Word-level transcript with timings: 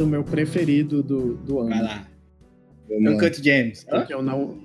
do 0.00 0.06
meu 0.06 0.24
preferido 0.24 1.02
do, 1.02 1.34
do 1.34 1.60
ano. 1.60 1.68
Vai 1.68 1.82
lá. 1.82 2.08
Vamos 2.88 3.04
lá. 3.04 3.10
Uncut 3.10 3.44
James. 3.44 3.86
Hã? 3.92 4.06
Que 4.06 4.14
eu 4.14 4.22
não. 4.22 4.58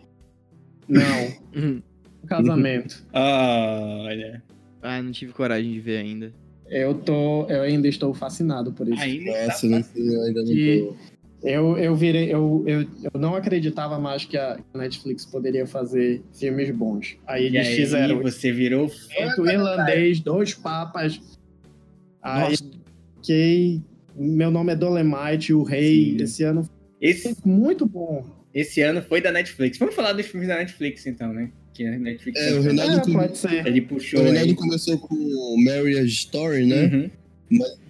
Não. 0.88 1.82
Casamento. 2.26 3.06
Olha. 3.14 4.42
Ah, 4.82 5.02
não 5.02 5.12
tive 5.12 5.34
coragem 5.34 5.74
de 5.74 5.80
ver 5.82 5.98
ainda. 5.98 6.34
Eu 6.70 6.94
tô. 6.96 7.46
Eu 7.48 7.64
ainda 7.64 7.88
estou 7.88 8.14
fascinado 8.14 8.72
por 8.72 8.88
isso. 8.88 9.02
Ainda 9.02 9.46
Nossa, 9.46 9.62
tá 9.70 9.84
eu 9.96 10.06
não 10.06 10.24
ainda 10.24 10.44
não 10.44 10.48
tô. 10.48 10.96
Eu, 11.44 11.78
eu 11.78 11.96
virei. 11.96 12.34
Eu, 12.34 12.64
eu, 12.66 12.82
eu 12.82 13.20
não 13.20 13.36
acreditava 13.36 14.00
mais 14.00 14.24
que 14.24 14.38
a 14.38 14.58
Netflix 14.74 15.26
poderia 15.26 15.68
fazer 15.68 16.24
filmes 16.34 16.72
bons. 16.72 17.18
Aí 17.28 17.44
E 17.44 17.46
eles 17.48 17.68
aí, 17.68 17.76
fizeram 17.76 18.22
você 18.22 18.52
virou 18.54 18.88
fã. 18.88 19.52
Irlandês, 19.52 20.22
dois 20.22 20.54
papas. 20.54 21.20
Aí 22.22 22.52
Nossa, 22.52 22.64
fiquei. 23.18 23.82
Meu 24.18 24.50
nome 24.52 24.74
é 24.74 24.76
Dolemite, 24.76 25.54
o 25.54 25.64
rei. 25.64 26.12
Sim. 26.18 26.24
Esse 26.24 26.44
ano 26.44 26.64
foi 26.64 27.10
Esse, 27.10 27.36
muito 27.46 27.86
bom. 27.86 28.26
esse 28.54 28.82
ano 28.82 29.02
foi 29.02 29.22
da 29.22 29.32
Netflix. 29.32 29.78
Vamos 29.78 29.96
falar 29.96 30.14
dos 30.14 30.26
filmes 30.26 30.48
da 30.48 30.58
Netflix, 30.58 31.06
então, 31.06 31.34
né? 31.34 31.50
Que 31.74 31.86
a 31.86 31.98
Netflix 32.00 32.40
É, 32.40 32.54
o 32.54 32.62
Renato, 32.62 33.20
É, 33.20 33.34
ser. 33.36 33.68
ele 33.68 33.82
o 33.82 33.88
puxou 33.88 34.22
aí. 34.22 34.32
Renato 34.32 34.56
começou 34.56 34.98
com 34.98 35.14
o 35.16 35.58
Marriage 35.66 36.08
Story, 36.14 36.66
né? 36.66 36.86
Uhum. 36.86 37.10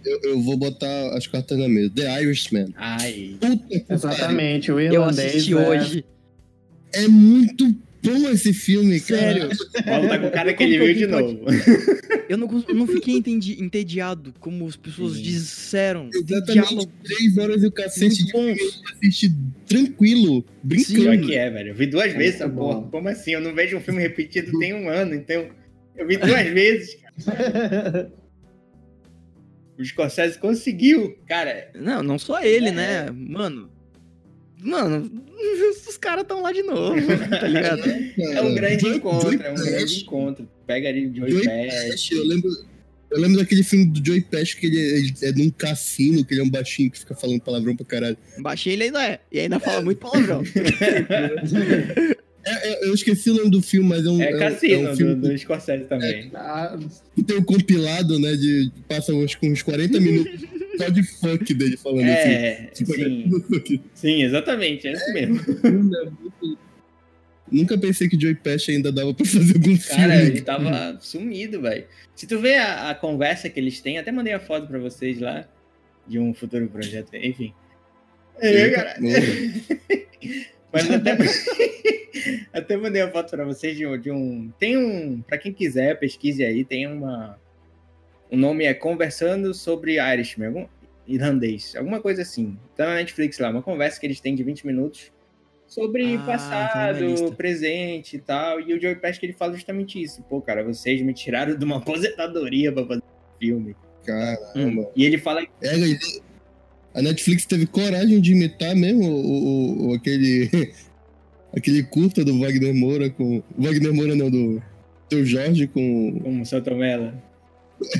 Eu, 0.04 0.20
eu 0.24 0.42
vou 0.42 0.58
botar 0.58 1.16
as 1.16 1.28
cartas 1.28 1.58
na 1.58 1.70
mesa. 1.70 1.92
The 1.96 2.22
Irishman. 2.24 2.74
Ai. 2.76 3.36
Puta. 3.40 3.94
Exatamente, 3.94 4.72
o 4.72 4.80
eu 4.80 4.94
irlandês. 4.94 5.28
assisti 5.36 5.54
é- 5.54 5.55
hoje. 5.70 6.05
É 6.94 7.08
muito 7.08 7.76
bom 8.05 8.30
esse 8.30 8.54
filme, 8.54 8.99
cara. 8.99 9.21
Sério. 9.21 9.49
O 9.49 9.84
Paulo 9.84 10.07
tá 10.10 10.20
com 10.20 10.30
cara 10.32 10.54
que 10.54 10.63
ele 10.63 10.77
viu 10.80 10.93
de 10.96 11.07
novo. 11.07 11.40
Eu 12.27 12.38
não, 12.40 12.66
eu 12.68 12.74
não 12.74 12.88
fiquei 12.88 13.13
entendi, 13.13 13.62
entediado, 13.62 14.34
como 14.40 14.66
as 14.68 14.76
pessoas 14.76 15.13
Sim. 15.18 15.21
disseram. 15.21 16.10
Exatamente. 16.12 16.88
Três 17.04 17.38
horas 17.38 17.62
e 17.62 17.68
o 17.68 17.71
cacete 17.71 18.24
muito 18.24 18.26
de 18.26 18.32
bom. 18.32 18.55
filme 18.55 18.71
assisti 18.96 19.32
tranquilo, 19.68 20.43
brincando. 20.63 21.02
Pior 21.02 21.18
que 21.20 21.35
é, 21.35 21.49
velho. 21.52 21.70
Eu 21.70 21.76
vi 21.76 21.85
duas 21.85 22.12
É 22.12 22.18
vezes 22.18 22.35
essa 22.41 22.49
porra. 22.49 22.82
Como 22.90 23.07
assim? 23.10 23.34
Eu 23.34 23.41
não 23.41 23.54
vejo 23.54 23.77
um 23.77 23.80
filme 23.80 24.02
repetido 24.02 24.58
tem 24.58 24.74
um 24.74 24.90
ano, 24.90 25.13
então. 25.13 25.49
Eu 25.96 26.08
vi 26.08 26.18
duas 26.18 26.41
vezes, 26.49 26.96
cara. 26.96 28.12
O 29.77 29.84
Scorsese 29.85 30.40
conseguiu. 30.40 31.15
Cara, 31.27 31.70
Não, 31.76 32.02
não 32.02 32.18
só 32.18 32.41
ele, 32.41 32.70
É. 32.70 32.71
né? 32.71 33.12
Mano. 33.12 33.70
Mano, 34.66 35.12
os 35.88 35.98
caras 35.98 36.24
estão 36.24 36.41
lá 36.41 36.52
de 36.52 36.63
novo, 36.63 36.96
tá 37.30 37.48
ligado? 37.48 37.82
é 38.18 38.41
um 38.41 38.55
grande 38.55 38.82
Joy- 38.82 38.96
encontro, 38.98 39.32
Joy 39.32 39.40
é 39.46 39.52
um 39.52 39.55
grande 39.55 40.02
encontro. 40.02 40.49
Pega 40.66 40.90
ali 40.90 41.08
o 41.08 41.16
Joey 41.16 41.32
Joey 41.32 41.44
Pesci. 41.46 41.90
Pesci, 41.91 42.13
eu 42.16 42.26
lembro, 42.26 42.49
eu 43.12 43.20
lembro 43.20 43.38
daquele 43.38 43.63
filme 43.63 43.86
do 43.86 44.04
Joey 44.05 44.21
Pesci 44.21 44.58
que 44.58 44.66
ele, 44.66 44.77
ele 44.80 45.13
é 45.21 45.32
num 45.34 45.49
cassino, 45.52 46.26
que 46.26 46.34
ele 46.34 46.41
é 46.41 46.43
um 46.43 46.49
baixinho 46.49 46.90
que 46.90 46.98
fica 46.99 47.13
falando 47.16 47.40
palavrão 47.41 47.76
pra 47.76 47.86
caralho. 47.86 48.18
Baixinho 48.40 48.74
ele 48.74 48.84
ainda 48.86 49.04
é. 49.05 49.20
E 49.32 49.40
ainda 49.40 49.60
fala 49.60 49.82
muito 49.82 49.99
palavrão. 49.99 50.41
É, 52.48 52.68
é, 52.86 52.88
eu 52.88 52.93
esqueci 52.93 53.32
o 53.32 53.34
nome 53.34 53.49
do 53.49 53.60
filme, 53.60 53.90
mas 53.90 54.05
é 54.05 54.10
um, 54.10 54.21
É 54.21 54.30
é 54.30 54.38
Cassino 54.38 54.88
é 54.88 54.91
um 54.91 54.96
filme 54.96 55.16
do, 55.16 55.30
do 55.30 55.36
Scorsese 55.40 55.86
também. 55.86 56.30
Ah, 56.36 56.77
que 57.16 57.24
tem 57.24 57.38
um 57.38 57.43
compilado, 57.43 58.20
né, 58.20 58.36
de 58.36 58.71
passa 58.88 59.12
uns, 59.16 59.36
uns 59.41 59.63
40 59.63 59.99
minutos 59.99 60.41
só 60.77 60.90
de 60.90 61.04
funk 61.04 61.54
dele 61.54 61.77
falando 61.77 62.09
assim. 62.09 62.29
É, 62.29 62.70
sim, 62.73 63.81
sim, 63.93 64.23
exatamente, 64.23 64.88
é 64.88 64.94
isso 64.94 65.13
mesmo. 65.13 65.40
Nunca 67.51 67.78
pensei 67.78 68.09
que 68.09 68.19
Joey 68.19 68.35
Pesci 68.35 68.72
ainda 68.72 68.91
dava 68.91 69.13
pra 69.13 69.25
fazer 69.25 69.53
algum 69.56 69.78
Cara, 69.78 70.13
filme. 70.13 70.28
ele 70.29 70.41
tava 70.41 70.97
sumido, 71.00 71.62
velho. 71.62 71.85
Se 72.16 72.25
tu 72.25 72.40
vê 72.40 72.56
a, 72.56 72.90
a 72.90 72.96
conversa 72.96 73.50
que 73.50 73.59
eles 73.59 73.80
têm, 73.81 74.00
até 74.00 74.12
mandei 74.12 74.34
a 74.34 74.40
foto 74.40 74.68
pra 74.68 74.80
vocês 74.80 75.19
lá, 75.19 75.47
de 76.08 76.18
um 76.18 76.34
futuro 76.34 76.68
projeto, 76.68 77.14
enfim. 77.16 77.53
É, 78.40 78.69
cara. 78.72 78.96
Mas 80.74 80.91
até, 80.91 81.18
até 82.52 82.75
mandei 82.75 83.02
a 83.02 83.09
foto 83.09 83.30
pra 83.30 83.46
vocês 83.46 83.78
de 83.78 83.85
um, 83.85 83.97
de 83.97 84.12
um. 84.12 84.52
Tem 84.59 84.75
um. 84.75 85.22
Pra 85.22 85.38
quem 85.38 85.53
quiser, 85.53 85.97
pesquise 86.00 86.44
aí, 86.44 86.66
tem 86.66 86.88
uma. 86.88 87.40
O 88.35 88.38
nome 88.38 88.66
é 88.66 88.73
Conversando 88.73 89.53
sobre 89.53 89.94
Irishman, 89.97 90.47
algum, 90.50 90.66
irlandês, 91.07 91.73
alguma 91.78 92.01
coisa 92.01 92.22
assim. 92.22 92.57
Tá 92.75 92.85
na 92.85 92.96
Netflix 92.96 93.40
lá, 93.40 93.50
uma 93.50 93.62
conversa 93.62 93.97
que 93.97 94.06
eles 94.06 94.19
têm 94.19 94.35
de 94.35 94.44
20 94.44 94.68
minutos 94.68 95.09
sobre 95.68 96.03
Ah, 96.03 96.18
tá 96.18 96.18
na 96.18 96.25
passado, 96.25 97.34
presente 97.38 98.18
e 98.18 98.19
tal. 98.19 98.59
E 98.59 98.73
o 98.73 98.81
Joey 98.81 98.96
Pesci 98.97 99.19
ele 99.23 99.31
fala 99.31 99.53
justamente 99.53 100.01
isso. 100.01 100.22
Pô, 100.23 100.41
cara, 100.41 100.63
vocês 100.66 101.01
me 101.01 101.13
tiraram 101.13 101.56
de 101.57 101.63
uma 101.63 101.78
aposentadoria 101.79 102.72
pra 102.73 102.85
fazer 102.85 103.03
filme. 103.40 103.73
Caramba. 104.06 104.91
E 104.96 105.06
ele 105.06 105.17
fala 105.17 105.41
É, 105.62 105.72
a 106.94 107.02
Netflix 107.02 107.46
teve 107.46 107.66
coragem 107.66 108.19
de 108.19 108.34
imitar 108.34 108.75
mesmo 108.75 109.03
o, 109.03 109.16
o- 109.16 109.88
o- 109.90 109.94
aquele, 109.96 110.50
aquele 111.56 111.84
curta 111.84 112.23
do 112.25 112.38
Wagner 112.40 112.73
Moura 112.75 113.09
com. 113.09 113.41
Wagner 113.57 113.94
Moura 113.94 114.13
não, 114.13 114.29
do 114.29 114.62
Seu 115.09 115.25
Jorge 115.25 115.67
com. 115.67 116.19
como 116.22 116.46
Santomela. 116.46 117.13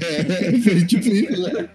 É, 0.01 0.57
foi 0.59 0.85
tipo 0.85 1.07
isso, 1.07 1.53
né? 1.53 1.69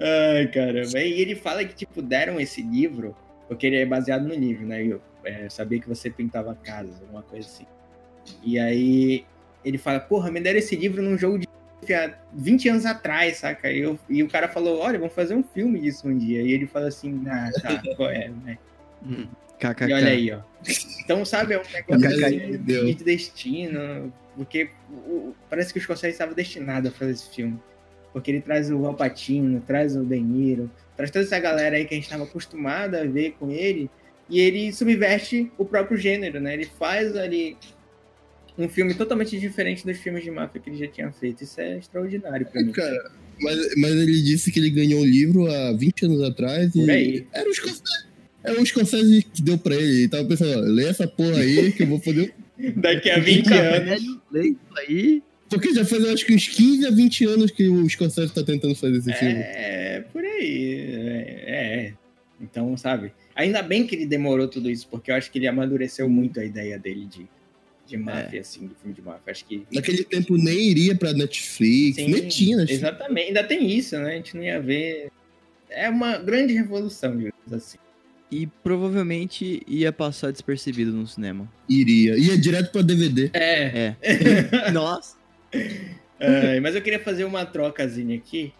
Ai, 0.00 0.46
caramba. 0.48 1.00
E 1.00 1.20
ele 1.20 1.34
fala 1.34 1.64
que, 1.64 1.74
tipo, 1.74 2.02
deram 2.02 2.40
esse 2.40 2.62
livro, 2.62 3.16
porque 3.48 3.66
ele 3.66 3.76
é 3.76 3.86
baseado 3.86 4.26
no 4.26 4.34
livro, 4.34 4.66
né? 4.66 4.84
Eu 4.84 5.00
é, 5.24 5.48
sabia 5.48 5.80
que 5.80 5.88
você 5.88 6.10
pintava 6.10 6.54
casas, 6.54 7.00
alguma 7.00 7.22
coisa 7.22 7.46
assim. 7.46 7.66
E 8.42 8.58
aí 8.58 9.24
ele 9.64 9.78
fala, 9.78 10.00
porra, 10.00 10.30
me 10.30 10.40
deram 10.40 10.58
esse 10.58 10.76
livro 10.76 11.02
num 11.02 11.16
jogo 11.18 11.38
de 11.38 11.46
há 11.94 12.14
20 12.32 12.68
anos 12.68 12.86
atrás, 12.86 13.38
saca? 13.38 13.70
E, 13.70 13.80
eu, 13.80 13.98
e 14.08 14.22
o 14.22 14.28
cara 14.28 14.48
falou, 14.48 14.78
olha, 14.78 14.98
vamos 14.98 15.14
fazer 15.14 15.34
um 15.34 15.42
filme 15.42 15.80
disso 15.80 16.08
um 16.08 16.16
dia. 16.16 16.42
E 16.42 16.52
ele 16.52 16.66
fala 16.66 16.88
assim, 16.88 17.22
ah, 17.28 17.50
tá, 17.62 17.82
qual 17.96 18.10
é, 18.10 18.28
né? 18.28 18.58
KKK. 19.58 19.88
E 19.88 19.92
olha 19.92 20.08
aí, 20.08 20.32
ó. 20.32 20.40
Então, 21.04 21.24
sabe, 21.24 21.54
é 21.54 21.58
um 21.58 21.62
negócio 21.72 22.26
assim, 22.26 22.38
de 22.58 23.04
destino, 23.04 24.12
porque 24.36 24.68
o- 24.90 25.32
parece 25.48 25.72
que 25.72 25.78
o 25.78 25.82
Scorsese 25.82 26.12
estava 26.12 26.34
destinado 26.34 26.88
a 26.88 26.90
fazer 26.90 27.12
esse 27.12 27.34
filme. 27.34 27.58
Porque 28.12 28.30
ele 28.30 28.40
traz 28.40 28.70
o 28.70 28.84
Al 28.86 28.94
Pacino, 28.94 29.60
traz 29.66 29.94
o 29.94 30.02
De 30.04 30.18
Niro, 30.18 30.70
traz 30.96 31.10
toda 31.10 31.24
essa 31.24 31.38
galera 31.38 31.76
aí 31.76 31.84
que 31.84 31.94
a 31.94 31.96
gente 31.96 32.04
estava 32.04 32.24
acostumado 32.24 32.94
a 32.96 33.04
ver 33.04 33.32
com 33.38 33.50
ele, 33.50 33.90
e 34.28 34.40
ele 34.40 34.72
subverte 34.72 35.52
o 35.58 35.64
próprio 35.64 35.96
gênero, 35.98 36.40
né? 36.40 36.54
Ele 36.54 36.64
faz 36.78 37.14
ali 37.16 37.56
um 38.58 38.68
filme 38.68 38.94
totalmente 38.94 39.38
diferente 39.38 39.84
dos 39.84 39.98
filmes 39.98 40.24
de 40.24 40.30
máfia 40.30 40.60
que 40.60 40.70
ele 40.70 40.78
já 40.78 40.88
tinha 40.88 41.12
feito. 41.12 41.44
Isso 41.44 41.60
é 41.60 41.76
extraordinário 41.78 42.46
pra 42.46 42.62
mim. 42.62 42.72
Cara, 42.72 43.10
mas, 43.38 43.58
mas 43.76 43.92
ele 43.92 44.22
disse 44.22 44.50
que 44.50 44.58
ele 44.58 44.70
ganhou 44.70 45.02
o 45.02 45.04
livro 45.04 45.46
há 45.52 45.72
20 45.72 46.06
anos 46.06 46.22
atrás 46.22 46.74
e. 46.74 47.26
Era 47.32 47.48
o 47.48 47.54
Scorsese. 47.54 47.82
É 48.46 48.52
o 48.52 48.64
Scorsese 48.64 49.22
que 49.22 49.42
deu 49.42 49.58
pra 49.58 49.74
ele. 49.74 50.00
Ele 50.00 50.08
tava 50.08 50.24
pensando, 50.24 50.60
lê 50.62 50.86
essa 50.86 51.06
porra 51.06 51.40
aí 51.40 51.72
que 51.72 51.82
eu 51.82 51.86
vou 51.86 52.00
fazer. 52.00 52.32
Daqui 52.76 53.10
a 53.10 53.18
20 53.18 53.44
Fica 53.44 53.54
anos. 53.54 54.20
lê 54.30 54.48
isso 54.48 54.58
aí. 54.78 55.22
Porque 55.48 55.72
já 55.72 55.84
faz, 55.84 56.02
eu 56.02 56.12
acho 56.12 56.26
que 56.26 56.34
uns 56.34 56.48
15 56.48 56.86
a 56.86 56.90
20 56.90 57.24
anos 57.26 57.50
que 57.50 57.68
o 57.68 57.88
Scorsese 57.88 58.32
tá 58.32 58.42
tentando 58.42 58.74
fazer 58.74 58.96
esse 58.96 59.12
filme. 59.12 59.34
É, 59.34 60.04
por 60.12 60.24
aí. 60.24 60.74
É, 61.46 61.52
é. 61.52 61.92
Então, 62.40 62.76
sabe? 62.76 63.12
Ainda 63.34 63.62
bem 63.62 63.86
que 63.86 63.94
ele 63.94 64.06
demorou 64.06 64.48
tudo 64.48 64.70
isso, 64.70 64.88
porque 64.90 65.10
eu 65.10 65.14
acho 65.14 65.30
que 65.30 65.38
ele 65.38 65.46
amadureceu 65.46 66.08
muito 66.08 66.40
a 66.40 66.44
ideia 66.44 66.78
dele 66.78 67.06
de, 67.06 67.26
de 67.86 67.96
máfia, 67.96 68.40
assim, 68.40 68.66
do 68.66 68.74
filme 68.74 68.94
de 68.94 69.02
máfia. 69.02 69.30
Acho 69.30 69.44
que. 69.44 69.66
Naquele 69.72 70.04
tempo 70.04 70.36
nem 70.36 70.70
iria 70.70 70.94
pra 70.94 71.12
Netflix, 71.12 71.96
Sim, 71.96 72.08
nem 72.08 72.28
tinha 72.28 72.56
Netflix. 72.56 72.82
Exatamente. 72.82 73.28
Ainda 73.28 73.44
tem 73.44 73.70
isso, 73.70 73.96
né? 73.98 74.12
A 74.12 74.16
gente 74.16 74.36
não 74.36 74.42
ia 74.42 74.60
ver. 74.60 75.10
É 75.70 75.88
uma 75.88 76.18
grande 76.18 76.54
revolução, 76.54 77.16
digamos 77.16 77.52
assim. 77.52 77.78
E 78.30 78.46
provavelmente 78.46 79.62
ia 79.68 79.92
passar 79.92 80.32
despercebido 80.32 80.92
no 80.92 81.06
cinema. 81.06 81.48
Iria. 81.68 82.16
Ia 82.18 82.36
direto 82.36 82.72
pra 82.72 82.82
DVD. 82.82 83.30
É. 83.32 83.94
É. 84.02 84.70
Nossa. 84.72 85.16
Mas 86.62 86.74
eu 86.74 86.82
queria 86.82 86.98
fazer 86.98 87.24
uma 87.24 87.44
trocazinha 87.46 88.16
aqui, 88.16 88.52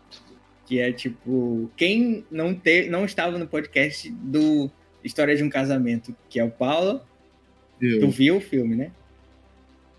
que 0.67 0.79
é 0.79 0.93
tipo, 0.93 1.71
quem 1.77 2.25
não, 2.31 2.55
te, 2.55 2.89
não 2.89 3.05
estava 3.05 3.39
no 3.39 3.47
podcast 3.47 4.09
do 4.11 4.71
História 5.03 5.35
de 5.37 5.43
um 5.43 5.49
Casamento, 5.51 6.15
que 6.29 6.39
é 6.39 6.45
o 6.45 6.51
Paulo, 6.51 7.01
tu 7.81 7.85
Eu. 7.87 8.11
viu 8.11 8.37
o 8.37 8.41
filme, 8.41 8.77
né? 8.77 8.91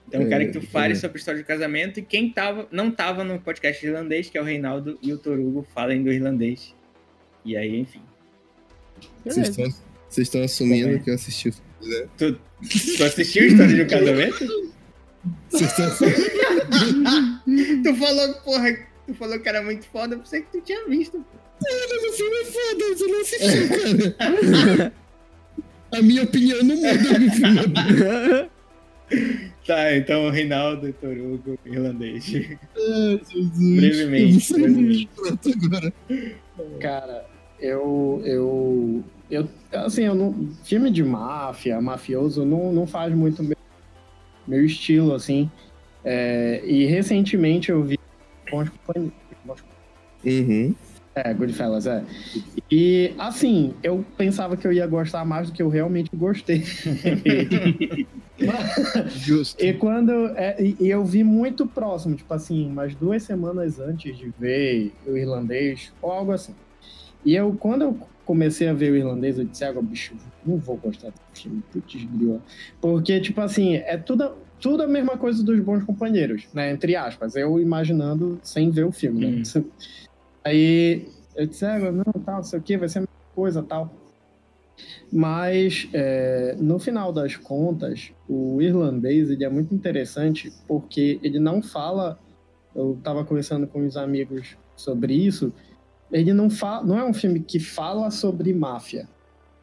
Então 0.08 0.22
eu 0.22 0.28
É, 0.28 0.30
quero 0.30 0.46
que 0.46 0.60
tu 0.60 0.66
fale 0.66 0.94
é. 0.94 0.96
sobre 0.96 1.18
História 1.18 1.42
de 1.42 1.46
Casamento 1.48 2.00
e 2.00 2.04
quem 2.04 2.30
tava, 2.30 2.68
não 2.72 2.90
tava 2.90 3.24
no 3.26 3.38
podcast 3.40 3.86
irlandês, 3.86 4.30
que 4.30 4.38
é 4.38 4.42
o 4.42 4.46
Reinaldo 4.46 4.98
e 5.02 5.12
o 5.12 5.18
Torugo, 5.18 5.68
falem 5.74 6.02
do 6.04 6.12
irlandês. 6.12 6.74
E 7.44 7.58
aí, 7.58 7.78
enfim. 7.78 8.02
Vocês 9.26 9.50
estão, 9.50 9.66
vocês 10.10 10.28
estão 10.28 10.44
assumindo 10.44 10.86
Também. 10.88 11.02
que 11.04 11.10
eu 11.10 11.16
assisti 11.16 11.50
o 11.50 11.54
filme, 11.54 11.96
né? 11.96 12.08
Tu, 12.18 12.40
tu 12.98 13.04
assistiu 13.04 13.48
História 13.48 13.76
de 13.76 13.82
um 13.82 13.88
Casamento? 13.88 14.74
Vocês 15.50 15.70
estão 15.70 15.86
assumindo. 15.88 17.84
tu 17.84 17.96
falou, 17.96 18.34
porra, 18.36 18.78
tu 19.06 19.14
falou 19.14 19.40
que 19.40 19.50
era 19.50 19.62
muito 19.62 19.86
foda, 19.88 20.16
eu 20.16 20.20
pensei 20.20 20.42
que 20.42 20.52
tu 20.52 20.62
tinha 20.62 20.88
visto. 20.88 21.24
Mas 21.62 22.04
o 22.04 22.14
filme 22.14 22.36
é 22.38 22.46
foda, 22.46 22.96
você 22.96 23.08
não 23.08 23.22
assistiu, 23.22 23.68
cara. 23.70 24.94
A 25.92 26.02
minha 26.02 26.24
opinião 26.24 26.64
não 26.64 26.76
muda 26.76 27.20
do 27.20 27.32
filme. 27.32 28.50
Tá, 29.66 29.96
então 29.96 30.30
Reinaldo 30.30 30.88
e 30.88 30.94
Torugo, 30.94 31.58
irlandês. 31.66 32.26
Ai, 32.34 33.22
Jesus. 33.30 33.76
Brevemente, 33.78 34.28
Eu 34.28 34.34
não 34.34 34.40
sei 34.40 34.60
brevemente. 34.64 35.10
Agora. 35.66 35.94
Cara, 36.80 37.26
eu, 37.60 38.22
eu, 38.24 39.04
eu, 39.30 39.50
assim, 39.74 40.04
eu 40.04 40.16
não, 40.16 40.34
filme 40.64 40.90
de 40.92 41.04
máfia, 41.04 41.82
mafioso, 41.82 42.46
não, 42.46 42.72
não 42.72 42.88
faz 42.88 43.14
muito 43.14 43.44
meu, 43.44 43.58
meu 44.48 44.66
estilo, 44.66 45.14
assim. 45.14 45.52
É, 46.04 46.62
e 46.66 46.86
recentemente 46.86 47.72
eu 47.72 47.84
vi 47.84 48.00
Bons 48.50 48.70
Companheiros. 48.70 49.14
Uhum. 50.24 50.74
É, 51.16 51.34
Goodfellas, 51.34 51.88
é. 51.88 52.04
E, 52.70 53.14
assim, 53.18 53.74
eu 53.82 54.06
pensava 54.16 54.56
que 54.56 54.68
eu 54.68 54.72
ia 54.72 54.86
gostar 54.86 55.26
mais 55.26 55.50
do 55.50 55.56
que 55.56 55.64
eu 55.64 55.70
realmente 55.70 56.12
gostei. 56.16 56.64
Justo. 59.16 59.64
E 59.64 59.74
quando. 59.74 60.12
é, 60.36 60.62
e, 60.62 60.78
e 60.80 60.90
eu 60.90 61.04
vi 61.04 61.24
muito 61.24 61.66
próximo, 61.66 62.16
tipo 62.16 62.32
assim, 62.32 62.68
umas 62.68 62.94
duas 62.94 63.24
semanas 63.24 63.80
antes 63.80 64.16
de 64.16 64.32
ver 64.38 64.94
o 65.08 65.18
irlandês, 65.18 65.92
ou 66.02 66.12
algo 66.12 66.32
assim. 66.32 66.54
E 67.28 67.36
eu, 67.36 67.54
quando 67.60 67.82
eu 67.82 68.00
comecei 68.24 68.70
a 68.70 68.74
ver 68.74 68.94
o 68.94 68.96
irlandês, 68.96 69.38
eu 69.38 69.44
disse, 69.44 69.66
água, 69.66 69.82
bicho, 69.82 70.16
não 70.46 70.56
vou 70.56 70.78
gostar 70.78 71.10
desse 71.10 71.44
filme, 71.44 71.62
putz, 71.74 72.02
grila. 72.06 72.42
Porque, 72.80 73.20
tipo 73.20 73.42
assim, 73.42 73.76
é 73.76 73.98
tudo, 73.98 74.32
tudo 74.62 74.84
a 74.84 74.88
mesma 74.88 75.18
coisa 75.18 75.44
dos 75.44 75.60
bons 75.60 75.84
companheiros, 75.84 76.48
né? 76.54 76.72
Entre 76.72 76.96
aspas, 76.96 77.36
eu 77.36 77.60
imaginando 77.60 78.40
sem 78.42 78.72
ver 78.72 78.86
o 78.86 78.94
filme, 78.94 79.26
né? 79.26 79.44
Aí 80.42 81.06
eu 81.36 81.46
disse, 81.46 81.66
água, 81.66 81.92
não, 81.92 82.06
tal, 82.24 82.38
não 82.38 82.44
sei 82.44 82.60
o 82.60 82.62
que, 82.62 82.78
vai 82.78 82.88
ser 82.88 83.00
a 83.00 83.02
mesma 83.02 83.36
coisa, 83.36 83.62
tal. 83.62 83.94
Mas, 85.12 85.90
é, 85.92 86.56
no 86.58 86.80
final 86.80 87.12
das 87.12 87.36
contas, 87.36 88.14
o 88.30 88.62
irlandês 88.62 89.30
ele 89.30 89.44
é 89.44 89.50
muito 89.50 89.76
interessante 89.76 90.50
porque 90.66 91.20
ele 91.22 91.42
não 91.42 91.62
fala. 91.62 92.18
Eu 92.74 92.94
estava 92.98 93.26
conversando 93.26 93.68
com 93.68 93.86
os 93.86 93.98
amigos 93.98 94.56
sobre 94.78 95.14
isso. 95.14 95.52
Ele 96.12 96.34
não 96.34 96.50
fala, 96.50 96.86
não 96.86 96.98
é 96.98 97.06
um 97.06 97.14
filme 97.14 97.40
que 97.40 97.60
fala 97.60 98.10
sobre 98.12 98.54
máfia. 98.54 99.08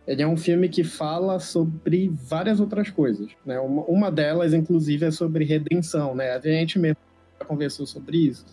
Ele 0.06 0.23
é 0.23 0.26
um 0.26 0.37
filme 0.37 0.69
que 0.69 0.85
fala 0.85 1.41
sobre 1.41 2.08
várias 2.08 2.61
outras 2.61 2.91
coisas. 2.91 3.31
Né? 3.44 3.58
Uma, 3.58 3.82
uma 3.85 4.12
delas, 4.12 4.52
inclusive, 4.52 5.06
é 5.06 5.11
sobre 5.11 5.44
redenção. 5.44 6.14
Né? 6.14 6.32
A 6.32 6.41
gente 6.41 6.79
mesmo 6.79 6.99
já 7.41 7.46
conversou 7.46 7.87
sobre 7.87 8.19
isso. 8.19 8.44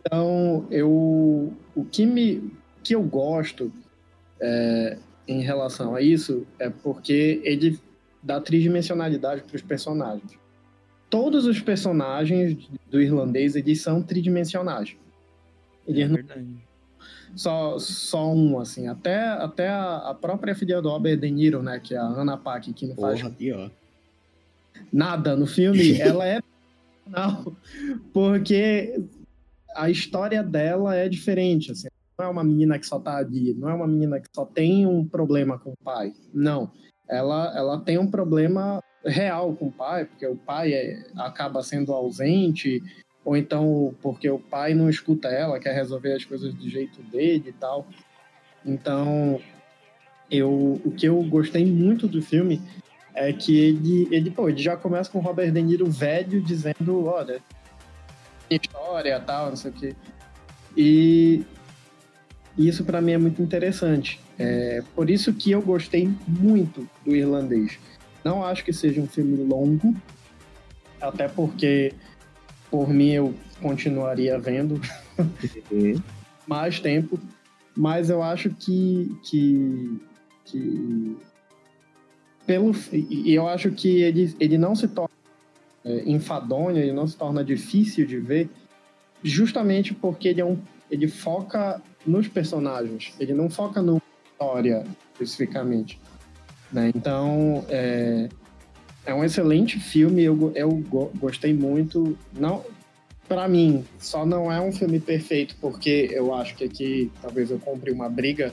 Então, 0.00 0.66
eu, 0.70 1.52
o 1.74 1.84
que, 1.90 2.04
me, 2.04 2.52
que 2.82 2.94
eu 2.94 3.02
gosto 3.02 3.72
é, 4.38 4.98
em 5.26 5.40
relação 5.40 5.94
a 5.94 6.02
isso 6.02 6.46
é 6.58 6.68
porque 6.68 7.40
ele 7.44 7.78
dá 8.22 8.40
tridimensionalidade 8.40 9.42
para 9.42 9.56
os 9.56 9.62
personagens. 9.62 10.38
Todos 11.08 11.46
os 11.46 11.60
personagens 11.60 12.56
do 12.90 13.00
irlandês 13.00 13.56
eles 13.56 13.80
são 13.80 14.02
tridimensionais. 14.02 14.96
Eles 15.86 16.04
É 16.04 16.08
não. 16.08 16.69
Só, 17.34 17.78
só 17.78 18.32
um, 18.32 18.58
assim. 18.58 18.88
Até, 18.88 19.18
até 19.18 19.68
a, 19.68 20.10
a 20.10 20.14
própria 20.14 20.54
filha 20.54 20.80
do 20.80 20.88
Robert 20.88 21.18
De 21.18 21.30
Niro, 21.30 21.62
né? 21.62 21.80
Que 21.80 21.94
é 21.94 21.98
a 21.98 22.04
Anna 22.04 22.36
Paquin, 22.36 22.72
que 22.72 22.86
não 22.86 22.96
faz 22.96 23.20
Porra, 23.20 23.34
pior. 23.34 23.70
nada 24.92 25.36
no 25.36 25.46
filme, 25.46 25.94
ela 26.00 26.26
é 26.26 26.40
não, 27.06 27.56
porque 28.12 29.02
a 29.74 29.90
história 29.90 30.42
dela 30.42 30.94
é 30.94 31.08
diferente, 31.08 31.72
assim. 31.72 31.88
Não 32.18 32.26
é 32.26 32.28
uma 32.28 32.44
menina 32.44 32.78
que 32.78 32.86
só 32.86 33.00
tá 33.00 33.16
ali, 33.16 33.54
não 33.54 33.68
é 33.68 33.74
uma 33.74 33.86
menina 33.88 34.20
que 34.20 34.28
só 34.34 34.44
tem 34.44 34.86
um 34.86 35.04
problema 35.06 35.58
com 35.58 35.70
o 35.70 35.76
pai. 35.82 36.12
Não. 36.32 36.70
Ela, 37.08 37.52
ela 37.56 37.80
tem 37.80 37.98
um 37.98 38.06
problema 38.06 38.80
real 39.04 39.54
com 39.54 39.66
o 39.68 39.72
pai, 39.72 40.04
porque 40.04 40.26
o 40.26 40.36
pai 40.36 40.72
é- 40.72 41.02
acaba 41.16 41.62
sendo 41.62 41.92
ausente, 41.92 42.82
ou 43.24 43.36
então 43.36 43.94
porque 44.00 44.28
o 44.28 44.38
pai 44.38 44.74
não 44.74 44.88
escuta 44.88 45.28
ela, 45.28 45.60
quer 45.60 45.74
resolver 45.74 46.14
as 46.14 46.24
coisas 46.24 46.52
do 46.54 46.68
jeito 46.68 47.02
dele 47.02 47.48
e 47.48 47.52
tal. 47.52 47.86
Então, 48.64 49.40
eu, 50.30 50.80
o 50.84 50.90
que 50.90 51.06
eu 51.06 51.22
gostei 51.24 51.64
muito 51.66 52.06
do 52.06 52.22
filme 52.22 52.60
é 53.14 53.32
que 53.32 53.58
ele, 53.58 54.08
ele, 54.10 54.30
pô, 54.30 54.48
ele 54.48 54.62
já 54.62 54.76
começa 54.76 55.10
com 55.10 55.18
o 55.18 55.22
Robert 55.22 55.52
De 55.52 55.62
Niro 55.62 55.90
velho 55.90 56.40
dizendo, 56.40 57.06
olha, 57.06 57.42
história 58.48 59.20
tal, 59.20 59.50
não 59.50 59.56
sei 59.56 59.70
o 59.70 59.74
quê. 59.74 59.96
E 60.76 61.44
isso 62.56 62.84
para 62.84 63.00
mim 63.00 63.12
é 63.12 63.18
muito 63.18 63.42
interessante. 63.42 64.20
É 64.38 64.82
por 64.94 65.10
isso 65.10 65.32
que 65.34 65.50
eu 65.50 65.60
gostei 65.60 66.10
muito 66.26 66.88
do 67.04 67.14
irlandês. 67.14 67.78
Não 68.24 68.44
acho 68.44 68.64
que 68.64 68.72
seja 68.72 69.00
um 69.00 69.06
filme 69.06 69.36
longo, 69.44 69.94
até 71.00 71.28
porque 71.28 71.92
por 72.70 72.88
mim 72.88 73.10
eu 73.10 73.34
continuaria 73.60 74.38
vendo 74.38 74.80
Uhum. 75.70 76.00
mais 76.46 76.80
tempo, 76.80 77.18
mas 77.76 78.10
eu 78.10 78.22
acho 78.22 78.50
que 78.50 79.14
que, 79.22 80.00
que 80.44 81.16
pelo 82.46 82.74
e 82.92 83.34
eu 83.34 83.46
acho 83.48 83.70
que 83.70 84.02
ele, 84.02 84.34
ele 84.40 84.58
não 84.58 84.74
se 84.74 84.88
torna 84.88 85.10
é, 85.84 86.02
enfadonho, 86.10 86.78
ele 86.78 86.92
não 86.92 87.06
se 87.06 87.16
torna 87.16 87.44
difícil 87.44 88.06
de 88.06 88.18
ver, 88.18 88.48
justamente 89.22 89.94
porque 89.94 90.28
ele 90.28 90.40
é 90.40 90.44
um 90.44 90.58
ele 90.90 91.06
foca 91.06 91.80
nos 92.04 92.26
personagens, 92.26 93.14
ele 93.20 93.32
não 93.32 93.48
foca 93.48 93.80
na 93.80 94.00
história 94.32 94.84
especificamente, 95.12 96.00
né? 96.72 96.90
Então 96.94 97.64
é, 97.68 98.28
é 99.10 99.14
um 99.14 99.24
excelente 99.24 99.78
filme, 99.78 100.22
eu, 100.22 100.52
eu 100.54 100.70
go- 100.70 101.10
gostei 101.18 101.52
muito, 101.52 102.16
não 102.32 102.64
Pra 103.28 103.46
mim, 103.46 103.84
só 103.96 104.26
não 104.26 104.50
é 104.50 104.60
um 104.60 104.72
filme 104.72 104.98
perfeito, 104.98 105.54
porque 105.60 106.08
eu 106.10 106.34
acho 106.34 106.56
que 106.56 106.64
aqui 106.64 107.12
talvez 107.22 107.48
eu 107.48 107.60
compre 107.60 107.92
uma 107.92 108.08
briga. 108.08 108.52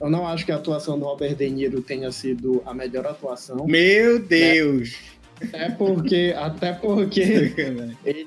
Eu 0.00 0.10
não 0.10 0.26
acho 0.26 0.44
que 0.44 0.50
a 0.50 0.56
atuação 0.56 0.98
do 0.98 1.04
Robert 1.04 1.36
De 1.36 1.48
Niro 1.48 1.80
tenha 1.82 2.10
sido 2.10 2.60
a 2.66 2.74
melhor 2.74 3.06
atuação. 3.06 3.64
Meu 3.68 4.18
Deus! 4.18 4.96
Até 5.40 5.70
porque, 5.70 6.34
até 6.36 6.72
porque 6.72 7.54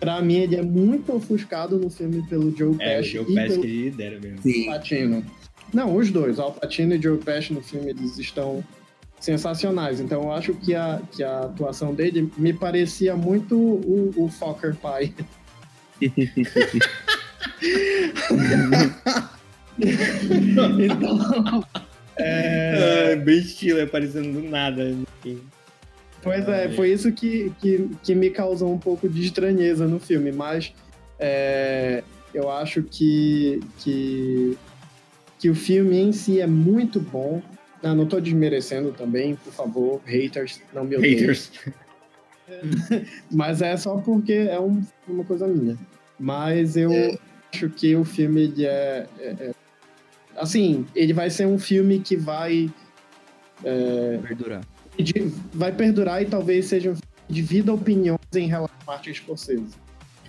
pra 0.00 0.20
mim, 0.20 0.38
ele 0.38 0.56
é 0.56 0.62
muito 0.62 1.12
ofuscado 1.14 1.78
no 1.78 1.88
filme 1.88 2.26
pelo 2.28 2.50
Joe 2.56 2.74
é, 2.80 2.98
o 2.98 3.02
Pesci 3.02 3.12
Joe 3.12 3.26
e 3.30 3.34
Pesci 3.36 3.60
que 3.60 3.66
ele 3.66 3.90
dera 3.92 4.18
mesmo. 4.20 4.42
Sim. 4.42 4.66
Patino. 4.66 5.24
Não, 5.72 5.94
os 5.94 6.10
dois, 6.10 6.40
Al 6.40 6.52
Pacino 6.52 6.94
e 6.96 7.00
Joe 7.00 7.18
Pesci 7.18 7.52
no 7.52 7.62
filme, 7.62 7.90
eles 7.90 8.18
estão 8.18 8.64
sensacionais. 9.22 10.00
Então 10.00 10.22
eu 10.22 10.32
acho 10.32 10.52
que 10.54 10.74
a, 10.74 11.00
que 11.10 11.22
a 11.22 11.40
atuação 11.44 11.94
dele 11.94 12.30
me 12.36 12.52
parecia 12.52 13.16
muito 13.16 13.56
o, 13.56 14.12
o 14.16 14.28
Fokker 14.28 14.74
pai. 14.76 15.14
então, 20.60 21.64
Ah, 22.18 23.16
bem 23.24 23.38
estilo, 23.38 23.82
aparecendo 23.82 24.40
do 24.40 24.48
nada. 24.48 24.94
Pois 26.22 26.46
é, 26.48 26.68
foi 26.70 26.92
isso 26.92 27.10
que, 27.12 27.52
que, 27.60 27.88
que 28.02 28.14
me 28.14 28.30
causou 28.30 28.72
um 28.72 28.78
pouco 28.78 29.08
de 29.08 29.24
estranheza 29.24 29.88
no 29.88 29.98
filme, 29.98 30.30
mas 30.30 30.72
é, 31.18 32.04
eu 32.34 32.50
acho 32.50 32.82
que, 32.82 33.60
que, 33.78 34.56
que 35.38 35.50
o 35.50 35.54
filme 35.54 35.96
em 35.98 36.12
si 36.12 36.40
é 36.40 36.46
muito 36.46 37.00
bom. 37.00 37.42
Não, 37.82 37.94
não 37.96 38.06
tô 38.06 38.20
desmerecendo 38.20 38.92
também, 38.92 39.34
por 39.36 39.52
favor, 39.52 40.00
haters, 40.04 40.60
não 40.72 40.84
me 40.84 40.96
odeiem. 40.96 41.18
Haters. 41.20 41.50
Mas 43.30 43.62
é 43.62 43.76
só 43.76 43.96
porque 43.98 44.32
é 44.32 44.60
um- 44.60 44.82
uma 45.08 45.24
coisa 45.24 45.46
minha. 45.46 45.76
Mas 46.18 46.76
eu 46.76 46.90
acho 47.52 47.68
que 47.70 47.96
o 47.96 48.04
filme 48.04 48.42
ele 48.42 48.66
é, 48.66 49.06
é- 49.18 49.36
é- 49.40 49.54
Assim, 50.36 50.86
ele 50.94 51.12
vai 51.12 51.28
ser 51.28 51.46
um 51.46 51.58
filme 51.58 51.98
que 52.00 52.16
vai 52.16 52.70
Perdurar. 54.26 54.62
de- 54.98 55.32
vai 55.52 55.72
perdurar 55.72 56.22
e 56.22 56.26
talvez 56.26 56.66
seja 56.66 56.90
um 56.90 56.94
filme 56.94 57.08
que 57.28 57.32
divida 57.34 57.72
opiniões 57.72 58.18
em 58.34 58.46
relação 58.46 58.74
a 58.82 58.84
Martin 58.92 59.12
Scorsese. 59.14 59.74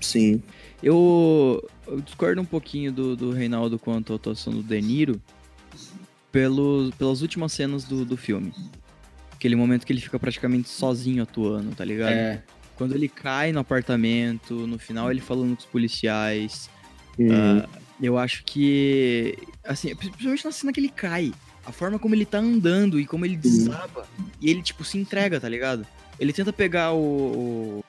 Sim. 0.02 0.44
Eu, 0.82 1.66
eu 1.88 2.02
discordo 2.02 2.42
um 2.42 2.46
pouquinho 2.46 2.92
do, 2.92 3.16
do 3.16 3.32
Reinaldo 3.32 3.80
quanto 3.80 4.12
à 4.14 4.16
atuação 4.18 4.52
do 4.54 4.62
De 4.62 4.82
Niro 4.82 5.22
pelos, 6.34 6.90
pelas 6.96 7.22
últimas 7.22 7.54
cenas 7.54 7.84
do, 7.84 8.04
do 8.04 8.18
filme. 8.18 8.52
Aquele 9.34 9.56
momento 9.56 9.86
que 9.86 9.94
ele 9.94 10.02
fica 10.02 10.18
praticamente 10.18 10.68
sozinho 10.68 11.22
atuando, 11.22 11.76
tá 11.76 11.86
ligado? 11.86 12.12
É, 12.12 12.42
Quando 12.76 12.96
ele 12.96 13.08
cai 13.08 13.52
no 13.52 13.60
apartamento, 13.60 14.66
no 14.66 14.80
final 14.80 15.12
ele 15.12 15.22
falando 15.22 15.56
com 15.56 15.60
os 15.60 15.66
policiais. 15.66 16.70
Uhum. 17.20 17.30
ah, 17.32 17.70
eu 18.02 18.18
acho 18.18 18.44
que. 18.46 19.38
Assim, 19.64 19.96
principalmente 19.96 20.44
na 20.44 20.52
cena 20.52 20.74
que 20.74 20.80
ele 20.80 20.90
cai. 20.90 21.32
A 21.66 21.72
forma 21.72 21.98
como 22.00 22.16
ele 22.16 22.26
tá 22.26 22.40
andando 22.40 23.00
e 23.00 23.06
como 23.06 23.26
ele 23.26 23.38
desaba. 23.38 24.06
E 24.42 24.50
ele, 24.50 24.62
tipo, 24.62 24.84
se 24.84 24.98
entrega, 24.98 25.40
tá 25.40 25.48
ligado? 25.48 25.86
Ele 26.20 26.34
tenta 26.34 26.52
pegar 26.52 26.92
o, 26.92 27.00
o, 27.00 27.86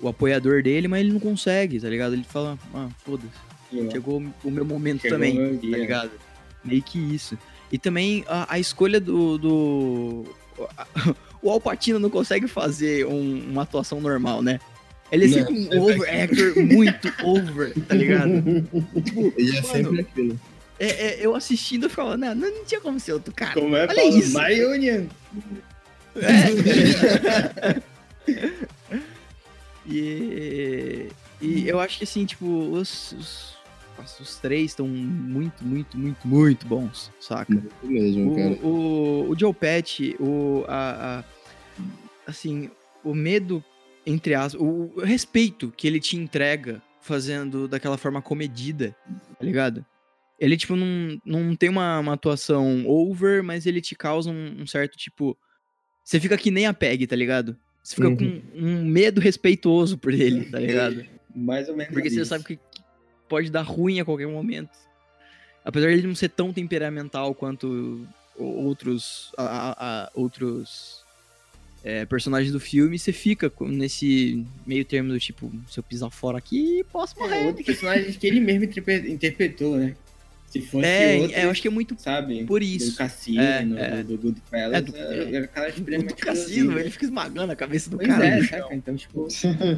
o 0.00 0.08
apoiador 0.08 0.62
dele, 0.62 0.86
mas 0.88 1.00
ele 1.00 1.12
não 1.12 1.20
consegue, 1.20 1.80
tá 1.80 1.88
ligado? 1.88 2.12
Ele 2.12 2.24
fala, 2.24 2.58
ah, 2.74 2.88
foda-se. 2.98 3.90
Chegou 3.90 4.22
o 4.44 4.50
meu 4.50 4.64
momento 4.64 5.02
Chegou 5.02 5.16
também, 5.16 5.34
meu 5.34 5.56
dia. 5.56 5.70
tá 5.70 5.78
ligado? 5.78 6.10
Meio 6.62 6.82
que 6.82 6.98
isso. 6.98 7.38
E 7.72 7.78
também 7.78 8.24
a, 8.28 8.54
a 8.54 8.58
escolha 8.58 9.00
do. 9.00 9.38
do 9.38 10.24
o 11.42 11.50
Alpatino 11.50 11.98
não 11.98 12.10
consegue 12.10 12.46
fazer 12.46 13.06
um- 13.06 13.44
uma 13.50 13.62
atuação 13.62 14.00
normal, 14.00 14.42
né? 14.42 14.60
Ele 15.10 15.24
é 15.24 15.28
Não, 15.28 15.34
sempre 15.46 15.76
um 15.76 15.80
over 15.82 16.22
actor 16.22 16.56
muito 16.56 17.12
over, 17.24 17.74
tá 17.88 17.94
ligado? 17.94 18.42
Tipo, 19.04 19.32
Ele 19.36 19.50
é 19.58 19.62
mano, 19.62 19.66
sempre 19.72 20.00
aquilo. 20.02 20.40
é, 20.78 20.86
é, 20.86 21.18
eu 21.26 21.34
assistindo, 21.34 21.84
eu 21.86 21.90
ficava, 21.90 22.16
não, 22.16 22.34
não 22.34 22.64
tinha 22.64 22.80
como 22.80 23.00
ser 23.00 23.14
outro 23.14 23.32
cara. 23.34 23.54
Como 23.54 23.74
é, 23.74 23.86
Olha 23.86 23.94
Paulo? 23.94 24.18
isso. 24.18 24.38
My 24.38 24.62
Union. 24.64 25.06
E, 29.86 31.08
e 31.40 31.68
eu 31.68 31.80
acho 31.80 31.98
que 31.98 32.04
assim, 32.04 32.24
tipo, 32.24 32.46
os, 32.46 33.12
os, 33.12 33.54
os 34.20 34.36
três 34.38 34.70
estão 34.72 34.86
muito, 34.86 35.64
muito, 35.64 35.96
muito, 35.98 36.26
muito 36.28 36.66
bons, 36.66 37.10
saca? 37.20 37.52
Muito 37.52 37.74
mesmo, 37.86 38.34
cara. 38.34 38.52
O, 38.62 38.66
o, 38.66 39.30
o 39.30 39.38
Joe 39.38 39.52
Pet, 39.54 40.16
o, 40.20 40.64
a, 40.68 41.18
a- 41.20 41.24
assim, 42.26 42.70
o 43.04 43.14
medo, 43.14 43.62
entre 44.06 44.34
aspas, 44.34 44.60
o, 44.60 44.92
o 44.96 45.00
respeito 45.00 45.72
que 45.76 45.86
ele 45.86 46.00
te 46.00 46.16
entrega 46.16 46.82
fazendo 47.00 47.66
daquela 47.66 47.96
forma 47.96 48.20
comedida, 48.20 48.94
tá 49.38 49.44
ligado? 49.44 49.84
Ele, 50.38 50.56
tipo, 50.56 50.74
não, 50.76 51.20
não 51.24 51.54
tem 51.56 51.68
uma, 51.68 51.98
uma 51.98 52.14
atuação 52.14 52.86
over, 52.86 53.42
mas 53.42 53.66
ele 53.66 53.80
te 53.80 53.94
causa 53.94 54.30
um, 54.30 54.62
um 54.62 54.66
certo, 54.66 54.96
tipo... 54.96 55.36
Você 56.02 56.18
fica 56.18 56.36
que 56.38 56.50
nem 56.50 56.66
a 56.66 56.72
Peg, 56.74 57.06
tá 57.06 57.14
ligado? 57.14 57.56
Você 57.82 57.94
fica 57.94 58.08
Uhum. 58.08 58.16
com 58.16 58.42
um 58.54 58.84
medo 58.84 59.20
respeitoso 59.20 59.96
por 59.98 60.12
ele, 60.12 60.44
tá 60.46 60.58
ligado? 60.58 61.04
Mais 61.34 61.68
ou 61.68 61.76
menos 61.76 61.92
Porque 61.92 62.10
você 62.10 62.20
isso. 62.22 62.28
sabe 62.30 62.44
que 62.44 62.58
pode 63.30 63.48
dar 63.48 63.62
ruim 63.62 64.00
a 64.00 64.04
qualquer 64.04 64.26
momento. 64.26 64.68
Apesar 65.64 65.86
de 65.88 65.94
ele 65.94 66.06
não 66.08 66.14
ser 66.14 66.28
tão 66.30 66.52
temperamental 66.52 67.34
quanto 67.34 68.06
outros, 68.36 69.30
a- 69.38 69.76
a- 69.78 70.10
outros 70.14 71.00
é, 71.82 72.04
personagens 72.04 72.52
do 72.52 72.60
filme, 72.60 72.98
você 72.98 73.10
fica 73.12 73.50
nesse 73.60 74.44
meio 74.66 74.84
termo 74.84 75.10
do 75.10 75.18
tipo, 75.18 75.50
se 75.70 75.78
eu 75.78 75.82
pisar 75.82 76.10
fora 76.10 76.36
aqui, 76.36 76.84
posso 76.92 77.14
É 77.18 77.22
morrer. 77.22 77.46
outro 77.46 77.64
personagem 77.64 78.12
que 78.12 78.26
ele 78.26 78.38
mesmo 78.40 78.64
interpre- 78.64 79.10
interpretou, 79.10 79.76
né? 79.78 79.96
Se 80.50 80.60
fosse 80.60 80.84
É, 80.84 81.16
outro, 81.20 81.36
é, 81.36 81.44
eu 81.44 81.50
acho 81.50 81.62
que 81.62 81.68
é 81.68 81.70
muito 81.70 81.94
sabe? 81.96 82.44
por 82.44 82.58
Do 82.60 82.66
isso. 82.66 82.96
Cassino, 82.96 83.40
É, 83.78 84.00
é. 84.00 84.02
do 84.02 84.18
Goodfellas, 84.18 84.74
É, 84.78 84.80
do- 84.82 84.96
era, 84.96 85.36
era 85.36 85.44
um 85.44 85.48
cara 85.48 85.66
O 85.66 85.70
extremamente 85.70 86.14
do 86.16 86.16
cassino, 86.16 86.78
ele 86.78 86.90
fica 86.90 87.04
esmagando 87.04 87.52
a 87.52 87.56
cabeça 87.56 87.88
do 87.88 87.96
Pois 87.96 88.08
cara. 88.08 88.26
é, 88.26 88.36
no 88.40 88.44
saca? 88.48 88.74
Então, 88.74 88.96
tipo, 88.96 89.28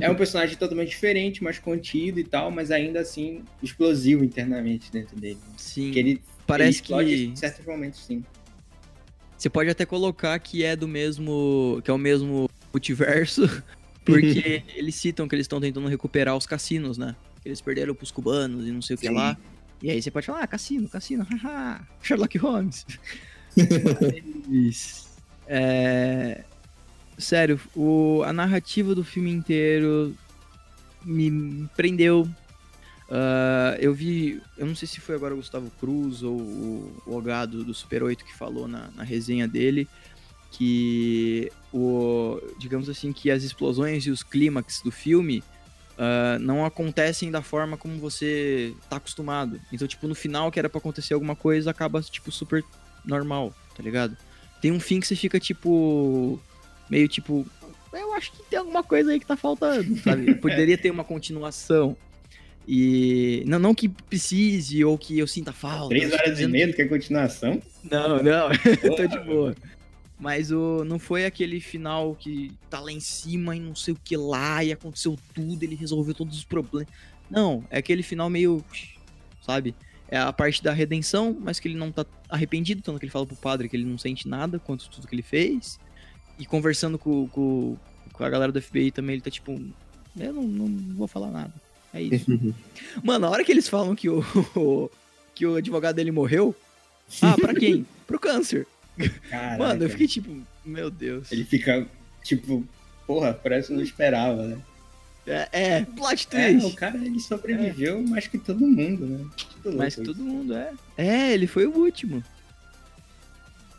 é 0.00 0.10
um 0.10 0.14
personagem 0.14 0.56
totalmente 0.56 0.88
diferente, 0.88 1.44
mais 1.44 1.58
contido 1.58 2.18
e 2.18 2.24
tal, 2.24 2.50
mas 2.50 2.70
ainda 2.70 3.00
assim 3.00 3.42
explosivo 3.62 4.24
internamente 4.24 4.90
dentro 4.90 5.14
dele. 5.14 5.38
Sim. 5.58 5.90
Que 5.92 5.98
ele 5.98 6.22
Parece 6.46 6.82
ele 6.92 7.16
que 7.16 7.24
em 7.26 7.36
certos 7.36 7.64
momentos, 7.66 8.02
sim. 8.04 8.24
Você 9.36 9.50
pode 9.50 9.68
até 9.68 9.84
colocar 9.84 10.38
que 10.38 10.64
é 10.64 10.74
do 10.74 10.88
mesmo. 10.88 11.80
que 11.84 11.90
é 11.90 11.94
o 11.94 11.98
mesmo 11.98 12.48
multiverso, 12.72 13.42
porque 14.06 14.62
eles 14.74 14.94
citam 14.94 15.28
que 15.28 15.34
eles 15.34 15.44
estão 15.44 15.60
tentando 15.60 15.86
recuperar 15.88 16.34
os 16.36 16.46
cassinos, 16.46 16.96
né? 16.96 17.14
Que 17.42 17.48
eles 17.48 17.60
perderam 17.60 17.94
pros 17.94 18.10
cubanos 18.10 18.66
e 18.66 18.70
não 18.72 18.80
sei 18.80 18.94
o 18.96 18.98
que 18.98 19.08
Sim. 19.08 19.14
lá. 19.14 19.36
E 19.82 19.90
aí 19.90 20.00
você 20.00 20.10
pode 20.10 20.26
falar, 20.26 20.42
ah, 20.42 20.46
cassino, 20.46 20.88
cassino, 20.88 21.24
haha, 21.24 21.80
Sherlock 22.02 22.38
Holmes. 22.38 22.86
Mas, 24.48 25.08
é, 25.46 26.44
Sério, 27.18 27.60
o... 27.74 28.22
a 28.24 28.32
narrativa 28.32 28.94
do 28.94 29.04
filme 29.04 29.30
inteiro 29.30 30.14
me 31.04 31.68
prendeu. 31.76 32.28
Ah, 33.10 33.76
eu 33.78 33.92
vi, 33.92 34.40
eu 34.56 34.66
não 34.66 34.74
sei 34.74 34.88
se 34.88 35.00
foi 35.00 35.14
agora 35.14 35.34
o 35.34 35.36
Gustavo 35.36 35.70
Cruz 35.78 36.22
ou 36.22 36.34
o, 36.34 37.02
o 37.06 37.18
H 37.18 37.46
do, 37.46 37.64
do 37.64 37.74
Super 37.74 38.02
8 38.02 38.24
que 38.24 38.34
falou 38.34 38.66
na, 38.66 38.88
na 38.96 39.02
resenha 39.02 39.46
dele 39.46 39.86
que 40.50 41.50
o, 41.72 42.40
digamos 42.58 42.88
assim, 42.88 43.12
que 43.12 43.30
as 43.30 43.42
explosões 43.42 44.06
e 44.06 44.10
os 44.10 44.22
clímax 44.22 44.80
do 44.82 44.90
filme 44.90 45.42
ah, 46.04 46.36
não 46.40 46.64
acontecem 46.64 47.30
da 47.30 47.42
forma 47.42 47.76
como 47.76 47.96
você 47.96 48.74
tá 48.90 48.96
acostumado. 48.96 49.60
Então, 49.72 49.86
tipo, 49.86 50.08
no 50.08 50.16
final 50.16 50.50
que 50.50 50.58
era 50.58 50.68
pra 50.68 50.78
acontecer 50.78 51.14
alguma 51.14 51.36
coisa, 51.36 51.70
acaba, 51.70 52.02
tipo, 52.02 52.32
super 52.32 52.64
normal, 53.04 53.54
tá 53.76 53.84
ligado? 53.84 54.16
Tem 54.60 54.72
um 54.72 54.80
fim 54.80 54.98
que 54.98 55.06
você 55.06 55.14
fica, 55.14 55.38
tipo, 55.38 56.40
meio 56.90 57.06
tipo, 57.06 57.46
eu 57.92 58.14
acho 58.14 58.32
que 58.32 58.42
tem 58.50 58.58
alguma 58.58 58.82
coisa 58.82 59.12
aí 59.12 59.20
que 59.20 59.26
tá 59.26 59.36
faltando, 59.36 59.96
sabe? 60.00 60.34
Poderia 60.42 60.76
ter 60.76 60.90
uma 60.90 61.04
continuação. 61.04 61.96
E 62.66 63.44
não, 63.46 63.60
não 63.60 63.74
que 63.74 63.88
precise 63.88 64.84
ou 64.84 64.98
que 64.98 65.16
eu 65.20 65.26
sinta 65.28 65.52
falta. 65.52 65.90
Três 65.90 66.12
horas 66.12 66.26
e 66.26 66.30
dizendo 66.32 66.50
meia 66.50 66.66
do 66.66 66.74
que 66.74 66.82
a 66.82 66.88
continuação. 66.88 67.62
não, 67.88 68.20
não, 68.20 68.48
eu 68.82 68.96
tô 68.96 69.06
de 69.06 69.20
boa. 69.20 69.54
Mas 70.22 70.52
o, 70.52 70.84
não 70.84 71.00
foi 71.00 71.26
aquele 71.26 71.58
final 71.58 72.14
que 72.14 72.52
tá 72.70 72.78
lá 72.78 72.92
em 72.92 73.00
cima 73.00 73.56
e 73.56 73.60
não 73.60 73.74
sei 73.74 73.92
o 73.92 73.98
que 74.04 74.16
lá, 74.16 74.62
e 74.62 74.70
aconteceu 74.70 75.18
tudo, 75.34 75.64
ele 75.64 75.74
resolveu 75.74 76.14
todos 76.14 76.38
os 76.38 76.44
problemas. 76.44 76.86
Não, 77.28 77.64
é 77.68 77.78
aquele 77.78 78.04
final 78.04 78.30
meio. 78.30 78.64
Sabe? 79.44 79.74
É 80.06 80.16
a 80.16 80.32
parte 80.32 80.62
da 80.62 80.72
redenção, 80.72 81.36
mas 81.40 81.58
que 81.58 81.66
ele 81.66 81.76
não 81.76 81.90
tá 81.90 82.06
arrependido, 82.28 82.80
tanto 82.82 83.00
que 83.00 83.04
ele 83.06 83.10
fala 83.10 83.26
pro 83.26 83.34
padre 83.34 83.68
que 83.68 83.74
ele 83.74 83.84
não 83.84 83.98
sente 83.98 84.28
nada 84.28 84.60
quanto 84.60 84.88
tudo 84.88 85.08
que 85.08 85.14
ele 85.16 85.22
fez. 85.22 85.80
E 86.38 86.46
conversando 86.46 87.00
com, 87.00 87.26
com, 87.26 87.76
com 88.12 88.24
a 88.24 88.30
galera 88.30 88.52
do 88.52 88.62
FBI 88.62 88.92
também, 88.92 89.14
ele 89.14 89.22
tá 89.22 89.30
tipo. 89.30 89.60
Eu 90.16 90.32
não, 90.32 90.44
não 90.44 90.94
vou 90.94 91.08
falar 91.08 91.32
nada. 91.32 91.52
É 91.92 92.00
isso. 92.00 92.26
Mano, 93.02 93.26
a 93.26 93.30
hora 93.30 93.44
que 93.44 93.50
eles 93.50 93.68
falam 93.68 93.96
que 93.96 94.08
o, 94.08 94.22
que 95.34 95.44
o 95.44 95.56
advogado 95.56 95.96
dele 95.96 96.12
morreu. 96.12 96.54
Ah, 97.20 97.34
pra 97.38 97.52
quem? 97.52 97.84
Pro 98.06 98.18
câncer. 98.18 98.66
Caraca. 99.30 99.58
Mano, 99.58 99.84
eu 99.84 99.90
fiquei 99.90 100.06
tipo, 100.06 100.36
meu 100.64 100.90
Deus. 100.90 101.30
Ele 101.32 101.44
fica, 101.44 101.86
tipo, 102.22 102.66
porra, 103.06 103.32
parece 103.34 103.68
que 103.68 103.74
não 103.74 103.82
esperava, 103.82 104.46
né? 104.46 104.58
É, 105.24 105.48
é, 105.52 105.84
plot 105.84 106.26
É, 106.32 106.50
twist. 106.50 106.66
o 106.66 106.74
cara, 106.74 106.96
ele 106.96 107.20
sobreviveu 107.20 108.02
mais 108.02 108.26
que 108.26 108.38
todo 108.38 108.66
mundo, 108.66 109.06
né? 109.06 109.24
Tudo 109.62 109.76
Mas 109.76 109.96
louco 109.96 110.12
todo 110.12 110.24
mundo 110.24 110.54
é. 110.54 110.72
É, 110.96 111.32
ele 111.32 111.46
foi 111.46 111.66
o 111.66 111.76
último. 111.76 112.22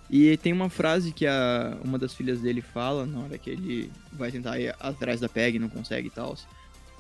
E 0.10 0.38
tem 0.38 0.54
uma 0.54 0.70
frase 0.70 1.12
que 1.12 1.26
a, 1.26 1.78
uma 1.84 1.98
das 1.98 2.14
filhas 2.14 2.40
dele 2.40 2.62
fala 2.62 3.06
na 3.06 3.20
hora 3.20 3.38
que 3.38 3.50
ele 3.50 3.92
vai 4.12 4.32
tentar 4.32 4.60
ir 4.60 4.74
atrás 4.80 5.20
da 5.20 5.28
Peg 5.28 5.56
e 5.56 5.60
não 5.60 5.70
consegue 5.70 6.08
e 6.08 6.12
tal. 6.12 6.38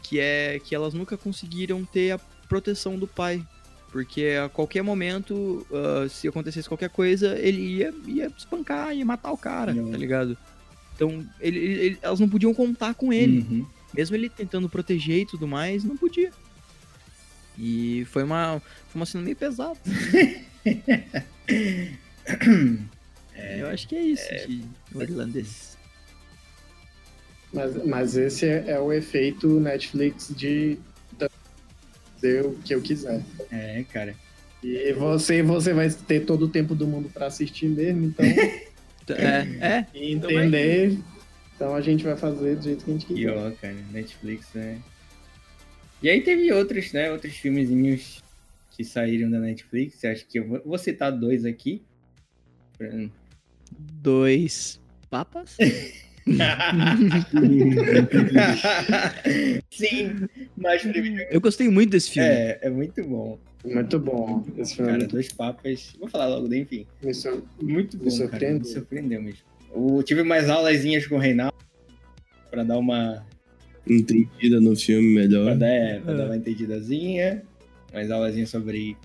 Que 0.01 0.20
é 0.20 0.60
que 0.60 0.74
elas 0.75 0.94
nunca 0.94 1.15
conseguiram 1.15 1.86
ter 1.86 2.12
a 2.12 2.20
proteção 2.50 2.98
do 2.98 3.08
pai. 3.08 3.46
Porque 3.93 4.25
a 4.43 4.50
qualquer 4.50 4.81
momento, 4.81 5.65
ah, 5.71 6.09
se 6.09 6.27
acontecesse 6.27 6.67
qualquer 6.67 6.89
coisa, 6.89 7.38
ele 7.38 7.62
ia, 7.77 7.93
ia 8.07 8.25
espancar, 8.35 8.91
ia 8.93 9.05
matar 9.05 9.31
o 9.31 9.38
cara, 9.38 9.71
Não. 9.71 9.91
tá 9.91 9.97
ligado? 9.97 10.35
Então, 10.95 11.23
ele- 11.39 11.59
ele- 11.59 11.81
ele- 11.85 11.97
elas 12.01 12.19
não 12.19 12.27
podiam 12.27 12.51
contar 12.55 12.95
com 12.95 13.13
ele. 13.13 13.45
Uhum. 13.50 13.65
Mesmo 13.93 14.15
ele 14.15 14.29
tentando 14.29 14.67
proteger 14.67 15.19
e 15.21 15.25
tudo 15.27 15.47
mais, 15.47 15.83
não 15.83 15.95
podia. 15.95 16.31
E 17.55 18.03
foi 18.09 18.23
uma, 18.23 18.59
foi 18.89 19.00
uma 19.00 19.05
cena 19.05 19.23
meio 19.23 19.35
pesada. 19.35 19.77
Eu 23.57 23.67
acho 23.67 23.88
que 23.88 23.95
é 23.95 24.01
isso 24.01 24.23
de 24.47 24.63
o 24.93 25.01
irlandês. 25.03 25.77
Mas, 27.53 27.85
mas 27.85 28.17
esse 28.17 28.45
é, 28.47 28.71
é 28.71 28.79
o 28.79 28.91
efeito 28.91 29.47
Netflix 29.59 30.33
de 30.35 30.79
fazer 32.24 32.46
o 32.46 32.53
que 32.53 32.74
eu 32.74 32.82
quiser. 32.82 33.22
É, 33.51 33.84
cara. 33.92 34.15
E 34.63 34.94
você, 34.94 35.44
você 35.44 35.74
vai 35.74 35.89
ter 35.89 36.22
todo 36.22 36.46
o 36.46 36.50
tempo 36.50 36.74
do 36.74 36.88
mundo 36.88 37.10
pra 37.10 37.27
assistir 37.27 37.68
mesmo, 37.68 38.06
então 38.06 38.25
É, 39.10 39.68
é. 39.68 39.88
e 39.94 40.13
entender. 40.13 40.98
Então 41.53 41.75
a 41.75 41.82
gente 41.82 42.06
vai 42.06 42.15
fazer 42.15 42.56
do 42.56 42.63
jeito 42.63 42.86
que 42.86 42.92
a 42.92 42.94
gente 42.94 43.06
quiser. 43.06 43.38
ó, 43.38 43.51
cara. 43.51 43.75
Netflix, 43.92 44.48
né? 44.53 44.80
E 46.01 46.10
aí 46.10 46.22
teve 46.22 46.51
outros, 46.53 46.94
né? 46.94 47.12
Outros 47.12 47.34
filmezinhos 47.36 48.24
que 48.72 48.84
saíram 48.86 49.30
da 49.30 49.39
Netflix. 49.39 50.03
Acho 50.06 50.25
que 50.25 50.39
eu 50.39 50.48
vou, 50.48 50.62
vou 50.63 50.77
citar 50.77 51.12
dois 51.12 51.44
aqui. 51.44 51.84
Dois 54.01 54.80
papas? 55.10 55.58
Sim, 59.72 60.27
mas 60.58 60.82
primeiro. 60.82 61.25
Eu 61.30 61.42
gostei 61.42 61.70
muito 61.70 61.92
desse 61.92 62.12
filme. 62.12 62.27
É, 62.30 62.60
é 62.62 62.70
muito 62.70 63.03
bom. 63.03 63.39
Muito 63.65 63.98
bom. 64.00 64.44
Esse 64.58 64.75
filme 64.75 64.92
é 64.92 64.96
Cara, 64.96 65.08
dois 65.08 65.32
papas. 65.32 65.94
Vou 66.00 66.08
falar 66.10 66.27
logo, 66.27 66.53
enfim. 66.53 66.86
me 67.01 67.13
sur- 67.13 67.44
Muito 67.62 67.98
bom, 67.98 68.06
Me 68.06 68.12
cara. 68.12 68.30
surpreendeu. 68.30 68.60
Me 68.60 68.65
surpreendeu 68.65 69.22
mesmo. 69.22 69.39
Eu 69.75 70.03
tive 70.03 70.24
mais 70.24 70.50
aulazinhas 70.50 71.08
com 71.08 71.15
o 71.15 71.20
Reinaldo 71.20 71.56
pra 72.51 72.63
dar 72.63 72.77
uma. 72.77 73.25
Entendida 73.88 74.62
no 74.62 74.75
filme 74.77 75.13
Pra 75.13 75.22
melhor. 75.24 75.58
dar, 75.58 75.68
é, 75.68 76.00
pra 76.00 76.13
É. 76.13 76.18
dar 76.18 76.25
uma 76.25 76.38
entendidazinha. 76.38 77.44
Mais 77.94 78.10
aulazinhas 78.12 78.50
sobre 78.50 78.98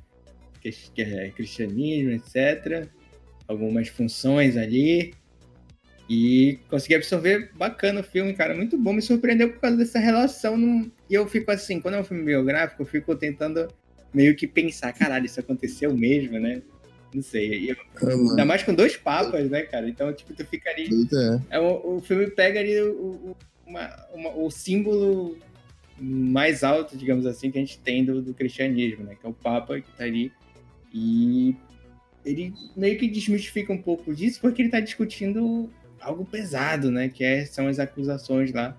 que, 0.61 0.71
que 0.95 1.03
é 1.03 1.31
cristianismo, 1.31 2.11
etc. 2.13 2.87
Algumas 3.47 3.89
funções 3.89 4.57
ali. 4.57 5.15
E 6.09 6.59
consegui 6.71 6.95
absorver 6.95 7.51
bacana 7.55 8.01
o 8.01 8.05
filme, 8.05 8.33
cara. 8.33 8.55
Muito 8.55 8.79
bom. 8.79 8.93
Me 8.95 9.03
surpreendeu 9.03 9.51
por 9.53 9.61
causa 9.61 9.77
dessa 9.77 9.99
relação. 9.99 10.57
num- 10.57 10.91
E 11.11 11.15
eu 11.15 11.27
fico 11.29 11.51
assim, 11.51 11.81
quando 11.81 11.95
é 11.95 12.01
um 12.01 12.05
filme 12.05 12.23
biográfico, 12.25 12.83
eu 12.83 12.87
fico 12.87 13.15
tentando 13.15 13.69
meio 14.15 14.35
que 14.35 14.47
pensar, 14.47 14.93
caralho, 14.95 15.27
isso 15.27 15.39
aconteceu 15.39 15.95
mesmo, 15.95 16.39
né? 16.39 16.63
Não 17.13 17.23
sei. 17.23 17.71
Eu- 17.71 17.77
Ah. 18.03 18.31
Ainda 18.31 18.45
mais 18.47 18.63
com 18.63 18.75
dois 18.75 18.97
papas, 18.97 19.51
né, 19.51 19.63
cara? 19.63 19.89
Então, 19.89 20.11
tipo, 20.13 20.33
tu 20.35 20.45
fica 20.47 20.71
ali. 20.71 20.89
É. 21.51 21.57
É, 21.57 21.61
o, 21.61 21.97
o 21.97 22.01
filme 22.01 22.27
pega 22.31 22.61
ali 22.61 22.81
o, 22.81 22.93
o- 22.95 23.37
uma- 23.67 24.07
uma- 24.15 24.35
o 24.37 24.51
símbolo 24.51 25.37
mais 26.01 26.63
alto, 26.65 26.97
digamos 26.97 27.27
assim, 27.27 27.51
que 27.51 27.59
a 27.59 27.61
gente 27.61 27.79
tem 27.81 28.05
do, 28.05 28.23
do 28.23 28.33
cristianismo, 28.33 29.05
né? 29.05 29.15
Que 29.21 29.27
é 29.27 29.29
o 29.29 29.33
Papa 29.35 29.79
que 29.81 29.91
tá 29.97 30.05
ali 30.05 30.33
E 30.95 31.55
ele 32.25 32.55
meio 32.77 32.99
que 32.99 33.07
desmistifica 33.09 33.73
um 33.73 33.83
pouco 33.83 34.15
disso, 34.15 34.41
porque 34.41 34.63
ele 34.63 34.71
tá 34.71 34.81
discutindo 34.81 35.69
algo 36.01 36.25
pesado, 36.25 36.91
né? 36.91 37.09
Que 37.09 37.25
é, 37.25 37.45
são 37.45 37.69
as 37.69 37.79
acusações 37.79 38.53
lá 38.53 38.77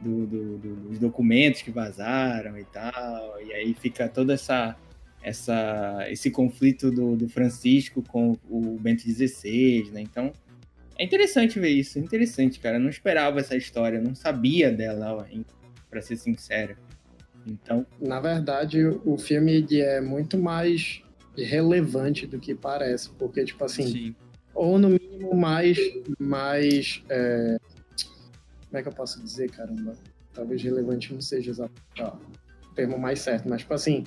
do, 0.00 0.26
do, 0.26 0.58
do, 0.58 0.76
dos 0.88 0.98
documentos 0.98 1.62
que 1.62 1.70
vazaram 1.70 2.58
e 2.58 2.64
tal. 2.64 3.40
E 3.40 3.52
aí 3.52 3.74
fica 3.74 4.08
toda 4.08 4.34
essa, 4.34 4.76
essa 5.22 6.06
esse 6.08 6.30
conflito 6.30 6.90
do, 6.90 7.16
do 7.16 7.28
Francisco 7.28 8.02
com 8.02 8.36
o 8.48 8.78
Bento 8.78 9.02
XVI, 9.02 9.90
né? 9.92 10.00
Então 10.00 10.32
é 10.96 11.04
interessante 11.04 11.58
ver 11.58 11.70
isso, 11.70 11.98
interessante, 11.98 12.60
cara. 12.60 12.76
Eu 12.76 12.80
não 12.80 12.90
esperava 12.90 13.40
essa 13.40 13.56
história, 13.56 14.00
não 14.00 14.14
sabia 14.14 14.70
dela, 14.70 15.26
para 15.90 16.00
ser 16.00 16.16
sincero. 16.16 16.76
Então, 17.46 17.84
na 18.00 18.20
verdade, 18.20 18.84
o 18.86 19.18
filme 19.18 19.66
é 19.72 20.00
muito 20.00 20.38
mais 20.38 21.02
relevante 21.36 22.26
do 22.26 22.38
que 22.38 22.54
parece, 22.54 23.10
porque 23.10 23.44
tipo 23.44 23.64
assim, 23.64 23.86
Sim. 23.86 24.14
Ou 24.54 24.78
no 24.78 24.90
mínimo 24.90 25.34
mais 25.34 25.78
mais 26.18 27.02
é... 27.08 27.56
como 28.66 28.78
é 28.78 28.82
que 28.82 28.88
eu 28.88 28.92
posso 28.92 29.22
dizer, 29.22 29.50
caramba? 29.50 29.94
Talvez 30.32 30.62
relevante 30.62 31.12
não 31.12 31.20
seja 31.20 31.50
exatamente 31.50 32.02
o 32.02 32.74
termo 32.74 32.98
mais 32.98 33.20
certo, 33.20 33.48
mas 33.48 33.60
tipo 33.60 33.74
assim, 33.74 34.04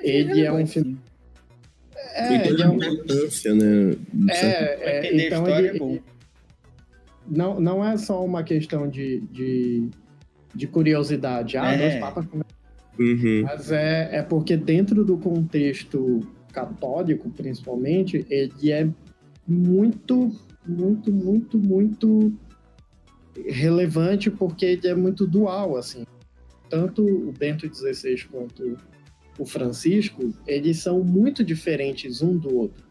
ele 0.00 0.42
é 0.42 0.52
um 0.52 0.66
filme 0.66 0.98
é, 2.12 2.48
ele 2.48 2.62
é 2.62 2.68
um... 2.68 2.74
importância, 2.74 3.54
né? 3.54 3.96
É, 4.30 4.98
é 4.98 5.26
então 5.26 5.48
ele, 5.48 5.68
é 5.68 5.78
bom 5.78 5.98
não, 7.26 7.58
não 7.58 7.84
é 7.84 7.96
só 7.96 8.24
uma 8.24 8.42
questão 8.42 8.88
de, 8.88 9.20
de, 9.32 9.88
de 10.54 10.66
curiosidade. 10.66 11.56
Ah, 11.56 11.72
é. 11.72 11.78
dois 11.78 11.94
papas. 12.00 12.26
Uhum. 12.98 13.42
Mas 13.42 13.72
é, 13.72 14.18
é 14.18 14.22
porque 14.22 14.56
dentro 14.56 15.04
do 15.04 15.16
contexto 15.16 16.20
católico, 16.52 17.30
principalmente, 17.30 18.24
ele 18.30 18.70
é 18.70 18.88
muito, 19.46 20.30
muito, 20.66 21.12
muito, 21.12 21.58
muito 21.58 22.32
relevante 23.46 24.30
porque 24.30 24.64
ele 24.64 24.88
é 24.88 24.94
muito 24.94 25.26
dual, 25.26 25.76
assim. 25.76 26.04
Tanto 26.68 27.04
o 27.04 27.32
Bento 27.32 27.72
XVI 27.72 28.24
quanto 28.30 28.76
o 29.38 29.44
Francisco, 29.44 30.32
eles 30.46 30.78
são 30.78 31.02
muito 31.02 31.44
diferentes 31.44 32.22
um 32.22 32.36
do 32.36 32.54
outro. 32.54 32.84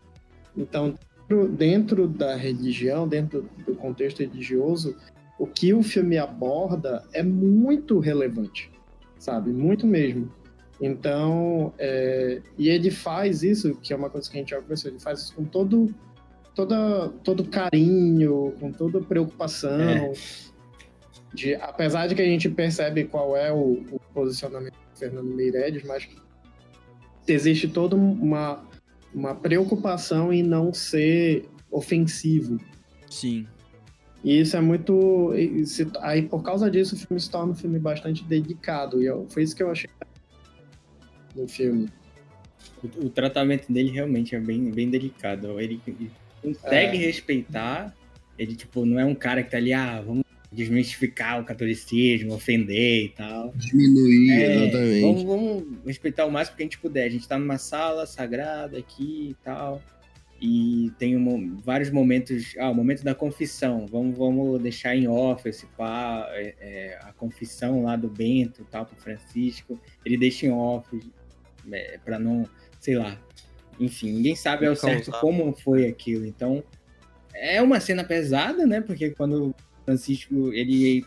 Então, 0.56 0.98
dentro 1.58 2.08
da 2.08 2.36
religião, 2.36 3.08
dentro 3.08 3.50
do 3.66 3.76
contexto 3.76 4.20
religioso, 4.20 4.96
o 5.40 5.48
que 5.48 5.74
o 5.74 5.82
filme 5.82 6.18
aborda 6.18 7.04
é 7.14 7.24
muito 7.24 8.00
relevante, 8.00 8.72
sabe? 9.18 9.52
Muito 9.52 9.88
mesmo. 9.88 10.32
Então, 10.82 11.74
é, 11.78 12.42
e 12.58 12.70
ele 12.70 12.92
faz 12.92 13.42
isso, 13.42 13.76
que 13.76 13.94
é 13.94 13.96
uma 13.96 14.10
coisa 14.10 14.30
que 14.30 14.38
a 14.38 14.40
gente 14.40 14.50
já 14.50 14.62
conversou, 14.62 14.92
ele 14.92 15.00
faz 15.00 15.22
isso 15.22 15.36
com 15.36 15.46
todo, 15.46 15.94
toda, 16.56 17.10
todo 17.24 17.44
carinho, 17.46 18.54
com 18.60 18.72
toda 18.72 19.02
preocupação. 19.02 19.80
É. 19.80 20.14
De, 21.34 21.56
apesar 21.56 22.08
de 22.08 22.16
que 22.16 22.22
a 22.22 22.26
gente 22.26 22.48
percebe 22.50 23.06
qual 23.06 23.36
é 23.36 23.52
o, 23.52 23.84
o 23.92 24.00
posicionamento 24.14 24.74
do 24.74 25.00
Fernando 25.00 25.34
Meirelles, 25.34 25.84
mas 25.84 26.08
existe 27.28 27.68
toda 27.68 27.96
uma, 27.96 28.64
uma 29.14 29.34
preocupação 29.34 30.32
em 30.32 30.44
não 30.44 30.74
ser 30.74 31.50
ofensivo. 31.72 32.60
Sim. 33.10 33.48
E 34.24 34.40
isso 34.40 34.56
é 34.56 34.62
muito. 34.62 35.34
Aí, 36.00 36.22
por 36.22 36.44
causa 36.44 36.72
disso, 36.72 36.96
o 36.96 36.98
filme 36.98 37.20
se 37.20 37.30
torna 37.30 37.52
um 37.52 37.56
filme 37.56 37.78
bastante 37.78 38.24
dedicado. 38.24 39.02
E 39.02 39.06
eu, 39.06 39.26
foi 39.30 39.44
isso 39.44 39.56
que 39.56 39.64
eu 39.64 39.70
achei 39.70 39.90
no 41.36 41.48
filme. 41.48 41.90
O, 42.82 43.08
o 43.08 43.10
tratamento 43.10 43.72
dele 43.72 43.90
realmente 43.90 44.36
é 44.36 44.40
bem, 44.40 44.72
bem 44.72 44.90
delicado. 44.90 45.60
Ele, 45.60 45.82
ele 45.86 46.12
consegue 46.44 46.98
é. 46.98 47.06
respeitar. 47.06 47.96
Ele, 48.38 48.56
tipo, 48.56 48.86
não 48.86 49.00
é 49.00 49.06
um 49.06 49.16
cara 49.16 49.44
que 49.44 49.52
tá 49.52 49.58
ali, 49.58 49.74
ah, 49.74 50.02
vamos 50.02 50.24
desmistificar 50.54 51.42
o 51.42 51.46
catolicismo, 51.46 52.34
ofender 52.34 53.06
e 53.06 53.10
tal. 53.10 53.52
Diminuir, 53.56 54.32
é, 54.32 54.56
exatamente. 54.56 55.02
Vamos, 55.02 55.24
vamos, 55.24 55.64
respeitar 55.86 56.26
o 56.26 56.32
máximo 56.32 56.58
que 56.58 56.64
a 56.64 56.66
gente 56.66 56.78
puder. 56.78 57.06
A 57.06 57.10
gente 57.10 57.28
tá 57.28 57.38
numa 57.38 57.58
sala 57.58 58.06
sagrada 58.06 58.78
aqui 58.78 59.30
e 59.32 59.36
tal. 59.44 59.82
E 60.40 60.92
tem 61.00 61.16
um, 61.16 61.58
vários 61.62 61.90
momentos. 61.90 62.54
Ah, 62.60 62.70
o 62.70 62.76
momento 62.76 63.04
da 63.04 63.16
confissão. 63.16 63.88
Vamos, 63.88 64.18
vamos 64.18 64.62
deixar 64.62 64.96
em 64.96 65.08
off 65.08 65.48
esse 65.48 65.66
pá, 65.78 66.28
é, 66.32 66.56
é, 66.60 67.00
a 67.02 67.14
confissão 67.14 67.84
lá 67.84 67.96
do 67.96 68.10
Bento 68.10 68.62
e 68.62 68.66
tal, 68.66 68.86
pro 68.86 68.96
Francisco. 68.98 69.80
Ele 70.06 70.18
deixa 70.18 70.46
em 70.46 70.52
off 70.52 70.88
é, 71.72 71.98
para 72.04 72.20
não, 72.20 72.48
sei 72.80 72.96
lá. 72.98 73.18
Enfim, 73.80 74.14
ninguém 74.14 74.36
sabe 74.36 74.66
ao 74.66 74.76
certo 74.76 75.12
como 75.20 75.54
foi 75.54 75.88
aquilo. 75.88 76.26
Então, 76.26 76.64
é 77.34 77.62
uma 77.62 77.80
cena 77.80 78.04
pesada, 78.04 78.66
né? 78.66 78.82
Porque 78.82 79.10
quando 79.12 79.54
Francisco, 79.86 80.54
ele 80.54 81.06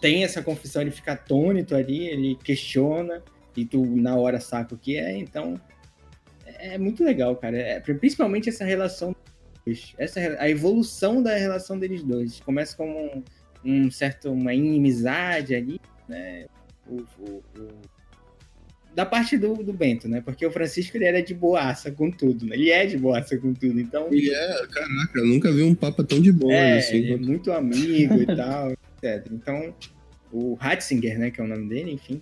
tem 0.00 0.24
essa 0.24 0.42
confissão, 0.42 0.82
ele 0.82 0.90
fica 0.90 1.12
atônito 1.12 1.74
ali, 1.74 2.06
ele 2.06 2.36
questiona, 2.36 3.22
e 3.56 3.64
tu 3.64 3.84
na 3.84 4.16
hora 4.16 4.40
saca 4.40 4.74
o 4.74 4.78
que 4.78 4.96
é, 4.96 5.16
então 5.16 5.60
é 6.46 6.78
muito 6.78 7.04
legal, 7.04 7.36
cara. 7.36 7.56
É, 7.56 7.80
principalmente 7.80 8.48
essa 8.48 8.64
relação 8.64 9.14
essa 9.98 10.20
a 10.38 10.48
evolução 10.48 11.22
da 11.22 11.34
relação 11.34 11.78
deles 11.78 12.02
dois. 12.02 12.40
Começa 12.40 12.76
com 12.76 12.88
um, 12.88 13.22
um 13.64 13.90
certo 13.90 14.32
uma 14.32 14.54
inimizade 14.54 15.54
ali, 15.54 15.80
né? 16.08 16.46
O, 16.86 17.02
o, 17.18 17.42
o 17.58 17.97
da 18.98 19.06
parte 19.06 19.38
do, 19.38 19.54
do 19.54 19.72
Bento, 19.72 20.08
né? 20.08 20.20
Porque 20.20 20.44
o 20.44 20.50
Francisco 20.50 20.96
ele 20.96 21.04
era 21.04 21.22
de 21.22 21.32
boaça 21.32 21.88
com 21.88 22.10
tudo, 22.10 22.44
né? 22.44 22.56
Ele 22.56 22.70
é 22.70 22.84
de 22.84 22.98
boaça 22.98 23.38
com 23.38 23.54
tudo, 23.54 23.78
então. 23.78 24.08
Ele 24.10 24.28
é, 24.28 24.66
caraca, 24.66 25.20
eu 25.20 25.24
nunca 25.24 25.52
vi 25.52 25.62
um 25.62 25.72
papa 25.72 26.02
tão 26.02 26.20
de 26.20 26.32
boa. 26.32 26.52
É, 26.52 26.78
assim, 26.78 26.96
ele 26.96 27.12
é 27.12 27.16
muito 27.16 27.52
amigo 27.52 28.20
e 28.20 28.26
tal, 28.26 28.72
etc. 29.00 29.24
Então, 29.30 29.72
o 30.32 30.54
Ratzinger, 30.54 31.16
né? 31.16 31.30
Que 31.30 31.40
é 31.40 31.44
o 31.44 31.46
nome 31.46 31.68
dele, 31.68 31.92
enfim. 31.92 32.20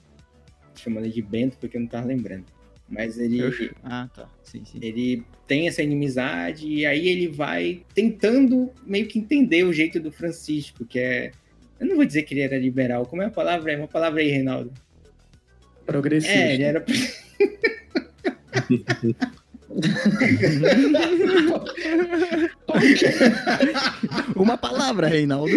Chamando 0.75 1.07
ele 1.07 1.15
de 1.15 1.23
Bento 1.23 1.57
porque 1.59 1.79
eu 1.79 1.81
não 1.81 1.89
tava 1.89 2.09
lembrando. 2.09 2.45
Mas 2.87 3.19
ele. 3.19 3.41
Ah, 3.83 4.11
tá. 4.15 4.29
Sim, 4.43 4.63
sim. 4.67 4.79
Ele 4.83 5.25
tem 5.47 5.69
essa 5.69 5.83
inimizade 5.83 6.69
e 6.69 6.85
aí 6.85 7.09
ele 7.09 7.29
vai 7.29 7.81
tentando 7.95 8.71
meio 8.85 9.07
que 9.07 9.19
entender 9.19 9.65
o 9.65 9.73
jeito 9.73 9.99
do 9.99 10.13
Francisco, 10.13 10.85
que 10.85 10.99
é. 10.99 11.31
Eu 11.81 11.87
não 11.87 11.97
vou 11.97 12.05
dizer 12.05 12.25
que 12.25 12.35
ele 12.35 12.43
era 12.43 12.59
liberal. 12.59 13.07
Como 13.07 13.23
é 13.23 13.25
a 13.25 13.31
palavra? 13.31 13.73
É 13.73 13.79
uma 13.79 13.89
palavra 13.89 14.21
aí, 14.21 14.29
Reinaldo. 14.29 14.75
Progressista. 15.87 16.35
É, 16.35 16.55
ele 16.55 16.63
era. 16.65 16.85
uma 24.35 24.57
palavra, 24.57 25.09
Reinaldo. 25.09 25.53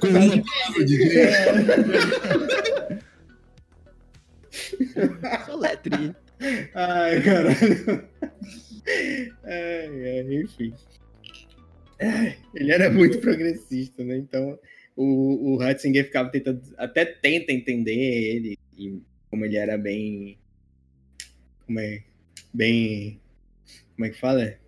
Com 0.00 0.08
uma 0.08 0.42
palavra 0.42 0.84
de 0.84 0.98
Soletre. 5.46 6.14
Ai, 6.74 7.22
caralho. 7.22 8.04
Ai, 9.44 10.04
ai, 10.04 10.34
enfim. 10.34 10.74
Ele 12.54 12.72
era 12.72 12.90
muito 12.90 13.18
progressista, 13.18 14.04
né? 14.04 14.16
Então, 14.16 14.58
o, 14.96 15.52
o 15.52 15.56
Ratzinger 15.58 16.06
ficava 16.06 16.30
tentando, 16.30 16.62
até 16.78 17.04
tenta 17.04 17.52
entender 17.52 17.92
ele, 17.92 18.58
e 18.76 18.98
como 19.30 19.44
ele 19.44 19.56
era 19.56 19.76
bem. 19.76 20.38
Como 21.66 21.78
é? 21.78 22.02
Bem. 22.52 23.20
Como 23.94 24.06
é 24.06 24.10
que 24.10 24.18
fala? 24.18 24.58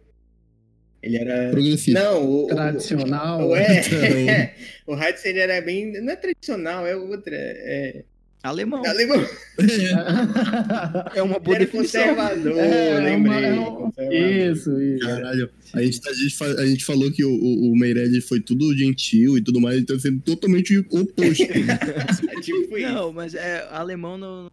Ele 1.02 1.16
era. 1.16 1.50
Progressista. 1.50 1.98
Não, 1.98 2.28
o. 2.28 2.46
Tradicional. 2.46 3.48
O, 3.48 3.56
é, 3.56 4.54
o 4.86 4.94
Ratzinger 4.94 5.42
era 5.42 5.60
bem. 5.62 5.92
Não 6.00 6.12
é 6.12 6.16
tradicional, 6.16 6.86
é 6.86 6.94
outra. 6.94 7.34
É, 7.34 8.04
Alemão. 8.48 8.84
Alemão. 8.84 9.26
É 11.14 11.22
uma 11.22 11.38
boa 11.40 11.58
definição. 11.58 12.00
conservador, 12.00 12.58
é, 12.58 13.00
lembrei. 13.00 13.44
É 13.44 13.52
uma, 13.52 13.76
conservador. 13.76 14.14
Isso, 14.14 14.80
isso. 14.80 15.06
Caralho, 15.06 15.50
a 15.72 15.82
gente, 15.82 16.08
a 16.08 16.12
gente, 16.12 16.44
a 16.60 16.66
gente 16.66 16.84
falou 16.84 17.10
que 17.10 17.24
o, 17.24 17.30
o, 17.30 17.72
o 17.72 17.76
Meirelles 17.76 18.28
foi 18.28 18.40
tudo 18.40 18.76
gentil 18.76 19.36
e 19.36 19.42
tudo 19.42 19.60
mais, 19.60 19.76
ele 19.76 19.86
tá 19.86 19.98
sendo 19.98 20.20
totalmente 20.20 20.78
oposto. 20.78 21.44
tipo 22.42 22.78
Não, 22.78 23.12
mas 23.12 23.34
é 23.34 23.66
alemão 23.70 24.16
no... 24.16 24.50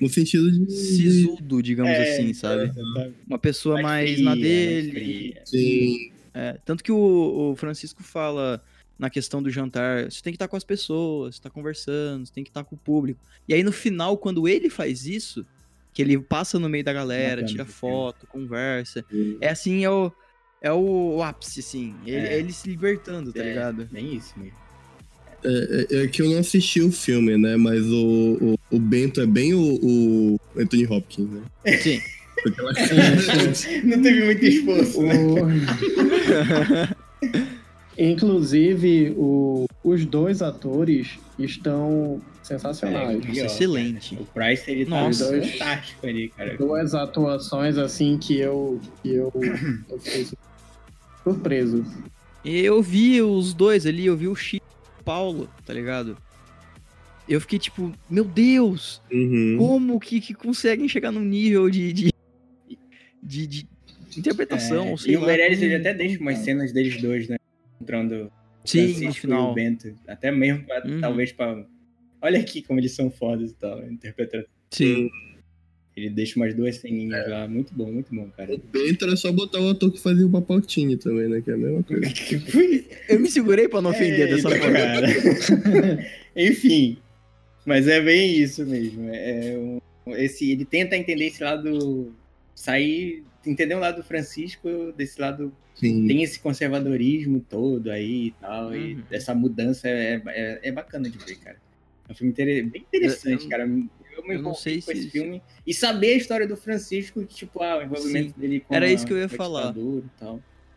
No 0.00 0.08
sentido 0.08 0.50
de... 0.50 0.72
Sisudo, 0.72 1.62
digamos 1.62 1.92
é, 1.92 2.14
assim, 2.14 2.32
sabe? 2.32 2.72
É, 2.96 3.10
uma 3.26 3.38
pessoa 3.38 3.82
mais, 3.82 3.84
mais 3.84 4.14
fria, 4.14 4.24
na 4.24 4.34
dele. 4.34 5.32
Mais 5.34 5.50
Sim. 5.50 6.12
É, 6.32 6.58
tanto 6.64 6.82
que 6.82 6.92
o, 6.92 7.50
o 7.50 7.56
Francisco 7.56 8.02
fala 8.02 8.62
na 9.00 9.08
questão 9.08 9.42
do 9.42 9.48
jantar. 9.48 10.04
Você 10.04 10.22
tem 10.22 10.30
que 10.30 10.36
estar 10.36 10.46
com 10.46 10.56
as 10.56 10.62
pessoas, 10.62 11.36
você 11.36 11.42
tá 11.42 11.48
conversando, 11.48 12.26
você 12.26 12.32
tem 12.32 12.44
que 12.44 12.50
estar 12.50 12.62
com 12.62 12.76
o 12.76 12.78
público. 12.78 13.18
E 13.48 13.54
aí 13.54 13.64
no 13.64 13.72
final, 13.72 14.18
quando 14.18 14.46
ele 14.46 14.68
faz 14.68 15.06
isso, 15.06 15.44
que 15.92 16.02
ele 16.02 16.18
passa 16.18 16.58
no 16.58 16.68
meio 16.68 16.84
da 16.84 16.92
galera, 16.92 17.42
tira 17.42 17.64
foto, 17.64 18.26
conversa. 18.26 19.02
É 19.40 19.48
assim, 19.48 19.84
é 19.84 19.90
o, 19.90 20.12
é 20.60 20.70
o, 20.70 21.22
ápice, 21.22 21.60
assim. 21.60 21.94
Ele, 22.06 22.26
é. 22.26 22.38
ele 22.38 22.52
se 22.52 22.68
libertando, 22.68 23.32
tá 23.32 23.40
é, 23.40 23.48
ligado? 23.48 23.88
Bem 23.90 24.14
isso 24.14 24.38
mesmo. 24.38 24.60
É, 25.42 25.86
é, 25.90 26.02
é 26.02 26.06
que 26.06 26.20
eu 26.20 26.28
não 26.28 26.38
assisti 26.38 26.82
o 26.82 26.92
filme, 26.92 27.38
né? 27.38 27.56
Mas 27.56 27.86
o, 27.86 28.38
o, 28.42 28.58
o 28.70 28.78
Bento 28.78 29.22
é 29.22 29.26
bem 29.26 29.54
o, 29.54 29.78
o 29.82 30.40
Anthony 30.54 30.86
Hopkins, 30.86 31.30
né? 31.30 31.42
Sim. 31.78 31.98
Com 32.42 32.50
aquela 32.50 32.72
Não 33.84 34.02
teve 34.02 34.24
muito 34.26 34.44
esforço, 34.44 35.02
né? 35.02 35.14
Inclusive, 37.98 39.14
o- 39.16 39.66
os 39.84 40.04
dois 40.04 40.42
atores 40.42 41.18
estão 41.38 42.20
sensacionais. 42.42 43.24
É, 43.38 43.44
Excelente. 43.46 44.14
O 44.16 44.24
Price, 44.24 44.70
ele 44.70 44.84
tá 44.84 44.90
Nossa. 45.02 45.40
fantástico 45.40 46.06
ali, 46.06 46.28
cara. 46.30 46.56
Duas 46.56 46.94
atuações 46.94 47.76
assim 47.78 48.18
que 48.18 48.38
eu, 48.38 48.80
que 49.02 49.10
eu, 49.14 49.32
eu 49.88 49.98
fiquei 49.98 50.26
surpreso. 51.24 51.84
Eu 52.44 52.82
vi 52.82 53.20
os 53.20 53.52
dois 53.52 53.84
ali, 53.86 54.06
eu 54.06 54.16
vi 54.16 54.26
o 54.28 54.34
Chico 54.34 54.64
e 54.66 55.00
o 55.00 55.04
Paulo, 55.04 55.48
tá 55.66 55.72
ligado? 55.74 56.16
Eu 57.28 57.40
fiquei 57.40 57.58
tipo, 57.58 57.92
meu 58.08 58.24
Deus, 58.24 59.00
Uhum. 59.12 59.56
como 59.58 60.00
que, 60.00 60.20
que 60.20 60.34
conseguem 60.34 60.88
chegar 60.88 61.12
num 61.12 61.24
nível 61.24 61.68
de. 61.70 61.92
de, 61.92 62.10
de, 63.22 63.46
de 63.46 63.68
interpretação, 64.18 64.88
É, 65.06 65.10
e 65.10 65.16
o 65.16 65.20
Meirelles, 65.24 65.58
como- 65.58 65.70
ele 65.70 65.76
até 65.76 65.94
deixa 65.94 66.18
umas 66.20 66.38
cenas 66.38 66.72
deles 66.72 67.00
dois, 67.00 67.28
né? 67.28 67.36
Encontrando 67.80 68.30
o 68.64 68.68
Sim, 68.68 68.88
Francisco 68.94 69.04
no 69.04 69.10
e 69.10 69.14
final. 69.14 69.50
o 69.50 69.54
Bento. 69.54 69.94
Até 70.06 70.30
mesmo, 70.30 70.64
pra, 70.64 70.84
Uhum. 70.86 71.00
talvez, 71.00 71.32
pra... 71.32 71.64
Olha 72.22 72.38
aqui 72.38 72.60
como 72.60 72.78
eles 72.78 72.92
são 72.92 73.10
fodas 73.10 73.50
e 73.52 73.54
tal, 73.54 73.82
interpretando. 73.90 74.44
Sim. 74.70 75.08
Ele 75.96 76.10
deixa 76.10 76.38
umas 76.38 76.54
duas 76.54 76.76
ceninhas 76.76 77.28
lá. 77.28 77.48
Muito 77.48 77.74
bom, 77.74 77.90
muito 77.90 78.14
bom, 78.14 78.28
cara. 78.36 78.54
O 78.54 78.58
Bento 78.58 79.04
era 79.04 79.16
só 79.16 79.32
botar 79.32 79.60
o 79.60 79.70
ator 79.70 79.90
que 79.90 79.98
fazia 80.00 80.26
o 80.26 80.30
papel 80.30 80.60
Tini 80.60 80.96
também, 80.96 81.28
né? 81.28 81.40
Que 81.40 81.50
é 81.50 81.54
a 81.54 81.56
mesma 81.56 81.82
coisa. 81.82 82.02
Eu 83.08 83.18
me 83.20 83.28
segurei 83.30 83.68
pra 83.68 83.80
não 83.82 83.90
ofender 83.90 84.28
dessa 84.28 84.48
Eita, 84.48 84.60
forma. 84.60 84.78
cara. 84.78 86.06
Enfim. 86.36 86.98
Mas 87.66 87.88
é 87.88 88.00
bem 88.00 88.36
isso 88.38 88.64
mesmo. 88.64 89.08
É 89.12 89.56
um- 89.58 89.80
esse, 90.16 90.50
ele 90.52 90.64
tenta 90.64 90.96
entender 90.96 91.26
esse 91.26 91.42
lado. 91.42 92.14
Sair. 92.54 93.24
Entender 93.46 93.74
o 93.74 93.78
lado 93.78 93.96
do 93.96 94.02
Francisco, 94.04 94.68
desse 94.96 95.20
lado 95.20 95.52
Sim. 95.74 96.06
tem 96.06 96.22
esse 96.22 96.38
conservadorismo 96.40 97.40
todo 97.40 97.90
aí 97.90 98.26
e 98.26 98.30
tal, 98.32 98.74
e 98.74 98.94
Uhum. 98.96 99.02
essa 99.10 99.34
mudança 99.34 99.88
é, 99.88 100.20
é, 100.26 100.60
é 100.68 100.72
bacana 100.72 101.08
de 101.08 101.16
ver, 101.18 101.36
cara. 101.36 101.56
É 102.08 102.12
um 102.12 102.14
filme 102.14 102.32
inter- 102.32 102.66
bem 102.68 102.82
interessante, 102.82 103.44
Eu- 103.44 103.48
cara. 103.50 103.62
Eu 103.62 103.68
me 103.68 103.88
eu 104.34 104.34
não 104.34 104.50
envolvi 104.50 104.58
sei 104.60 104.76
com 104.82 104.86
se- 104.86 104.92
esse 104.92 105.02
se- 105.04 105.10
filme 105.10 105.42
e 105.66 105.72
saber 105.72 106.12
a 106.12 106.16
história 106.16 106.46
do 106.46 106.56
Francisco, 106.56 107.24
tipo, 107.24 107.62
ah, 107.62 107.78
o 107.78 107.82
envolvimento 107.82 108.38
dele 108.38 108.60
com 108.60 108.74
Era 108.74 108.84
a- 108.86 108.92
isso 108.92 109.06
que 109.06 109.12
eu 109.12 109.18
ia 109.18 109.28
falar. 109.28 109.74
e. 109.74 110.02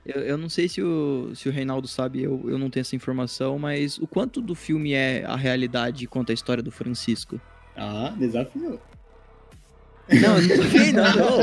Eu, 0.05 0.21
eu 0.21 0.37
não 0.37 0.49
sei 0.49 0.67
se 0.69 0.81
o, 0.81 1.31
se 1.33 1.47
o 1.47 1.51
Reinaldo 1.51 1.87
sabe, 1.87 2.21
eu, 2.21 2.49
eu 2.49 2.57
não 2.57 2.69
tenho 2.69 2.81
essa 2.81 2.95
informação, 2.95 3.57
mas 3.57 3.97
o 3.97 4.05
quanto 4.07 4.41
do 4.41 4.53
filme 4.53 4.91
é 4.93 5.23
a 5.25 5.35
realidade 5.35 6.07
quanto 6.07 6.29
a 6.31 6.33
história 6.33 6.61
do 6.61 6.71
Francisco? 6.71 7.39
Ah, 7.75 8.13
desafio. 8.17 8.79
Não, 10.09 10.37
eu 10.37 10.57
não 10.57 10.69
sei, 10.69 10.91
não, 10.91 11.15
não. 11.15 11.39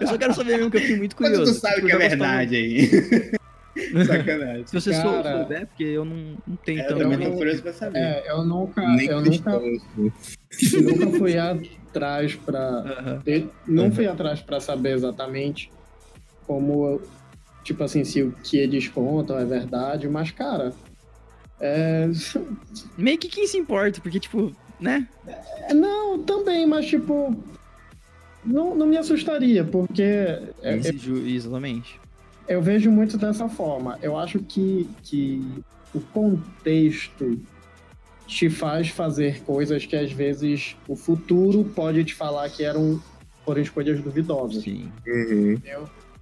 Eu 0.00 0.06
só 0.06 0.18
quero 0.18 0.34
saber 0.34 0.56
mesmo 0.56 0.70
que 0.70 0.76
eu 0.78 0.80
fiquei 0.80 0.96
muito 0.96 1.16
curioso. 1.16 1.52
tu 1.52 1.58
sabe 1.60 1.74
Tipo, 1.76 1.86
que 1.86 1.92
é 1.92 1.94
eu 1.94 1.98
verdade 1.98 2.56
aí. 2.56 2.90
Sacanagem. 4.06 4.66
Se 4.66 4.72
você 4.80 4.94
sou, 4.94 5.22
Cara, 5.22 5.40
souber, 5.42 5.66
porque 5.66 5.82
eu 5.82 6.04
não, 6.04 6.36
não 6.46 6.56
tenho 6.64 6.80
É, 6.80 6.84
eu 6.84 6.88
tanto. 6.88 7.00
também 7.02 7.18
não- 7.18 7.30
tô 7.32 7.36
curioso 7.38 7.62
pra 7.62 7.72
saber. 7.72 7.98
É, 7.98 8.30
eu 8.30 8.44
nunca, 8.44 8.80
Nem 8.86 9.06
eu 9.08 9.20
nunca, 9.20 9.50
eu 9.50 10.82
nunca 10.82 11.18
fui 11.18 11.36
atrás 11.38 12.34
pra. 12.36 12.60
Aham. 12.60 13.20
ter- 13.24 13.48
Não 13.66 13.90
fui 13.92 14.06
atrás 14.06 14.40
pra 14.40 14.60
saber 14.60 14.92
exatamente 14.94 15.70
como, 16.46 17.00
tipo 17.64 17.82
assim, 17.82 18.04
se 18.04 18.22
o 18.22 18.32
que 18.44 18.56
eles 18.58 18.88
contam 18.88 19.38
é 19.38 19.44
verdade, 19.44 20.08
mas, 20.08 20.30
cara. 20.30 20.72
É, 21.60 22.08
Meio 22.96 23.18
que 23.18 23.28
quem 23.28 23.46
se 23.46 23.56
importa, 23.58 24.00
porque, 24.00 24.20
tipo, 24.20 24.54
né? 24.80 25.06
não, 25.74 26.22
também, 26.22 26.64
mas 26.66 26.86
tipo. 26.86 27.36
Não, 28.44 28.74
não 28.74 28.86
me 28.86 28.96
assustaria, 28.96 29.64
porque 29.64 30.02
é, 30.02 30.76
Esse 30.76 30.96
ju- 30.98 31.26
Exatamente. 31.26 31.98
Eu 32.46 32.60
vejo 32.60 32.90
muito 32.90 33.16
dessa 33.16 33.48
forma. 33.48 33.98
Eu 34.02 34.18
acho 34.18 34.38
que, 34.40 34.86
que 35.02 35.42
o 35.94 36.00
contexto 36.00 37.40
te 38.26 38.50
faz 38.50 38.88
fazer 38.88 39.42
coisas 39.42 39.86
que 39.86 39.96
às 39.96 40.12
vezes 40.12 40.76
o 40.88 40.94
futuro 40.96 41.64
pode 41.64 42.04
te 42.04 42.14
falar 42.14 42.48
que 42.50 42.62
eram 42.64 43.00
foram 43.44 43.60
escolhas 43.60 44.00
duvidosas. 44.00 44.62
Sim. 44.62 44.90
Uhum. 45.06 45.58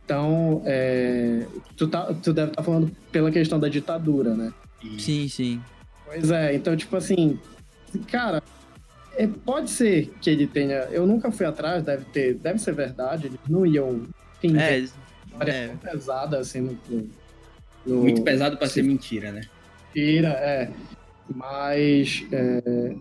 Então, 0.05 0.63
é, 0.65 1.47
tu, 1.77 1.87
tá, 1.87 2.13
tu 2.15 2.33
deve 2.33 2.51
estar 2.51 2.63
falando 2.65 2.91
pela 3.13 3.31
questão 3.31 3.59
da 3.61 3.69
ditadura, 3.69 4.35
né? 4.35 4.53
Sim, 4.99 5.29
sim. 5.29 5.61
Pois 6.05 6.31
é, 6.33 6.55
então, 6.55 6.77
tipo 6.77 6.97
assim, 6.97 7.39
cara, 8.09 8.43
é, 9.17 9.27
pode 9.27 9.71
ser 9.71 10.11
que 10.21 10.29
ele 10.31 10.47
tenha. 10.47 10.77
Eu 10.91 11.07
nunca 11.07 11.31
fui 11.31 11.47
atrás, 11.47 11.83
deve 11.83 12.05
ter, 12.07 12.35
deve 12.35 12.59
ser 12.59 12.75
verdade, 12.75 13.27
eles 13.27 13.39
não 13.49 13.65
iam. 13.67 14.03
Enfim, 14.43 14.57
É, 14.59 14.79
história 14.79 15.53
é. 15.53 15.69
pesada 15.77 16.39
assim 16.39 16.61
no. 16.61 16.79
no- 17.87 18.03
Muito 18.03 18.23
pesado 18.23 18.57
pra 18.57 18.67
ser 18.69 18.83
mentira, 18.83 19.31
né? 19.33 19.43
Tira, 19.93 20.29
é. 20.31 20.71
Mas, 21.35 22.27
é, 22.33 22.95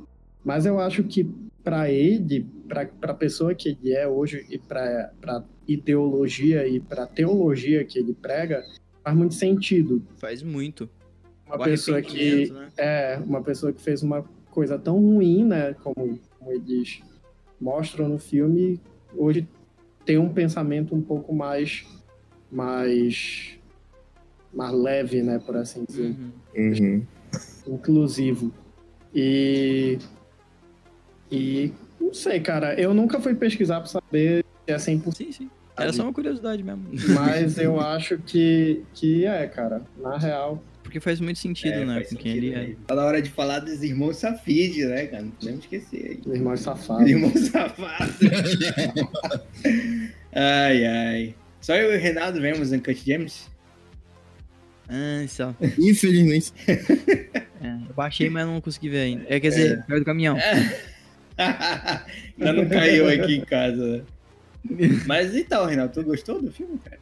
mas 0.44 0.66
eu 0.66 0.80
acho 0.80 1.04
que 1.04 1.24
para 1.64 1.90
ele, 1.90 2.46
para 2.68 2.90
a 3.12 3.14
pessoa 3.14 3.54
que 3.54 3.70
ele 3.70 3.94
é 3.94 4.08
hoje 4.08 4.46
e 4.50 4.58
para 4.58 5.12
a 5.28 5.44
ideologia 5.68 6.68
e 6.68 6.80
para 6.80 7.04
a 7.04 7.08
teologia 7.08 7.84
que 7.86 8.00
ele 8.00 8.14
prega, 8.14 8.64
faz 9.04 9.16
muito 9.16 9.34
sentido. 9.36 10.02
faz 10.18 10.42
muito. 10.44 10.90
Uma 11.46 11.56
O 11.58 11.64
pessoa 11.64 12.02
que 12.02 12.52
né? 12.52 12.70
é 12.78 13.20
uma 13.26 13.44
pessoa 13.44 13.74
que 13.74 13.82
fez 13.82 14.02
uma 14.02 14.24
coisa 14.52 14.78
tão 14.78 15.00
ruim, 15.00 15.44
né, 15.46 15.74
como, 15.84 16.20
como 16.38 16.52
eles 16.52 17.02
mostram 17.60 18.08
no 18.10 18.20
filme, 18.20 18.80
hoje 19.16 19.48
tem 20.06 20.18
um 20.18 20.30
pensamento 20.30 20.94
um 20.96 21.02
pouco 21.02 21.34
mais 21.34 21.86
mais 22.52 23.58
mais 24.54 24.74
leve, 24.74 25.24
né, 25.24 25.40
por 25.40 25.56
assim 25.56 25.86
dizer 25.88 26.16
Uhum. 26.16 26.32
Uhum. 26.56 27.06
inclusivo. 27.68 28.52
E. 29.14 29.98
E. 31.32 31.72
Não 32.00 32.14
sei, 32.14 32.40
cara. 32.40 32.74
Eu 32.80 32.94
nunca 32.94 33.20
fui 33.20 33.36
pesquisar 33.36 33.80
pra 33.80 33.88
saber 33.88 34.46
se 34.66 34.74
é 34.74 34.76
100%. 34.76 35.14
Sim, 35.16 35.32
sim. 35.32 35.50
Era 35.78 35.94
só 35.94 36.04
uma 36.04 36.14
curiosidade 36.14 36.62
mesmo. 36.64 36.84
Mas 37.16 37.58
eu 37.58 37.80
acho 37.80 38.18
que, 38.20 38.84
que 38.94 39.26
é, 39.26 39.48
cara. 39.48 39.82
Na 39.98 40.18
real. 40.18 40.62
Porque 40.92 41.00
faz 41.00 41.22
muito 41.22 41.40
sentido, 41.40 41.76
É, 41.76 41.86
né? 41.86 41.94
faz 41.96 42.10
Com 42.10 42.16
quem 42.18 42.34
ele 42.36 42.54
é. 42.54 42.76
Tá 42.86 42.96
na 42.96 43.06
hora 43.06 43.22
de 43.22 43.30
falar 43.30 43.60
dos 43.60 43.82
irmãos 43.82 44.18
Safid, 44.18 44.84
né, 44.88 45.08
cara? 45.08 45.24
Não 45.24 45.32
podemos 45.32 45.62
esquecer 45.62 46.06
aí. 46.06 46.20
Os 46.26 46.36
irmãos 46.36 46.60
Os 46.60 46.66
safados. 46.66 47.10
irmãos 47.10 47.40
safados. 47.48 48.16
ai, 50.36 50.86
ai. 50.86 51.36
Só 51.62 51.74
eu 51.78 51.94
e 51.94 51.98
o 51.98 52.00
Renato 52.00 52.42
vemos 52.42 52.74
Uncut 52.74 53.02
James? 53.10 53.50
Ah, 54.90 55.26
só. 55.30 55.56
Infelizmente. 55.80 56.52
É, 56.68 57.72
eu 57.88 57.94
baixei, 57.96 58.30
mas 58.30 58.46
não 58.46 58.60
consegui 58.60 58.90
ver 58.90 59.00
ainda. 59.00 59.24
É, 59.30 59.40
quer 59.40 59.48
dizer, 59.48 59.86
perto 59.86 60.00
do 60.02 60.06
caminhão. 60.06 60.36
Ainda 62.38 62.52
não 62.54 62.68
caiu 62.68 63.08
aqui 63.08 63.36
em 63.38 63.46
casa. 63.46 64.06
né? 64.66 64.88
Mas 65.08 65.34
então, 65.34 65.66
Renato, 65.66 66.02
tu 66.02 66.06
gostou 66.06 66.42
do 66.42 66.52
filme, 66.52 66.78
cara? 66.84 67.00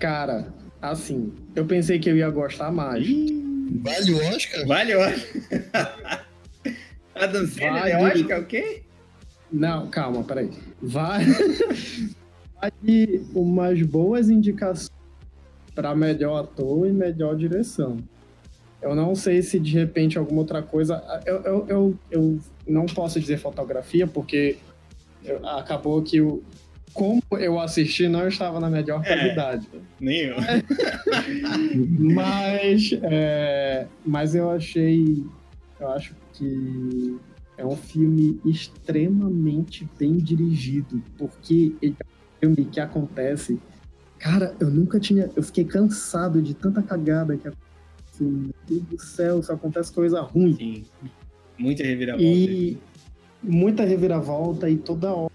Cara, 0.00 0.52
assim. 0.80 1.32
Eu 1.54 1.66
pensei 1.66 1.98
que 1.98 2.08
eu 2.08 2.16
ia 2.16 2.30
gostar 2.30 2.70
mais. 2.70 3.06
Vale 3.82 4.12
o 4.12 4.34
Oscar? 4.34 4.66
Vale, 4.66 4.94
ó. 4.94 5.04
Adam 7.14 7.46
Sandler 7.46 7.86
é 7.86 7.98
Vale. 7.98 8.22
Oscar, 8.22 8.40
o 8.40 8.46
quê? 8.46 8.82
Não, 9.52 9.88
calma, 9.88 10.24
peraí. 10.24 10.50
Vai. 10.82 11.24
Vai 12.60 12.72
umas 13.34 13.80
boas 13.82 14.28
indicações 14.28 14.90
pra 15.74 15.94
melhor 15.94 16.44
ator 16.44 16.86
e 16.86 16.92
melhor 16.92 17.36
direção. 17.36 17.98
Eu 18.80 18.94
não 18.94 19.14
sei 19.14 19.42
se 19.42 19.58
de 19.58 19.72
repente 19.72 20.18
alguma 20.18 20.40
outra 20.40 20.62
coisa. 20.62 21.02
Eu, 21.24 21.42
eu, 21.42 21.66
eu, 21.68 21.98
eu 22.10 22.38
não 22.66 22.86
posso 22.86 23.20
dizer 23.20 23.38
fotografia, 23.38 24.06
porque 24.06 24.58
acabou 25.44 26.02
que 26.02 26.20
o. 26.20 26.42
Como 26.96 27.20
eu 27.32 27.60
assisti, 27.60 28.08
não 28.08 28.26
estava 28.26 28.58
na 28.58 28.70
melhor 28.70 29.02
É. 29.04 29.14
qualidade. 29.16 29.68
Nem 30.00 30.18
eu. 30.20 30.36
Mas, 31.98 32.90
é, 33.02 33.86
mas 34.04 34.34
eu 34.34 34.50
achei. 34.50 35.24
Eu 35.78 35.88
acho 35.90 36.14
que 36.32 37.16
é 37.58 37.66
um 37.66 37.76
filme 37.76 38.40
extremamente 38.44 39.86
bem 39.98 40.16
dirigido, 40.16 41.02
porque 41.18 41.74
ele 41.82 41.96
é 42.00 42.46
um 42.46 42.54
filme 42.54 42.70
que 42.70 42.80
acontece. 42.80 43.58
Cara, 44.18 44.54
eu 44.58 44.70
nunca 44.70 44.98
tinha. 44.98 45.30
Eu 45.36 45.42
fiquei 45.42 45.64
cansado 45.64 46.40
de 46.40 46.54
tanta 46.54 46.82
cagada 46.82 47.36
que 47.36 47.48
acontece. 47.48 47.66
Meu 48.20 48.54
Deus 48.66 48.82
do 48.82 48.98
céu, 48.98 49.42
só 49.42 49.52
acontece 49.52 49.92
coisa 49.92 50.22
ruim. 50.22 50.54
Sim. 50.56 50.84
Muita 51.58 51.82
reviravolta. 51.84 52.24
E 52.26 52.78
muita 53.42 53.84
reviravolta 53.84 54.70
e 54.70 54.76
toda 54.76 55.12
hora 55.12 55.32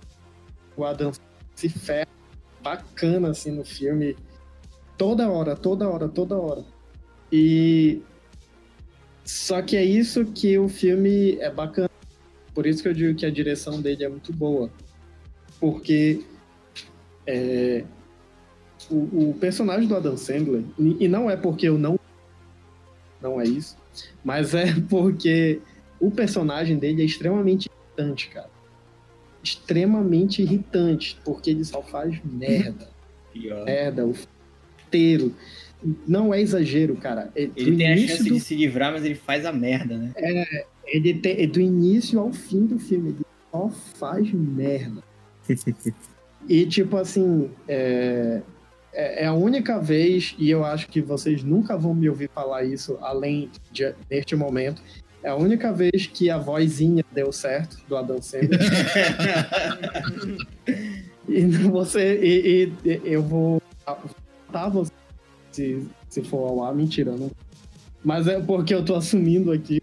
o 0.75 0.83
Adam 0.83 1.11
se 1.55 1.69
ferra 1.69 2.07
bacana 2.61 3.29
assim 3.29 3.51
no 3.51 3.63
filme. 3.63 4.15
Toda 4.97 5.29
hora, 5.29 5.55
toda 5.55 5.89
hora, 5.89 6.07
toda 6.07 6.37
hora. 6.37 6.63
E 7.31 8.01
Só 9.23 9.61
que 9.61 9.77
é 9.77 9.83
isso 9.83 10.25
que 10.25 10.57
o 10.57 10.67
filme 10.67 11.37
é 11.39 11.49
bacana. 11.49 11.89
Por 12.53 12.65
isso 12.65 12.83
que 12.83 12.89
eu 12.89 12.93
digo 12.93 13.17
que 13.17 13.25
a 13.25 13.31
direção 13.31 13.81
dele 13.81 14.03
é 14.03 14.09
muito 14.09 14.33
boa. 14.33 14.69
Porque 15.59 16.23
é, 17.25 17.85
o, 18.89 19.29
o 19.29 19.33
personagem 19.39 19.87
do 19.87 19.95
Adam 19.95 20.17
Sandler, 20.17 20.63
e 20.77 21.07
não 21.07 21.29
é 21.29 21.37
porque 21.37 21.67
eu 21.67 21.77
não. 21.77 21.99
Não 23.21 23.39
é 23.39 23.45
isso. 23.45 23.77
Mas 24.23 24.53
é 24.53 24.73
porque 24.89 25.61
o 25.99 26.11
personagem 26.11 26.77
dele 26.77 27.01
é 27.01 27.05
extremamente 27.05 27.69
irritante, 27.69 28.29
cara. 28.29 28.50
Extremamente 29.43 30.41
irritante. 30.41 31.19
Porque 31.23 31.49
ele 31.49 31.63
só 31.63 31.81
faz 31.81 32.19
merda. 32.23 32.89
Pior. 33.31 33.63
merda 33.63 34.05
o 34.05 34.13
inteiro. 34.91 35.33
Não 36.07 36.33
é 36.33 36.41
exagero, 36.41 36.95
cara. 36.97 37.31
É 37.35 37.49
Ele 37.55 37.77
tem 37.77 37.93
a 37.93 37.97
chance 37.97 38.23
do 38.23 38.35
de 38.35 38.39
se 38.39 38.55
livrar, 38.55 38.91
mas 38.91 39.03
ele 39.05 39.15
faz 39.15 39.45
a 39.45 39.53
merda, 39.53 39.97
né? 39.97 40.13
Ele 40.85 41.13
tem, 41.13 41.41
é 41.41 41.47
do 41.47 41.59
início 41.59 42.19
ao 42.19 42.31
fim 42.33 42.65
do 42.65 42.77
filme, 42.77 43.09
ele 43.09 43.25
só 43.49 43.69
faz 43.69 44.31
merda. 44.31 45.01
e 46.47 46.65
tipo 46.65 46.97
assim, 46.97 47.49
é, 47.67 48.41
é 48.93 49.23
é 49.23 49.25
a 49.25 49.33
única 49.33 49.79
vez, 49.79 50.35
e 50.37 50.49
eu 50.49 50.63
acho 50.63 50.87
que 50.89 51.01
vocês 51.01 51.43
nunca 51.43 51.77
vão 51.77 51.95
me 51.95 52.09
ouvir 52.09 52.29
falar 52.29 52.63
isso 52.63 52.97
além 53.01 53.49
de, 53.71 53.95
neste 54.09 54.35
momento, 54.35 54.83
é 55.23 55.29
a 55.29 55.35
única 55.35 55.71
vez 55.71 56.07
que 56.07 56.29
a 56.29 56.37
vozinha 56.37 57.03
deu 57.11 57.31
certo 57.31 57.77
do 57.87 57.95
Adam 57.95 58.21
Sandler. 58.21 58.59
e 61.27 61.45
você, 61.45 62.19
e, 62.21 62.73
e- 62.83 63.01
eu 63.03 63.21
vou 63.21 63.61
tá 64.51 64.67
você 64.67 64.91
se, 65.51 65.87
se 66.09 66.23
for 66.23 66.49
ao 66.49 66.63
ar, 66.63 66.73
mentira, 66.73 67.11
não. 67.11 67.29
Mas 68.03 68.27
é 68.27 68.39
porque 68.39 68.73
eu 68.73 68.83
tô 68.83 68.95
assumindo 68.95 69.51
aqui 69.51 69.79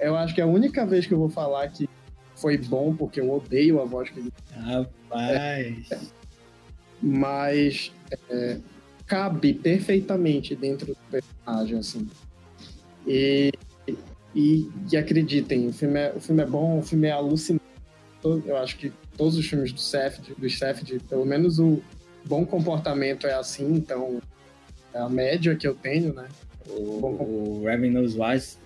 eu 0.00 0.16
acho 0.16 0.34
que 0.34 0.40
é 0.40 0.44
a 0.44 0.46
única 0.46 0.86
vez 0.86 1.06
que 1.06 1.12
eu 1.12 1.18
vou 1.18 1.28
falar 1.28 1.68
que 1.68 1.88
foi 2.34 2.56
bom, 2.56 2.96
porque 2.96 3.20
eu 3.20 3.30
odeio 3.30 3.80
a 3.80 3.84
voz 3.84 4.08
que 4.08 4.18
ele 4.18 4.32
Rapaz. 4.50 5.88
mas 7.02 7.92
é, 8.30 8.58
cabe 9.06 9.52
perfeitamente 9.52 10.56
dentro 10.56 10.86
do 10.86 10.96
personagem, 11.10 11.78
assim. 11.78 12.08
E, 13.06 13.52
e, 14.34 14.70
e 14.90 14.96
acreditem, 14.96 15.68
o 15.68 15.72
filme, 15.72 15.98
é, 15.98 16.12
o 16.14 16.20
filme 16.20 16.42
é 16.42 16.46
bom, 16.46 16.78
o 16.78 16.82
filme 16.82 17.08
é 17.08 17.12
alucinante. 17.12 17.64
Eu 18.22 18.56
acho 18.56 18.76
que 18.76 18.92
todos 19.16 19.36
os 19.36 19.46
filmes 19.46 19.72
do 19.72 19.80
Safdie, 19.80 20.34
do 20.36 20.48
Safdie, 20.48 21.00
pelo 21.00 21.24
menos 21.24 21.58
o 21.58 21.82
bom 22.24 22.44
comportamento 22.44 23.26
é 23.26 23.34
assim, 23.34 23.74
então 23.74 24.20
é 24.92 24.98
a 24.98 25.08
média 25.08 25.56
que 25.56 25.66
eu 25.66 25.74
tenho, 25.74 26.12
né? 26.12 26.28
O, 26.68 27.00
Bom, 27.00 27.12
o 27.12 27.64
Raven 27.64 27.90
Knows 27.90 28.14
What, 28.14 28.58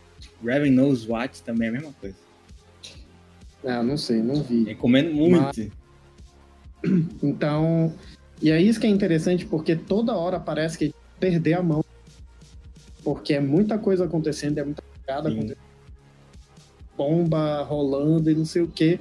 Raven 0.44 0.72
Knows 0.72 1.08
What 1.08 1.42
também 1.42 1.68
é 1.68 1.70
a 1.70 1.72
mesma 1.74 1.92
coisa. 2.00 2.16
É, 3.62 3.82
não 3.82 3.96
sei, 3.96 4.22
não 4.22 4.42
vi. 4.42 4.64
Recomendo 4.64 5.14
muito. 5.14 5.72
Então, 7.22 7.94
e 8.42 8.50
é 8.50 8.60
isso 8.60 8.78
que 8.78 8.86
é 8.86 8.90
interessante, 8.90 9.46
porque 9.46 9.74
toda 9.74 10.14
hora 10.14 10.38
parece 10.38 10.76
que 10.76 10.94
perder 11.18 11.54
a 11.54 11.62
mão. 11.62 11.82
Porque 13.02 13.32
é 13.32 13.40
muita 13.40 13.78
coisa 13.78 14.04
acontecendo, 14.04 14.58
é 14.58 14.64
muita 14.64 14.82
cagada 14.82 14.93
Acontecendo. 15.08 15.56
Bomba 16.96 17.62
rolando 17.62 18.30
e 18.30 18.34
não 18.34 18.44
sei 18.44 18.62
o 18.62 18.68
quê. 18.68 19.00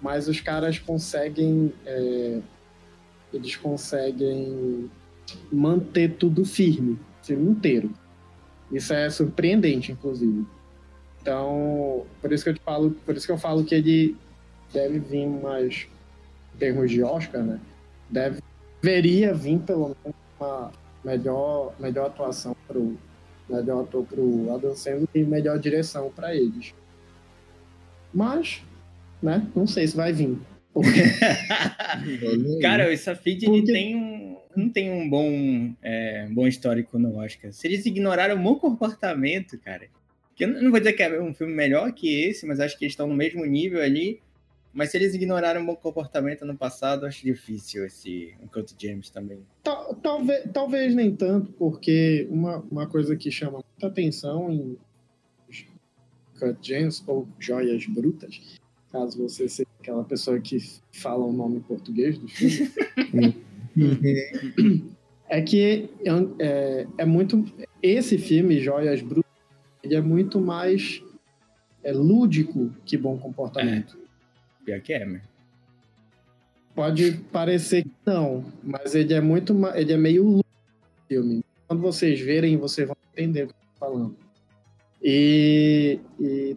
Mas 0.00 0.28
os 0.28 0.40
caras 0.40 0.78
conseguem. 0.78 1.72
é, 1.86 2.40
eles 3.32 3.56
conseguem 3.56 4.90
manter 5.50 6.16
tudo 6.16 6.44
firme, 6.44 6.92
o 7.22 7.26
filme 7.26 7.50
inteiro. 7.50 7.90
Isso 8.70 8.92
é 8.92 9.08
surpreendente, 9.10 9.92
inclusive. 9.92 10.46
Então, 11.20 12.06
por 12.20 12.32
isso 12.32 12.44
que 12.44 12.50
eu 12.50 12.54
te 12.54 12.60
falo, 12.60 12.90
por 12.90 13.16
isso 13.16 13.26
que 13.26 13.32
eu 13.32 13.38
falo 13.38 13.64
que 13.64 13.74
ele 13.74 14.16
deve 14.72 14.98
vir 14.98 15.26
mais 15.26 15.86
em 16.54 16.58
termos 16.58 16.90
de 16.90 17.02
Oscar, 17.02 17.42
né? 17.42 17.60
Deve, 18.10 18.42
deveria 18.82 19.32
vir 19.32 19.58
pelo 19.60 19.96
menos 20.04 20.18
uma 20.38 20.70
melhor, 21.04 21.74
melhor 21.78 22.06
atuação 22.06 22.54
pro 22.66 22.96
melhor 23.48 23.82
ator 23.82 24.04
pro 24.06 24.52
Adam 24.54 24.74
Sandler 24.74 25.08
e 25.14 25.24
melhor 25.24 25.58
direção 25.58 26.10
para 26.14 26.34
eles. 26.34 26.74
Mas, 28.12 28.62
né? 29.22 29.46
Não 29.54 29.66
sei 29.66 29.86
se 29.86 29.96
vai 29.96 30.12
vir. 30.12 30.38
Porque 30.72 30.90
Cara, 32.60 32.92
o 32.92 32.96
Safid 32.96 33.44
Porque- 33.44 33.72
tem 33.72 33.94
um, 33.96 34.36
não 34.56 34.68
tem 34.68 34.90
um 34.90 35.08
bom, 35.08 35.72
é, 35.82 36.26
bom 36.30 36.46
histórico 36.46 36.98
no 36.98 37.16
Oscar. 37.18 37.52
Se 37.52 37.66
eles 37.66 37.84
ignoraram 37.86 38.36
o 38.36 38.42
bom 38.42 38.56
comportamento, 38.56 39.58
cara. 39.58 39.86
Que 40.36 40.44
eu 40.44 40.48
não 40.48 40.70
vou 40.70 40.80
dizer 40.80 40.94
que 40.94 41.02
é 41.02 41.20
um 41.20 41.32
filme 41.32 41.52
melhor 41.54 41.92
que 41.92 42.22
esse, 42.22 42.44
mas 42.44 42.58
acho 42.58 42.76
que 42.76 42.84
eles 42.84 42.92
estão 42.92 43.06
no 43.06 43.14
mesmo 43.14 43.44
nível 43.44 43.80
ali. 43.80 44.20
Mas 44.74 44.90
se 44.90 44.96
eles 44.96 45.14
ignoraram 45.14 45.62
o 45.62 45.66
bom 45.66 45.76
comportamento 45.76 46.44
no 46.44 46.56
passado, 46.56 47.06
acho 47.06 47.22
difícil 47.24 47.86
esse 47.86 48.34
Enquanto 48.42 48.74
James 48.80 49.08
também. 49.08 49.38
Tal- 49.62 49.94
talvez, 49.94 50.50
talvez 50.52 50.94
nem 50.94 51.14
tanto, 51.14 51.52
porque 51.52 52.26
uma, 52.28 52.58
uma 52.70 52.86
coisa 52.88 53.14
que 53.16 53.30
chama 53.30 53.62
muita 53.72 53.86
atenção 53.86 54.50
em 54.50 54.76
Cut 56.38 56.58
Gems 56.60 57.04
ou 57.06 57.28
Joias 57.38 57.86
Brutas, 57.86 58.58
caso 58.90 59.22
você 59.22 59.48
seja 59.48 59.68
aquela 59.80 60.02
pessoa 60.02 60.40
que 60.40 60.58
fala 60.92 61.24
o 61.24 61.32
nome 61.32 61.58
em 61.58 61.60
português 61.60 62.18
do 62.18 62.26
filme, 62.26 62.68
é 65.28 65.40
que 65.40 65.88
é, 66.40 66.86
é 66.98 67.04
muito. 67.04 67.44
Esse 67.82 68.18
filme, 68.18 68.60
Joias 68.60 69.00
Brutas, 69.02 69.30
ele 69.82 69.94
é 69.94 70.00
muito 70.00 70.40
mais 70.40 71.00
é, 71.82 71.92
lúdico 71.92 72.74
que 72.84 72.96
bom 72.96 73.16
comportamento. 73.18 73.96
Pior 74.64 74.80
que 74.80 74.92
é, 74.92 75.04
mas. 75.04 75.22
Pode 76.74 77.12
parecer 77.32 77.84
que 77.84 77.90
não, 78.04 78.44
mas 78.62 78.94
ele 78.94 79.14
é 79.14 79.20
muito. 79.20 79.54
Ele 79.74 79.92
é 79.92 79.96
meio 79.96 80.44
filme. 81.08 81.44
Quando 81.68 81.80
vocês 81.82 82.20
verem, 82.20 82.56
vocês 82.56 82.86
vão 82.88 82.96
entender 83.12 83.44
o 83.44 83.46
que 83.48 83.52
eu 83.52 83.56
tô 83.56 83.78
falando. 83.86 84.16
E, 85.02 86.00
e 86.18 86.56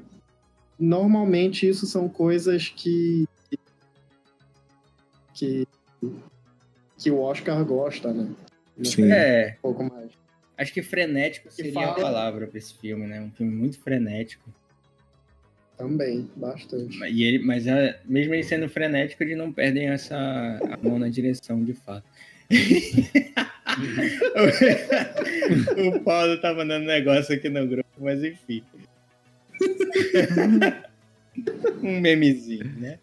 normalmente 0.80 1.68
isso 1.68 1.86
são 1.86 2.10
coisas 2.10 2.70
que. 2.70 3.28
que. 5.34 5.68
que 6.98 7.12
o 7.12 7.20
Oscar 7.20 7.64
gosta, 7.64 8.12
né? 8.12 8.30
Não 8.76 8.86
Sim. 8.86 9.12
É, 9.12 9.56
Um 9.60 9.62
pouco 9.62 9.84
mais. 9.84 10.12
acho 10.58 10.74
que 10.74 10.82
frenético 10.82 11.52
seria 11.52 11.72
a 11.72 11.74
fala- 11.74 11.96
palavra 11.96 12.48
pra 12.48 12.58
esse 12.58 12.74
filme, 12.74 13.06
né? 13.08 13.22
Um 13.22 13.32
filme 13.32 13.52
muito 13.54 13.80
frenético. 13.80 14.50
Também, 15.78 16.30
bastante. 16.36 16.98
E 17.06 17.24
ele, 17.24 17.40
mas 17.40 17.68
é, 17.68 18.00
mesmo 18.06 18.34
ele 18.34 18.44
sendo 18.44 18.68
frenético, 18.68 19.24
eles 19.24 19.38
não 19.38 19.54
perdem 19.54 19.90
essa 19.90 20.18
a 20.18 20.78
mão 20.82 20.98
na 20.98 21.08
direção, 21.08 21.64
de 21.64 21.74
fato. 21.74 22.04
o 25.78 26.00
Paulo 26.00 26.42
tá 26.42 26.54
mandando 26.54 26.86
negócio 26.86 27.36
aqui 27.36 27.48
no 27.48 27.68
grupo, 27.68 27.90
mas 28.00 28.24
enfim. 28.24 28.64
um 31.84 32.00
memezinho, 32.00 32.66
né? 32.80 32.98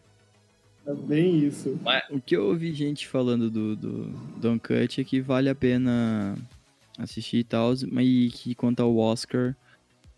É 0.86 0.92
bem 0.92 1.46
isso. 1.46 1.78
O 2.10 2.20
que 2.20 2.36
eu 2.36 2.46
ouvi 2.46 2.72
gente 2.72 3.06
falando 3.06 3.50
do, 3.50 3.76
do, 3.76 4.06
do 4.06 4.50
Uncut 4.50 5.00
é 5.00 5.04
que 5.04 5.20
vale 5.20 5.48
a 5.48 5.54
pena 5.54 6.36
assistir 6.98 7.38
e 7.38 7.44
tal, 7.44 7.72
mas 7.90 8.06
e 8.06 8.30
que 8.30 8.54
quanto 8.54 8.80
ao 8.80 8.96
Oscar, 8.96 9.56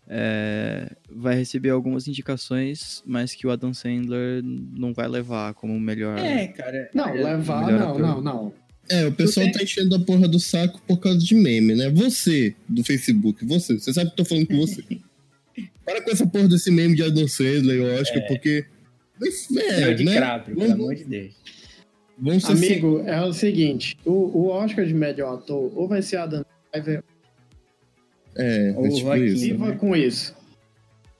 é, 0.09 0.89
vai 1.09 1.35
receber 1.35 1.69
algumas 1.69 2.07
indicações, 2.07 3.03
mas 3.05 3.35
que 3.35 3.45
o 3.45 3.51
Adam 3.51 3.73
Sandler 3.73 4.41
não 4.43 4.93
vai 4.93 5.07
levar 5.07 5.53
como 5.53 5.73
o 5.73 5.79
melhor. 5.79 6.17
É, 6.17 6.47
cara. 6.47 6.89
Não, 6.93 7.13
levar, 7.13 7.65
melhor 7.65 7.79
não, 7.79 7.89
ator. 7.89 8.01
não, 8.01 8.21
não. 8.21 8.53
É, 8.89 9.05
o 9.05 9.11
pessoal 9.11 9.51
tá 9.51 9.61
enchendo 9.61 9.95
a 9.95 9.99
porra 9.99 10.29
do 10.29 10.39
saco 10.39 10.81
por 10.87 10.97
causa 10.97 11.19
de 11.19 11.35
meme, 11.35 11.75
né? 11.75 11.89
Você, 11.89 12.55
do 12.69 12.83
Facebook, 12.85 13.45
você, 13.45 13.77
você 13.77 13.91
sabe 13.93 14.11
que 14.11 14.13
eu 14.13 14.23
tô 14.23 14.25
falando 14.25 14.47
com 14.47 14.57
você. 14.57 14.81
Para 15.83 16.01
com 16.01 16.11
essa 16.11 16.25
porra 16.25 16.47
desse 16.47 16.71
meme 16.71 16.95
de 16.95 17.03
Adam 17.03 17.27
Sandler, 17.27 17.77
eu 17.77 17.99
acho 17.99 18.13
que 18.13 18.19
é 18.19 18.27
porque. 18.27 18.65
É, 19.21 19.85
Leo 19.85 19.95
de 19.95 20.03
né? 20.05 20.15
Crapro, 20.15 20.55
pelo 20.55 20.67
Vamos- 20.67 20.83
amor 20.83 20.95
de 20.95 21.03
Deus. 21.03 21.33
Vamos 22.19 22.43
ser 22.45 22.53
assim, 22.53 22.65
Amigo, 22.65 23.03
é 23.05 23.21
o 23.23 23.33
seguinte: 23.33 23.97
o, 24.05 24.11
o 24.11 24.47
Oscar 24.49 24.85
de 24.85 24.93
melhor 24.93 25.35
ator 25.35 25.71
ou 25.75 25.87
vai 25.87 26.01
ser 26.01 26.17
Adam 26.17 26.45
Driver 26.71 27.03
É, 28.37 28.73
Ou 28.75 28.85
é 28.85 28.89
tipo 28.89 28.99
Joaquim. 29.01 29.25
isso. 29.25 29.41
Viva 29.43 29.67
né? 29.69 29.75
com 29.75 29.95
isso. 29.95 30.35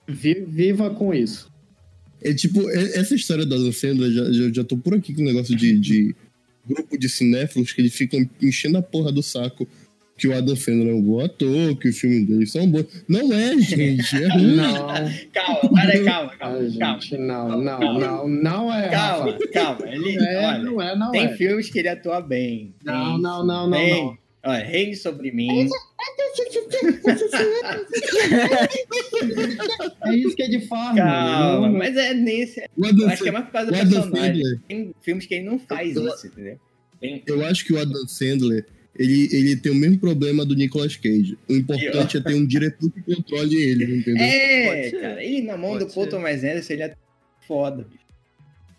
Vi- 0.06 0.44
Viva 0.48 0.90
com 0.90 1.12
isso. 1.12 1.50
É 2.22 2.32
tipo, 2.34 2.68
é- 2.70 2.98
essa 2.98 3.14
história 3.14 3.44
do 3.46 3.54
Adam 3.54 3.72
Sandler, 3.72 4.10
já, 4.10 4.32
já, 4.32 4.52
já 4.52 4.64
tô 4.64 4.76
por 4.76 4.94
aqui 4.94 5.14
com 5.14 5.22
o 5.22 5.24
negócio 5.24 5.54
de, 5.54 5.78
de 5.78 6.14
grupo 6.66 6.98
de 6.98 7.08
cinéfilos 7.08 7.72
que 7.72 7.80
eles 7.80 7.94
ficam 7.94 8.28
enchendo 8.42 8.78
a 8.78 8.82
porra 8.82 9.10
do 9.12 9.22
saco 9.22 9.66
que 10.16 10.26
o 10.26 10.36
Adam 10.36 10.56
Sandler 10.56 10.88
é 10.88 10.94
um 10.94 11.00
bom 11.00 11.20
ator, 11.24 11.76
que 11.76 11.90
o 11.90 11.92
filme 11.92 12.24
dele 12.24 12.44
são 12.44 12.68
bons. 12.68 12.86
Não 13.06 13.32
é, 13.32 13.56
gente. 13.60 14.16
É 14.16 14.28
ruim. 14.28 14.56
Não, 14.56 14.88
Calma, 15.32 15.70
para 15.70 15.92
aí, 15.92 16.04
calma, 16.04 16.36
calma, 16.36 16.58
ai, 16.58 16.76
calma. 16.76 17.00
gente, 17.00 17.16
não, 17.18 17.48
não, 17.62 17.78
Calma. 17.78 18.00
não, 18.00 18.28
não 18.28 18.74
é. 18.74 18.88
Calma, 18.88 19.30
Rafa. 19.32 19.48
calma. 19.52 19.80
Ele, 19.88 20.16
É, 20.18 20.38
olha, 20.44 20.58
não 20.58 20.82
é, 20.82 20.96
não 20.96 21.10
tem 21.12 21.26
é. 21.26 21.36
filmes 21.36 21.70
que 21.70 21.78
ele 21.78 21.88
atua 21.88 22.20
bem. 22.20 22.74
Não, 22.84 23.12
Tem- 23.12 23.22
não, 23.22 23.46
não, 23.46 23.70
não, 23.70 23.78
tem. 23.78 23.90
não. 24.06 24.18
Olha, 24.44 24.64
Reine 24.64 24.96
Sobre 24.96 25.30
Mim. 25.30 25.60
É 25.60 25.68
isso 30.14 30.34
que 30.36 30.42
é 30.42 30.48
de 30.48 30.60
farm. 30.66 30.96
Calma, 30.96 31.60
mano. 31.62 31.78
mas 31.78 31.96
é 31.96 32.14
nesse. 32.14 32.60
Adam 32.82 33.08
acho 33.08 33.22
que 33.22 33.28
é 33.28 33.32
mais 33.32 33.44
por 33.46 33.52
causa 33.52 33.70
do 33.70 33.76
personagem. 33.76 34.42
Sandler, 34.44 34.60
Tem 34.68 34.94
filmes 35.02 35.26
que 35.26 35.34
ele 35.34 35.44
não 35.44 35.58
faz 35.58 35.94
Eu- 35.96 36.06
isso, 36.08 36.26
entendeu? 36.26 36.58
Tem- 37.00 37.22
eu 37.26 37.44
acho 37.44 37.64
que 37.64 37.72
o 37.72 37.78
Adam 37.80 38.06
Sandler, 38.08 38.66
ele, 38.98 39.28
ele 39.32 39.56
tem 39.56 39.70
o 39.70 39.74
mesmo 39.74 39.98
problema 39.98 40.44
do 40.44 40.54
Nicolas 40.56 40.96
Cage. 40.96 41.38
O 41.48 41.52
importante 41.54 42.16
é 42.16 42.20
ter 42.20 42.34
um 42.34 42.46
diretor 42.46 42.90
que 42.90 43.02
controle 43.02 43.54
ele, 43.56 43.98
entendeu? 43.98 44.22
É, 44.24 44.66
Pode 44.66 44.90
ser. 44.90 45.00
cara, 45.00 45.24
ele 45.24 45.42
na 45.42 45.56
mão 45.56 45.72
Pode 45.72 45.84
do 45.84 45.92
Paul 45.92 46.04
ser. 46.06 46.10
Thomas 46.10 46.44
Anderson, 46.44 46.72
ele 46.72 46.82
é 46.82 46.94
foda. 47.46 47.82
bicho. 47.88 47.98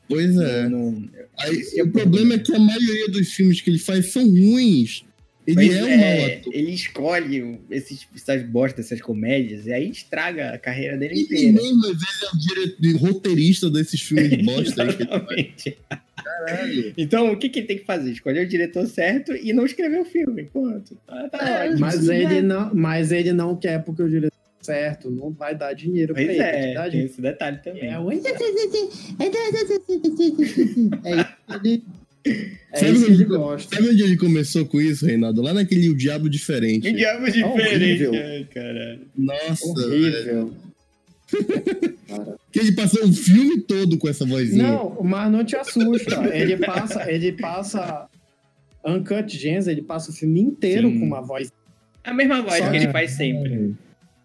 Pois 0.10 0.36
é. 0.38 0.68
Não- 0.68 0.92
não- 0.92 1.10
Aí, 1.38 1.62
é 1.78 1.84
o 1.84 1.92
problema 1.92 2.30
né? 2.30 2.36
é 2.36 2.40
que 2.40 2.54
a 2.54 2.60
maioria 2.60 3.08
dos 3.10 3.32
filmes 3.32 3.62
que 3.62 3.70
ele 3.70 3.78
faz 3.80 4.08
são 4.12 4.24
ruins. 4.28 5.06
Ele 5.52 5.74
é 5.74 5.84
um 5.84 5.98
mau 5.98 6.26
ator. 6.26 6.54
Ele 6.56 6.72
escolhe 6.72 7.60
esses, 7.72 8.08
essas 8.16 8.44
bostas, 8.44 8.86
essas 8.86 9.02
comédias, 9.02 9.66
e 9.66 9.74
aí 9.74 9.90
estraga 9.90 10.50
a 10.52 10.58
carreira 10.58 10.98
dele 10.98 11.16
E 11.16 11.22
inteira. 11.24 11.52
mesmo 11.62 11.86
às 11.86 11.92
vezes 11.92 12.24
é 12.24 12.28
o 12.36 12.38
diretor, 12.40 13.00
roteirista 13.00 13.70
desses 13.70 14.02
filmes 14.02 14.30
de 14.30 14.38
bosta. 14.44 14.84
Exatamente. 14.84 15.78
Caralho. 16.24 16.94
Então, 16.98 17.32
o 17.32 17.38
que, 17.38 17.50
que 17.50 17.60
ele 17.60 17.68
tem 17.68 17.78
que 17.80 17.86
fazer? 17.86 18.12
Escolher 18.12 18.46
o 18.46 18.50
diretor 18.50 18.86
certo 18.88 19.34
e 19.36 19.52
não 19.54 19.66
escrever 19.66 20.00
o 20.02 20.06
filme. 20.06 20.44
Ponto. 20.46 20.96
Tá, 21.08 21.30
tá 21.30 21.50
É, 21.50 21.64
ótimo. 21.70 21.80
Mas 21.80 22.08
ele, 22.10 22.42
não, 22.42 22.74
mas 22.74 23.12
ele 23.12 23.32
não 23.34 23.56
quer 23.56 23.84
porque 23.84 24.04
o 24.04 24.10
diretor 24.10 24.38
certo 24.62 25.10
não 25.10 25.32
vai 25.32 25.56
dar 25.56 25.74
dinheiro 25.74 26.14
pra 26.14 26.24
Pois 26.24 26.36
ele. 26.36 26.44
é, 26.44 26.90
tem 26.90 27.04
esse 27.06 27.22
detalhe 27.22 27.58
também. 27.64 27.90
É, 27.90 27.98
o- 28.00 28.12
é 28.12 28.16
isso 28.16 28.28
ele, 31.64 31.84
é 32.26 32.78
Sabe 32.78 32.92
ele 32.98 33.06
onde- 33.14 33.24
gosta. 33.26 33.76
Sabe 33.76 33.90
onde 33.90 34.04
ele 34.04 34.18
começou 34.18 34.66
com 34.66 34.80
isso, 34.82 35.06
Reinaldo? 35.06 35.42
Lá 35.42 35.54
naquele 35.54 35.90
O 35.90 35.96
Diabo 35.96 36.30
Diferente. 36.30 36.82
Que 36.82 36.94
diabo 36.94 37.26
diferente, 37.26 38.06
horrível. 38.06 38.12
ai, 38.14 38.48
caralho. 38.54 39.02
Nossa. 39.18 39.66
Horrível. 39.68 40.54
Que 42.52 42.60
ele 42.60 42.72
passou 42.72 43.04
o 43.06 43.14
filme 43.14 43.62
todo 43.62 43.98
com 44.00 44.10
essa 44.10 44.26
vozinha. 44.26 44.64
Não, 44.64 44.98
mas 45.04 45.32
não 45.32 45.44
te 45.44 45.56
assusta. 45.56 46.28
Ele 46.36 46.58
passa, 46.58 47.12
ele 47.12 47.32
passa 47.34 48.08
Uncut 48.84 49.38
Gems, 49.38 49.68
ele 49.68 49.84
passa 49.84 50.10
o 50.10 50.14
filme 50.14 50.42
inteiro 50.42 50.90
Sim. 50.90 51.00
com 51.00 51.06
uma 51.06 51.22
voz. 51.22 51.52
A 52.04 52.12
mesma 52.12 52.42
voz 52.42 52.58
Só 52.58 52.70
que 52.72 52.78
ele 52.78 52.88
que- 52.88 52.92
faz 52.92 53.12
sempre. 53.12 53.76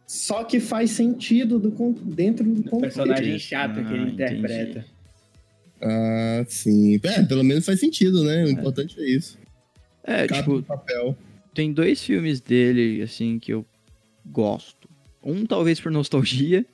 Só 0.06 0.44
que 0.44 0.60
faz 0.60 0.90
sentido 0.92 1.58
do, 1.58 1.70
dentro 2.02 2.44
do 2.46 2.60
O 2.60 2.64
contexto. 2.64 2.96
personagem 3.04 3.38
chato 3.38 3.74
que 3.84 3.92
Ah, 3.92 3.96
ele 3.96 4.10
entendi. 4.12 4.84
Ah, 5.86 6.44
sim. 6.48 6.98
É, 7.02 7.22
pelo 7.22 7.44
menos 7.44 7.64
faz 7.66 7.78
sentido, 7.78 8.24
né? 8.24 8.44
O 8.44 8.48
importante 8.48 8.98
é 8.98 9.04
isso. 9.08 9.38
É, 10.02 10.26
Cabe 10.26 10.40
tipo, 10.40 10.62
papel. 10.62 11.16
tem 11.54 11.72
dois 11.72 12.02
filmes 12.02 12.40
dele, 12.40 13.02
assim, 13.02 13.38
que 13.38 13.52
eu 13.52 13.64
gosto. 14.26 14.88
Um 15.22 15.44
talvez 15.46 15.78
por 15.80 15.90
nostalgia 15.92 16.64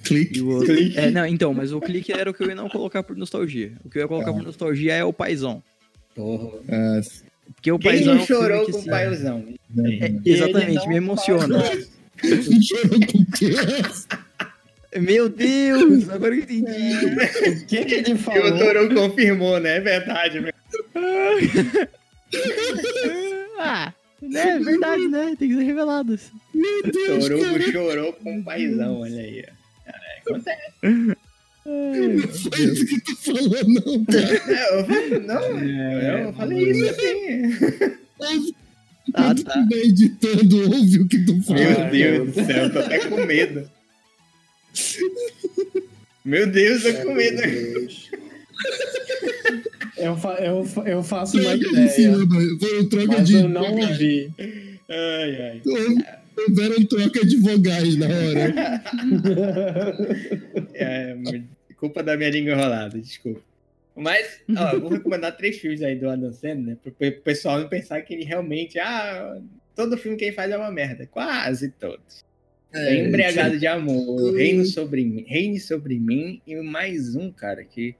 e 0.00 0.02
Clique. 0.02 0.40
o 0.40 0.48
outro... 0.50 0.74
Clique. 0.74 0.98
É, 0.98 1.10
não, 1.10 1.26
então, 1.26 1.52
mas 1.54 1.72
o 1.72 1.80
clique 1.80 2.12
era 2.12 2.30
o 2.30 2.34
que 2.34 2.42
eu 2.42 2.48
ia 2.48 2.54
não 2.54 2.68
colocar 2.68 3.02
por 3.02 3.16
nostalgia. 3.16 3.72
O 3.84 3.90
que 3.90 3.98
eu 3.98 4.02
ia 4.02 4.08
colocar 4.08 4.30
Tá. 4.30 4.32
por 4.32 4.42
nostalgia 4.42 4.94
é 4.94 5.04
o 5.04 5.12
Paizão. 5.12 5.62
Porra. 6.14 6.58
Ah, 6.68 7.00
Porque 7.54 7.70
o 7.72 7.78
Quem 7.78 7.90
Paizão 7.92 8.14
não 8.14 8.20
é 8.20 8.24
um 8.24 8.26
chorou 8.26 8.64
que, 8.66 8.72
com 8.72 8.78
o 8.78 8.80
assim, 8.80 8.90
paizão? 8.90 9.44
é, 9.78 10.12
exatamente, 10.24 10.88
me 10.88 10.96
emociona. 10.96 11.62
chorou 12.62 13.00
com 13.12 13.24
criança. 13.26 14.08
Meu 14.96 15.28
Deus, 15.28 16.08
agora 16.08 16.34
eu 16.34 16.40
entendi. 16.40 16.94
O 17.62 17.66
que, 17.66 17.84
que 17.84 17.94
ele 17.94 18.10
E 18.10 18.14
o 18.14 18.18
falou? 18.18 18.58
Toro 18.58 18.94
confirmou, 18.94 19.60
né? 19.60 19.76
É 19.76 19.80
verdade. 19.80 20.52
ah, 23.58 23.92
né, 24.22 24.48
é 24.50 24.58
verdade, 24.58 25.08
né? 25.08 25.36
Tem 25.38 25.48
que 25.48 25.54
ser 25.56 25.62
revelado. 25.62 26.18
Meu 26.54 26.78
O 26.80 26.82
Deus, 26.90 27.24
Torugo 27.28 27.44
cara. 27.44 27.72
chorou 27.72 28.12
com 28.14 28.38
o 28.38 28.44
paizão, 28.44 29.00
olha 29.00 29.20
aí. 29.20 29.44
ó. 29.46 29.52
Caralho, 29.86 30.20
acontece. 30.26 30.60
Não 31.64 32.28
foi 32.28 32.60
isso 32.64 32.86
que 32.86 33.00
tu 33.02 33.16
falou, 33.16 33.64
não, 33.68 34.04
cara. 34.04 34.42
É, 34.48 34.78
eu 34.78 34.84
falei, 34.86 35.18
não, 35.20 35.58
eu 36.26 36.32
falei 36.32 36.70
isso 36.70 36.90
assim. 36.90 37.52
Ah, 39.14 39.22
Quando 39.24 39.44
tá. 39.44 39.52
tu 39.52 39.68
vai 39.68 39.78
editando, 39.80 40.62
ouve 40.74 41.00
o 41.00 41.08
que 41.08 41.18
tu 41.24 41.42
falou. 41.42 41.62
Meu 41.62 41.90
Deus 41.90 42.28
do 42.34 42.34
céu, 42.46 42.64
eu 42.64 42.72
tô 42.72 42.78
até 42.80 42.98
com 43.08 43.24
medo. 43.26 43.70
Meu 46.24 46.46
Deus, 46.50 46.84
eu 46.84 46.96
tô 46.98 47.02
com 47.08 47.14
medo. 47.14 47.40
Eu, 49.96 50.16
fa- 50.16 50.38
eu, 50.40 50.64
fa- 50.64 50.82
eu 50.88 51.02
faço 51.02 51.38
uma 51.40 51.54
ideia, 51.54 51.88
cima, 51.88 52.18
eu 52.72 52.88
troca 52.88 53.06
mas 53.18 53.26
de. 53.26 53.34
eu 53.34 53.48
não 53.48 53.72
ouvi. 53.74 54.30
Ai, 54.88 55.42
ai. 55.42 55.62
Houveram 56.48 56.84
troca 56.86 57.24
de 57.26 57.36
vogais 57.36 57.96
na 57.96 58.06
hora. 58.06 58.82
É, 60.74 61.14
culpa 61.76 62.02
da 62.02 62.16
minha 62.16 62.30
língua 62.30 62.52
enrolada, 62.52 62.98
desculpa. 62.98 63.40
Mas, 63.96 64.40
ó, 64.56 64.72
eu 64.72 64.80
vou 64.80 64.90
recomendar 64.90 65.36
três 65.36 65.58
filmes 65.58 65.82
aí 65.82 65.96
do 65.96 66.08
Adam 66.08 66.32
Sandler, 66.32 66.58
né? 66.58 66.76
Pro 66.82 66.92
pro 66.92 67.12
pessoal 67.22 67.60
não 67.60 67.68
pensar 67.68 68.00
que 68.02 68.14
ele 68.14 68.24
realmente, 68.24 68.78
ah, 68.78 69.38
todo 69.76 69.98
filme 69.98 70.16
que 70.16 70.24
ele 70.26 70.32
faz 70.34 70.50
é 70.50 70.56
uma 70.56 70.70
merda. 70.70 71.06
Quase 71.06 71.70
todos. 71.72 72.24
É, 72.72 73.04
Embriagado 73.04 73.58
de 73.58 73.66
Amor, 73.66 74.34
Reino 74.34 74.64
sobre 74.64 75.04
mim, 75.04 75.24
Reine 75.26 75.58
sobre 75.58 75.98
mim 75.98 76.40
e 76.46 76.54
mais 76.56 77.14
um, 77.16 77.30
cara, 77.30 77.64
que. 77.64 77.94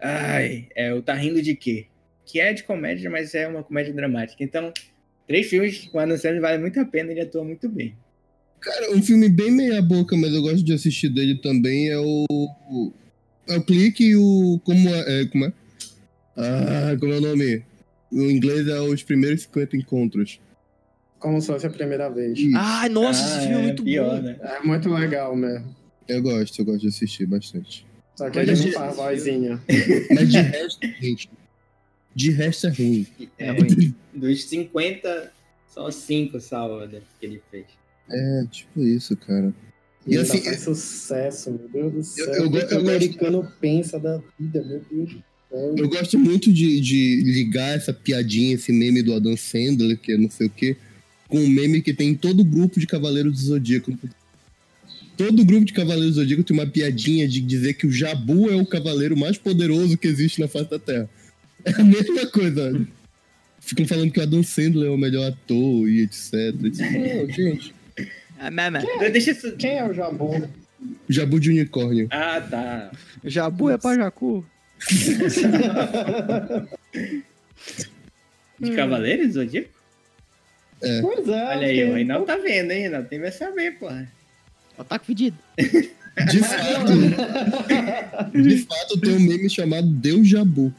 Ai, 0.00 0.66
é 0.74 0.92
o 0.92 1.00
Tá 1.00 1.14
Rindo 1.14 1.40
de 1.40 1.54
Quê? 1.54 1.86
Que 2.26 2.40
é 2.40 2.52
de 2.52 2.64
comédia, 2.64 3.08
mas 3.08 3.34
é 3.34 3.46
uma 3.46 3.62
comédia 3.62 3.92
dramática. 3.92 4.42
Então, 4.42 4.72
três 5.26 5.46
filmes 5.46 5.86
com 5.86 5.98
o 5.98 6.00
Adam 6.00 6.16
Sandler 6.16 6.40
vale 6.40 6.58
muito 6.58 6.80
a 6.80 6.84
pena, 6.84 7.12
ele 7.12 7.20
atua 7.20 7.44
muito 7.44 7.68
bem. 7.68 7.94
Cara, 8.60 8.92
um 8.92 9.02
filme 9.02 9.28
bem 9.28 9.50
meia 9.50 9.82
boca, 9.82 10.16
mas 10.16 10.32
eu 10.32 10.42
gosto 10.42 10.62
de 10.64 10.72
assistir 10.72 11.08
dele 11.08 11.36
também 11.36 11.88
é 11.88 11.98
o. 11.98 12.26
É 13.48 13.56
o 13.56 13.62
Clique 13.62 14.04
e 14.04 14.16
o. 14.16 14.60
Como 14.64 14.88
é? 14.88 15.22
é, 15.22 15.26
como 15.26 15.44
é? 15.46 15.52
Ah, 16.36 16.96
como 16.98 17.12
é 17.12 17.16
o 17.18 17.20
nome? 17.20 17.64
No 18.10 18.30
inglês 18.30 18.66
é 18.68 18.80
os 18.80 19.02
primeiros 19.02 19.42
50 19.42 19.76
encontros. 19.76 20.40
Como 21.22 21.40
se 21.40 21.46
fosse 21.46 21.66
a 21.66 21.70
primeira 21.70 22.08
vez. 22.10 22.38
Ai, 22.54 22.88
nossa, 22.88 23.22
Ah, 23.24 23.28
esse 23.38 23.46
filme 23.46 23.54
é 23.54 23.62
muito 23.62 23.82
pior, 23.84 24.16
bom. 24.16 24.22
né? 24.22 24.36
É 24.42 24.60
muito 24.66 24.88
legal 24.90 25.36
mesmo. 25.36 25.74
Eu 26.08 26.20
gosto, 26.20 26.58
eu 26.60 26.64
gosto 26.64 26.80
de 26.80 26.88
assistir 26.88 27.26
bastante. 27.26 27.86
Só 28.16 28.28
que 28.28 28.38
ele 28.40 28.50
eu- 28.52 28.56
não 28.56 28.72
faz 28.72 28.96
vozinha. 28.96 29.62
Mas 30.14 30.30
de 30.32 30.38
resto, 30.40 30.86
gente. 31.00 31.30
De 32.14 32.30
resto 32.30 32.66
é 32.66 32.70
ruim. 32.70 33.06
É 33.38 33.50
ruim. 33.52 33.94
Dos 34.12 34.44
50, 34.44 35.32
só 35.72 35.90
5 35.90 36.40
salva 36.40 36.86
que 36.88 37.24
ele 37.26 37.40
fez. 37.50 37.64
É, 38.10 38.44
tipo 38.50 38.82
isso, 38.82 39.16
cara. 39.16 39.54
E 40.06 40.14
E 40.14 40.18
assim, 40.18 40.42
faz 40.42 40.60
sucesso, 40.60 41.50
meu 41.52 41.68
Deus 41.68 41.92
do 41.92 42.02
céu. 42.02 42.26
eu 42.34 42.46
o 42.48 42.50
que 42.52 42.60
go- 42.60 42.66
que 42.66 42.74
eu 42.74 42.78
o 42.78 42.82
gosto- 42.82 42.90
americano 42.90 43.52
pensa 43.60 43.98
da 43.98 44.20
vida, 44.38 44.60
meu 44.62 44.80
Deus 44.90 45.08
do 45.14 45.22
céu. 45.48 45.74
Eu 45.78 45.88
gosto 45.88 46.18
muito 46.18 46.52
de, 46.52 46.80
de 46.80 47.22
ligar 47.24 47.76
essa 47.76 47.92
piadinha, 47.94 48.54
esse 48.56 48.72
meme 48.72 49.02
do 49.02 49.14
Adam 49.14 49.36
Sandler, 49.36 49.96
que 49.98 50.12
é 50.12 50.16
não 50.18 50.28
sei 50.28 50.48
o 50.48 50.50
quê, 50.50 50.76
com 51.32 51.42
o 51.42 51.48
meme 51.48 51.80
que 51.80 51.94
tem 51.94 52.10
em 52.10 52.14
todo 52.14 52.44
grupo 52.44 52.78
de 52.78 52.86
Cavaleiros 52.86 53.32
do 53.32 53.38
Zodíaco. 53.38 53.98
Todo 55.16 55.46
grupo 55.46 55.64
de 55.64 55.72
Cavaleiros 55.72 56.16
do 56.16 56.20
Zodíaco 56.20 56.42
tem 56.42 56.54
uma 56.54 56.66
piadinha 56.66 57.26
de 57.26 57.40
dizer 57.40 57.72
que 57.72 57.86
o 57.86 57.90
Jabu 57.90 58.50
é 58.50 58.54
o 58.54 58.66
cavaleiro 58.66 59.16
mais 59.16 59.38
poderoso 59.38 59.96
que 59.96 60.06
existe 60.06 60.38
na 60.42 60.46
face 60.46 60.68
da 60.68 60.78
Terra. 60.78 61.08
É 61.64 61.70
a 61.70 61.82
mesma 61.82 62.26
coisa. 62.26 62.86
Ficam 63.60 63.86
falando 63.86 64.10
que 64.12 64.20
o 64.20 64.22
Adam 64.22 64.42
Sandler 64.42 64.88
é 64.88 64.90
o 64.90 64.98
melhor 64.98 65.26
ator 65.26 65.88
e 65.88 66.02
etc. 66.02 66.52
Não, 66.52 67.30
gente. 67.32 67.74
Ah, 68.38 68.50
mama. 68.50 68.80
Deixa 69.10 69.30
isso. 69.30 69.56
Quem 69.56 69.78
é 69.78 69.88
o 69.88 69.94
Jabu? 69.94 70.46
Jabu 71.08 71.40
de 71.40 71.48
unicórnio. 71.48 72.08
Ah, 72.10 72.42
tá. 72.42 72.90
Jabu 73.24 73.70
é 73.70 73.78
pra 73.78 73.94
Jacu. 73.94 74.44
De 78.60 78.72
Cavaleiros 78.76 79.32
do 79.32 79.40
Zodíaco? 80.86 81.08
Pois 81.14 81.28
é. 81.28 81.44
Olha 81.44 81.66
aí, 81.66 81.84
o 81.90 81.94
Reinaldo 81.94 82.26
tá 82.26 82.36
vendo, 82.36 82.70
hein, 82.72 82.80
Reinaldo? 82.82 83.08
Tem 83.08 83.20
que 83.20 83.30
saber, 83.30 83.78
porra. 83.78 84.08
Ataque 84.78 85.06
fedido. 85.06 85.36
De 86.30 86.40
fato, 86.40 86.92
de 88.34 88.58
fato 88.58 89.00
tem 89.00 89.16
um 89.16 89.20
meme 89.20 89.48
chamado 89.48 89.86
Deus 89.86 90.28
Jabu. 90.28 90.72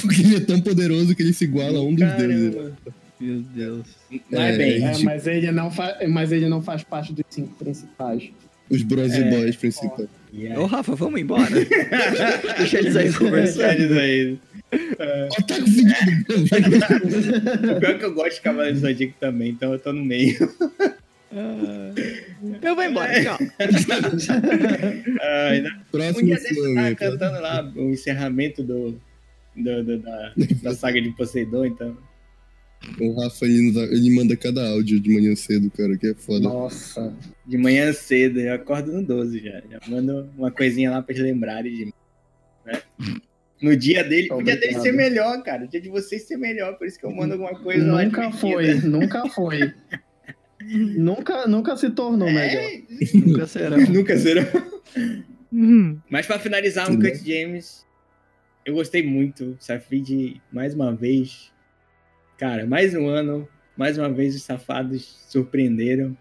Porque 0.00 0.20
ele 0.22 0.36
é 0.36 0.40
tão 0.40 0.60
poderoso 0.60 1.16
que 1.16 1.22
ele 1.22 1.32
se 1.32 1.44
iguala 1.44 1.78
a 1.78 1.82
um 1.82 1.92
dos 1.94 2.12
deuses. 2.12 2.72
Meu 3.18 3.40
Deus. 3.40 3.86
Mas 4.30 4.40
É, 4.40 4.56
bem, 4.56 4.84
É, 4.84 4.98
mas 5.02 5.26
ele, 5.26 5.50
não 5.50 5.70
fa... 5.72 5.98
mas 6.08 6.30
ele 6.30 6.48
não 6.48 6.62
faz 6.62 6.84
parte 6.84 7.12
dos 7.12 7.24
cinco 7.28 7.52
principais. 7.56 8.30
Os 8.70 8.82
Bronze 8.82 9.20
É. 9.20 9.30
Boys 9.30 9.56
principais. 9.56 10.08
Aí? 10.32 10.56
Ô, 10.58 10.66
Rafa, 10.66 10.94
vamos 10.94 11.20
embora. 11.20 11.48
Deixa 12.58 12.78
eles 12.78 12.96
aí 12.96 13.12
conversando. 13.12 13.56
Sério, 13.62 13.98
aí. 13.98 14.38
Ataque 15.38 15.70
fedido! 15.70 16.34
O 17.76 17.80
pior 17.80 17.90
é 17.90 17.94
que 17.98 18.04
eu 18.04 18.12
gosto 18.14 18.34
de 18.36 18.40
Cavaleiros 18.42 18.80
do 18.82 18.86
Zodíaco 18.88 19.14
também, 19.18 19.50
então 19.50 19.72
eu 19.72 19.78
tô 19.78 19.92
no 19.92 20.04
meio. 20.04 20.36
Ah, 21.32 21.92
Eu 22.62 22.74
vou 22.74 22.84
embora, 22.84 23.12
tchau. 23.22 23.38
Ah, 25.20 25.48
ainda- 25.50 25.68
um 25.88 25.90
Próximo 25.90 26.26
dia 26.26 26.34
desse 26.36 26.54
filme. 26.54 26.94
cantando 26.96 27.40
lá 27.40 27.72
o 27.76 27.90
encerramento 27.90 28.62
do, 28.62 28.98
do- 29.56 29.84
do- 29.84 29.98
da, 29.98 30.32
da 30.62 30.74
saga 30.74 31.00
de 31.00 31.10
Poseidon, 31.10 31.64
então. 31.66 31.96
O 33.00 33.20
Rafa, 33.20 33.44
ele, 33.44 33.78
ele 33.90 34.10
manda 34.14 34.36
cada 34.36 34.68
áudio 34.70 34.98
de 35.00 35.10
manhã 35.10 35.34
cedo, 35.36 35.70
cara, 35.70 35.96
que 35.96 36.08
é 36.08 36.14
foda. 36.14 36.40
Nossa. 36.40 37.14
De 37.46 37.56
manhã 37.58 37.92
cedo, 37.92 38.40
eu 38.40 38.54
acordo 38.54 38.92
no 38.92 39.04
12 39.04 39.38
já. 39.40 39.62
Já 39.70 39.80
mando 39.88 40.28
uma 40.36 40.50
coisinha 40.50 40.90
lá 40.90 41.02
pra 41.02 41.14
eles 41.14 41.24
lembrarem 41.26 41.72
de 41.74 41.84
mim. 41.86 41.92
né? 42.66 42.82
No 43.60 43.76
dia 43.76 44.04
dele, 44.04 44.28
o 44.32 44.42
dia 44.42 44.54
dele 44.54 44.76
Obrigado. 44.76 44.82
ser 44.82 44.92
melhor, 44.92 45.42
cara. 45.42 45.64
O 45.64 45.68
dia 45.68 45.80
de 45.80 45.88
vocês 45.88 46.22
ser 46.22 46.36
melhor, 46.36 46.76
por 46.78 46.86
isso 46.86 46.98
que 46.98 47.04
eu 47.04 47.10
mando 47.10 47.32
alguma 47.34 47.58
coisa 47.58 47.84
lá 47.92 48.04
Nunca 48.04 48.28
divertida. 48.28 48.40
foi, 48.40 48.74
nunca 48.88 49.28
foi. 49.30 49.74
nunca, 50.96 51.46
nunca 51.46 51.76
se 51.76 51.90
tornou 51.90 52.28
melhor. 52.30 52.62
É, 52.62 52.82
Nunca 53.14 53.46
será. 53.46 53.76
nunca 53.76 54.16
será. 54.18 54.46
Hum. 55.52 55.98
Mas 56.10 56.26
pra 56.26 56.38
finalizar, 56.38 56.90
um 56.90 56.98
Cut 57.00 57.16
James, 57.24 57.84
eu 58.64 58.74
gostei 58.74 59.02
muito. 59.02 59.56
Safrid, 59.60 60.40
mais 60.52 60.74
uma 60.74 60.94
vez. 60.94 61.50
Cara, 62.38 62.66
mais 62.66 62.94
um 62.94 63.06
ano. 63.08 63.46
Mais 63.76 63.98
uma 63.98 64.08
vez 64.08 64.34
os 64.34 64.42
safados 64.42 65.18
surpreenderam. 65.28 66.16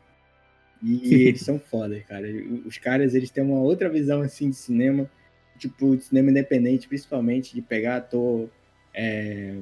E 0.84 1.14
eles 1.30 1.42
são 1.42 1.60
foda, 1.60 2.00
cara. 2.02 2.28
Os 2.66 2.78
caras, 2.78 3.16
eles 3.16 3.30
têm 3.30 3.44
uma 3.44 3.60
outra 3.60 3.88
visão, 3.88 4.22
assim, 4.22 4.50
de 4.50 4.56
cinema. 4.56 5.10
Tipo, 5.58 5.96
de 5.96 6.04
cinema 6.04 6.30
independente, 6.30 6.88
principalmente, 6.88 7.54
de 7.54 7.62
pegar 7.62 7.98
ator... 7.98 8.50
é, 8.94 9.56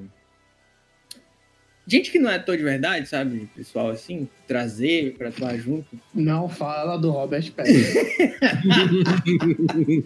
Gente 1.88 2.12
que 2.12 2.18
não 2.18 2.32
é 2.32 2.36
ator 2.36 2.58
de 2.58 2.64
verdade, 2.64 3.08
sabe? 3.08 3.47
Pessoal, 3.56 3.89
assim, 3.89 4.28
trazer 4.47 5.14
pra 5.18 5.30
atuar 5.30 5.56
junto. 5.56 5.88
Não 6.14 6.49
fala 6.49 6.97
do 6.97 7.12
Robert 7.12 7.51
Pattinson. 7.51 7.99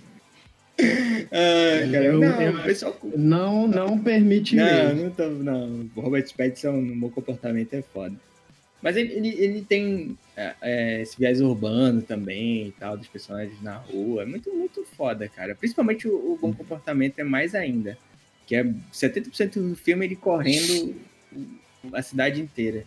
Ah, 1.32 1.92
cara, 1.92 2.14
não, 2.14 2.42
eu- 2.42 2.54
o 2.60 2.64
pessoal 2.64 2.98
não, 3.16 3.68
não 3.68 4.00
permite 4.00 4.56
Não, 4.56 4.66
mesmo. 4.66 5.04
não 5.04 5.12
tô. 5.12 5.30
Não. 5.30 5.90
O 5.96 6.02
Robert 6.02 6.26
Pattinson 6.36 6.72
no 6.74 6.96
meu 6.96 7.10
comportamento 7.10 7.74
é 7.74 7.82
foda. 7.82 8.16
Mas 8.82 8.96
ele, 8.96 9.14
ele, 9.14 9.28
ele 9.38 9.62
tem 9.62 10.18
é, 10.38 10.54
é, 10.62 11.02
esse 11.02 11.18
viés 11.20 11.42
urbano 11.42 12.02
também 12.02 12.68
e 12.68 12.72
tal, 12.72 12.98
dos 12.98 13.08
personagens 13.08 13.62
na 13.62 13.76
rua. 13.76 14.24
É 14.24 14.26
muito, 14.26 14.54
muito 14.54 14.86
foda, 14.96 15.28
cara. 15.28 15.54
Principalmente 15.54 16.08
o, 16.08 16.14
o 16.34 16.38
bom 16.42 16.54
comportamento 16.54 17.20
é 17.20 17.24
mais 17.24 17.54
ainda. 17.54 17.98
Que 18.48 18.56
é 18.56 18.64
70% 18.64 19.60
do 19.70 19.76
filme 19.76 20.06
ele 20.06 20.16
correndo 20.16 20.96
a 21.94 22.02
cidade 22.02 22.42
inteira. 22.42 22.86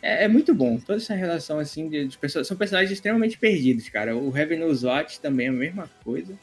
É, 0.00 0.24
é 0.24 0.28
muito 0.28 0.54
bom. 0.54 0.78
Toda 0.78 0.98
essa 0.98 1.14
relação, 1.14 1.58
assim, 1.58 1.88
de, 1.88 2.06
de 2.06 2.16
pessoas. 2.18 2.46
São 2.46 2.56
personagens 2.56 2.92
extremamente 2.92 3.36
perdidos, 3.36 3.88
cara. 3.88 4.16
O 4.16 4.30
Knows 4.32 4.84
What 4.84 5.20
também 5.20 5.46
é 5.46 5.50
a 5.50 5.52
mesma 5.52 5.90
coisa. 6.04 6.34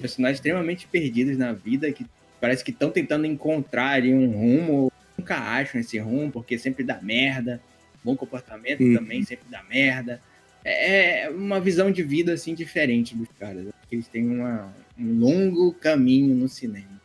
Personagens 0.00 0.38
extremamente 0.38 0.86
perdidos 0.86 1.36
na 1.38 1.52
vida, 1.52 1.90
que 1.92 2.04
parece 2.40 2.64
que 2.64 2.70
estão 2.70 2.90
tentando 2.90 3.26
encontrar 3.26 3.92
ali 3.92 4.12
um 4.12 4.30
rumo, 4.30 4.92
nunca 5.16 5.36
acham 5.36 5.80
esse 5.80 5.98
rumo, 5.98 6.30
porque 6.30 6.58
sempre 6.58 6.84
dá 6.84 7.00
merda. 7.00 7.60
Bom 8.02 8.14
comportamento 8.16 8.80
Uhum. 8.82 8.94
também 8.94 9.22
sempre 9.24 9.46
dá 9.50 9.62
merda. 9.62 10.20
É 10.64 11.28
uma 11.30 11.60
visão 11.60 11.90
de 11.90 12.02
vida 12.02 12.32
assim 12.32 12.54
diferente 12.54 13.14
dos 13.14 13.28
caras. 13.38 13.66
Porque 13.80 13.94
eles 13.96 14.08
têm 14.08 14.26
uma, 14.28 14.74
um 14.98 15.18
longo 15.18 15.72
caminho 15.74 16.34
no 16.34 16.48
cinema. 16.48 17.00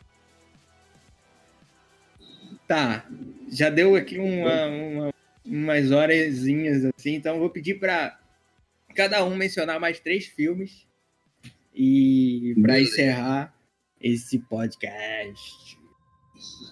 Tá, 2.66 3.04
já 3.50 3.68
deu 3.70 3.96
aqui 3.96 4.18
uma, 4.18 4.66
uma- 4.66 5.14
umas 5.44 5.90
horazinhas 5.90 6.84
assim, 6.84 7.14
então 7.14 7.38
vou 7.38 7.50
pedir 7.50 7.78
para 7.80 8.18
cada 8.94 9.24
um 9.24 9.34
mencionar 9.34 9.80
mais 9.80 9.98
três 9.98 10.26
filmes 10.26 10.86
e 11.74 12.54
para 12.60 12.80
encerrar 12.80 13.54
esse 14.00 14.38
podcast. 14.38 15.78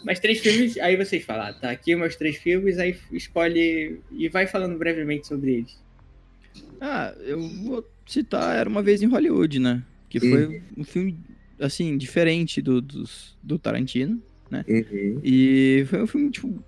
Mais 0.04 0.18
três 0.18 0.38
filmes, 0.40 0.78
aí 0.78 0.96
vocês 0.96 1.24
falam, 1.24 1.52
tá 1.60 1.70
aqui 1.70 1.94
meus 1.94 2.16
três 2.16 2.36
filmes, 2.36 2.78
aí 2.78 2.96
escolhe 3.12 4.00
e 4.10 4.28
vai 4.28 4.46
falando 4.46 4.78
brevemente 4.78 5.26
sobre 5.26 5.54
eles. 5.56 5.78
Ah, 6.80 7.14
eu 7.20 7.40
vou 7.40 7.84
citar 8.06 8.56
Era 8.56 8.68
Uma 8.68 8.82
Vez 8.82 9.02
em 9.02 9.06
Hollywood, 9.06 9.58
né? 9.58 9.82
Que 10.08 10.20
foi 10.20 10.62
um 10.76 10.84
filme, 10.84 11.18
assim, 11.60 11.98
diferente 11.98 12.62
do, 12.62 12.80
dos- 12.80 13.36
do 13.42 13.58
Tarantino. 13.58 14.22
Uhum. 14.50 15.20
E 15.22 15.84
foi 15.88 16.02
um 16.02 16.06
filme, 16.06 16.30
tipo, 16.30 16.64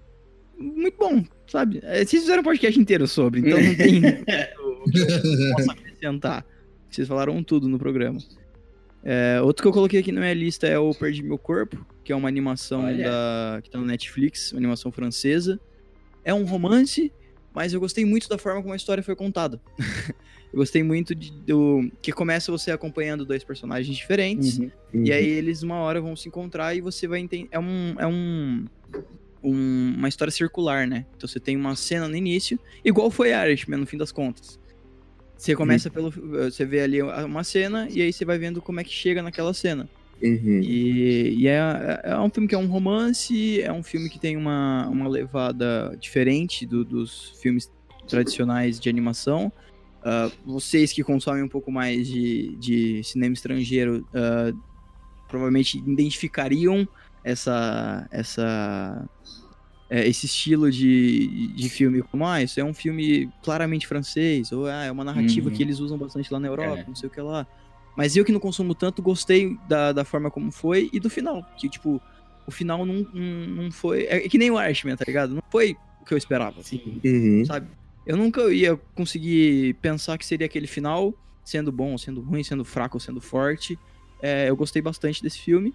muito 0.59 0.99
bom, 0.99 1.24
sabe? 1.47 1.81
É, 1.83 2.05
Vocês 2.05 2.22
fizeram 2.22 2.41
um 2.43 2.45
podcast 2.45 2.78
inteiro 2.78 3.07
sobre, 3.07 3.41
então 3.41 3.59
não 3.59 3.74
tem 3.74 4.03
o 4.61 4.91
que 4.91 4.99
eu 4.99 5.53
possa 5.57 5.72
acrescentar. 5.72 6.45
Vocês 6.91 7.07
falaram 7.09 7.43
tudo 7.43 7.68
no 7.68 7.78
programa. 7.78 8.18
É, 9.03 9.41
outro 9.43 9.62
que 9.62 9.68
eu 9.68 9.72
coloquei 9.72 10.01
aqui 10.01 10.12
na 10.12 10.20
minha 10.20 10.34
lista 10.34 10.66
é 10.66 10.78
o 10.78 10.93
Perdi 10.95 11.22
Meu 11.22 11.38
Corpo, 11.38 11.84
que 12.05 12.12
é 12.12 12.16
uma 12.16 12.28
animação 12.28 12.84
Olha. 12.84 13.05
da, 13.09 13.61
que 13.62 13.70
tá 13.70 13.78
no 13.78 13.86
Netflix, 13.86 14.53
uma 14.53 14.59
animação 14.59 14.93
francesa. 14.93 15.59
É 16.22 16.34
um 16.34 16.45
romance, 16.45 17.11
mas 17.55 17.72
eu 17.72 17.80
gostei 17.80 18.05
muito 18.05 18.28
da 18.28 18.36
forma 18.36 18.61
como 18.61 18.74
a 18.74 18.76
história 18.76 19.03
foi 19.03 19.16
contada. 19.16 19.59
eu 20.53 20.59
gostei 20.59 20.82
muito 20.82 21.14
de- 21.14 21.32
do 21.32 21.91
que 22.03 22.12
começa 22.12 22.53
você 22.53 22.70
acompanhando 22.70 23.24
dois 23.24 23.43
personagens 23.43 23.97
diferentes. 23.97 24.59
Uhum. 24.59 24.70
E 24.93 25.11
aí 25.12 25.26
eles 25.26 25.62
uma 25.62 25.76
hora 25.76 25.99
vão 26.01 26.14
se 26.14 26.28
encontrar 26.28 26.74
e 26.74 26.82
você 26.82 27.09
vai 27.09 27.20
entender. 27.20 27.49
É 27.53 27.59
um. 27.59 27.95
É 27.99 28.07
um. 28.07 28.66
um- 29.43 29.95
uma 29.97 30.09
história 30.11 30.30
circular, 30.30 30.86
né? 30.86 31.07
Então 31.16 31.26
você 31.26 31.41
tem 31.41 31.57
uma 31.57 31.74
cena 31.74 32.07
no 32.07 32.14
início, 32.16 32.61
igual 32.84 33.11
foi 33.11 33.30
Irishman, 33.32 33.80
no 33.80 33.86
fim 33.86 33.97
das 33.97 34.12
contas. 34.12 34.59
Você 35.41 35.57
começa 35.57 35.91
pelo. 35.91 36.11
Você 36.11 36.66
vê 36.66 36.80
ali 36.80 37.03
uma 37.03 37.43
cena 37.43 37.88
e 37.91 38.03
aí 38.03 38.12
você 38.12 38.24
vai 38.26 38.38
vendo 38.38 38.61
como 38.61 38.78
é 38.78 38.84
que 38.84 38.93
chega 38.93 39.22
naquela 39.22 39.55
cena. 39.55 39.88
Uhum. 40.22 40.61
E, 40.62 41.34
e 41.34 41.49
é, 41.49 42.01
é 42.05 42.18
um 42.18 42.28
filme 42.28 42.47
que 42.47 42.55
é 42.55 42.59
um 42.59 42.66
romance, 42.66 43.62
é 43.62 43.72
um 43.72 43.82
filme 43.82 44.11
que 44.11 44.18
tem 44.18 44.36
uma, 44.36 44.86
uma 44.88 45.09
levada 45.09 45.97
diferente 45.99 46.66
do- 46.66 46.84
dos 46.84 47.32
filmes 47.41 47.72
tradicionais 48.07 48.78
de 48.78 48.91
animação. 48.91 49.51
Ah, 50.05 50.30
vocês 50.45 50.93
que 50.93 51.03
consomem 51.03 51.43
um 51.43 51.49
pouco 51.49 51.72
mais 51.72 52.07
de, 52.07 52.55
de 52.57 53.03
cinema 53.03 53.32
estrangeiro 53.32 54.07
ah, 54.12 54.53
provavelmente 55.26 55.78
identificariam 55.78 56.86
essa, 57.24 58.07
essa, 58.11 59.09
é, 59.91 60.07
esse 60.09 60.24
estilo 60.26 60.70
de, 60.70 61.49
de 61.49 61.68
filme 61.68 62.01
como, 62.03 62.24
ah, 62.24 62.41
isso 62.43 62.61
é 62.61 62.64
um 62.64 62.72
filme 62.72 63.28
claramente 63.43 63.86
francês, 63.86 64.53
ou 64.53 64.66
ah, 64.66 64.84
é 64.84 64.91
uma 64.93 65.03
narrativa 65.05 65.51
Uhum. 65.51 65.55
que 65.57 65.62
eles 65.62 65.80
usam 65.80 65.99
bastante 65.99 66.32
lá 66.32 66.38
na 66.38 66.47
Europa, 66.49 66.78
É. 66.78 66.84
não 66.86 66.95
sei 66.95 67.09
o 67.09 67.12
que 67.12 67.20
lá. 67.20 67.47
Mas 67.97 68.16
eu 68.16 68.24
que 68.24 68.30
não 68.32 68.38
consumo 68.41 68.72
tanto, 68.74 69.03
gostei 69.03 69.59
da, 69.68 69.93
da 69.93 70.05
forma 70.05 70.30
como 70.30 70.51
foi 70.53 70.88
e 70.93 71.01
do 71.01 71.11
final. 71.11 71.45
Que, 71.59 71.68
tipo, 71.68 72.01
o 72.47 72.51
final 72.51 72.86
não, 72.86 73.07
não, 73.12 73.47
não 73.64 73.70
foi. 73.72 74.05
É 74.05 74.20
que 74.28 74.38
nem 74.38 74.51
o 74.51 74.62
Irishman, 74.62 74.97
tá 74.97 75.05
ligado? 75.07 75.34
Não 75.34 75.43
foi 75.51 75.76
o 76.01 76.05
que 76.05 76.14
eu 76.14 76.18
esperava, 76.18 76.62
Sim. 76.62 77.01
Uhum. 77.05 77.45
sabe? 77.45 77.66
Eu 78.07 78.16
nunca 78.16 78.43
ia 78.55 78.76
conseguir 78.95 79.74
pensar 79.82 80.16
que 80.16 80.24
seria 80.24 80.47
aquele 80.47 80.66
final, 80.68 81.12
sendo 81.45 81.70
bom, 81.72 81.99
sendo 81.99 82.20
ruim, 82.20 82.43
sendo 82.45 82.64
fraco 82.64 82.97
ou 82.97 83.01
sendo 83.01 83.20
forte. 83.20 83.76
É, 84.22 84.49
eu 84.49 84.57
gostei 84.57 84.80
bastante 84.80 85.20
desse 85.22 85.38
filme. 85.41 85.74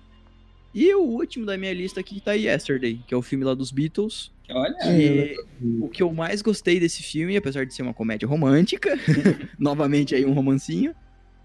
E 0.75 0.93
o 0.93 1.03
último 1.03 1.45
da 1.45 1.57
minha 1.57 1.73
lista 1.73 2.01
aqui 2.01 2.19
tá 2.19 2.33
Yesterday, 2.33 2.99
que 3.07 3.13
é 3.13 3.17
o 3.17 3.21
filme 3.21 3.45
lá 3.45 3.53
dos 3.53 3.71
Beatles. 3.71 4.29
Olha, 4.49 4.75
Que 4.75 5.35
o 5.79 5.87
que 5.87 6.03
eu 6.03 6.13
mais 6.13 6.41
gostei 6.41 6.81
desse 6.81 7.01
filme, 7.01 7.37
apesar 7.37 7.65
de 7.65 7.73
ser 7.73 7.81
uma 7.81 7.93
comédia 7.93 8.27
romântica, 8.27 8.93
novamente 9.57 10.13
aí 10.13 10.25
um 10.25 10.33
romancinho, 10.33 10.93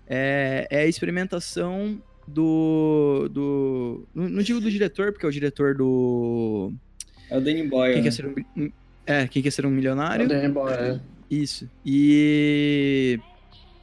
é, 0.09 0.67
é 0.69 0.81
a 0.81 0.87
experimentação 0.87 2.03
do. 2.27 3.29
do 3.31 4.09
não, 4.13 4.43
digo 4.43 4.61
do 4.61 4.69
diretor, 4.69 5.13
porque 5.13 5.25
é 5.25 5.29
o 5.29 5.33
diretor 5.33 5.77
do. 5.77 6.73
é 7.31 7.39
o 7.39 7.41
Danny 7.41 7.63
Boyle. 7.69 7.95
Quem 7.95 8.03
né? 8.03 8.11
quer 8.11 8.13
ser 8.13 8.27
um, 8.27 8.73
é, 9.07 9.29
quem 9.29 9.43
quer 9.43 9.53
ser 9.53 9.65
um 9.65 9.71
milionário? 9.71 10.29
Embora. 10.45 11.01
Isso. 11.31 11.71
E 11.87 13.21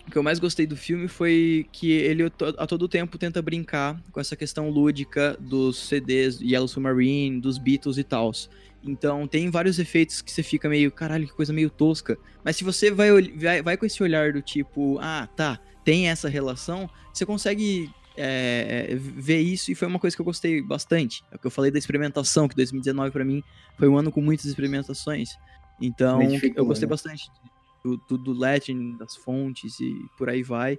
o 0.08 0.12
que 0.12 0.18
eu 0.18 0.24
mais 0.24 0.39
gostei 0.39 0.66
do 0.66 0.78
filme 0.78 1.10
foi 1.10 1.68
que 1.72 1.91
ele 1.91 2.32
a 2.58 2.66
todo 2.66 2.88
tempo 2.88 3.18
tenta 3.18 3.41
brincar 3.41 4.01
com 4.10 4.22
essa 4.22 4.38
questão 4.38 4.70
lúdica 4.70 5.36
dos 5.38 5.88
CDs 5.88 6.39
Yellow 6.39 6.68
Submarine, 6.68 7.41
dos 7.41 7.58
Beatles 7.58 7.97
e 7.97 8.03
tal. 8.05 8.32
Então 8.82 9.28
tem 9.28 9.49
vários 9.49 9.80
efeitos 9.80 10.22
que 10.22 10.32
você 10.32 10.41
fica 10.41 10.70
meio, 10.70 10.89
caralho, 10.91 11.28
que 11.28 11.34
coisa 11.34 11.51
meio 11.51 11.70
tosca. 11.70 12.18
Mas 12.41 12.55
se 12.55 12.64
você 12.64 12.89
vai, 12.89 13.10
vai, 13.36 13.62
vai 13.62 13.76
com 13.76 13.86
esse 13.86 14.01
olhar 14.01 14.32
do 14.32 14.41
tipo, 14.41 14.97
ah, 15.01 15.28
tá, 15.36 15.60
tem 15.84 16.08
essa 16.08 16.30
relação, 16.30 16.89
você 17.14 17.26
consegue 17.26 17.91
é, 18.16 18.95
ver 18.97 19.41
isso 19.41 19.74
e 19.74 19.76
foi 19.76 19.89
uma 19.89 19.99
coisa 19.99 20.16
que 20.16 20.22
eu 20.22 20.26
gostei 20.26 20.62
bastante. 20.62 21.22
É 21.30 21.36
o 21.36 21.39
que 21.39 21.47
eu 21.47 21.51
falei 21.51 21.70
da 21.70 21.78
experimentação, 21.78 22.47
que 22.47 22.55
2019 22.55 23.12
pra 23.12 23.26
mim 23.26 23.43
foi 23.78 23.89
um 23.89 23.97
ano 23.97 24.10
com 24.10 24.22
muitas 24.22 24.45
experimentações. 24.45 25.32
Então, 25.82 26.22
eu 26.55 26.66
gostei 26.66 26.88
né? 26.88 26.89
bastante 26.89 27.30
do, 27.96 27.98
do, 28.08 28.18
do 28.18 28.34
Legend, 28.34 28.98
das 28.98 29.16
fontes 29.16 29.80
e 29.80 29.94
por 30.18 30.30
aí 30.30 30.44
vai. 30.44 30.78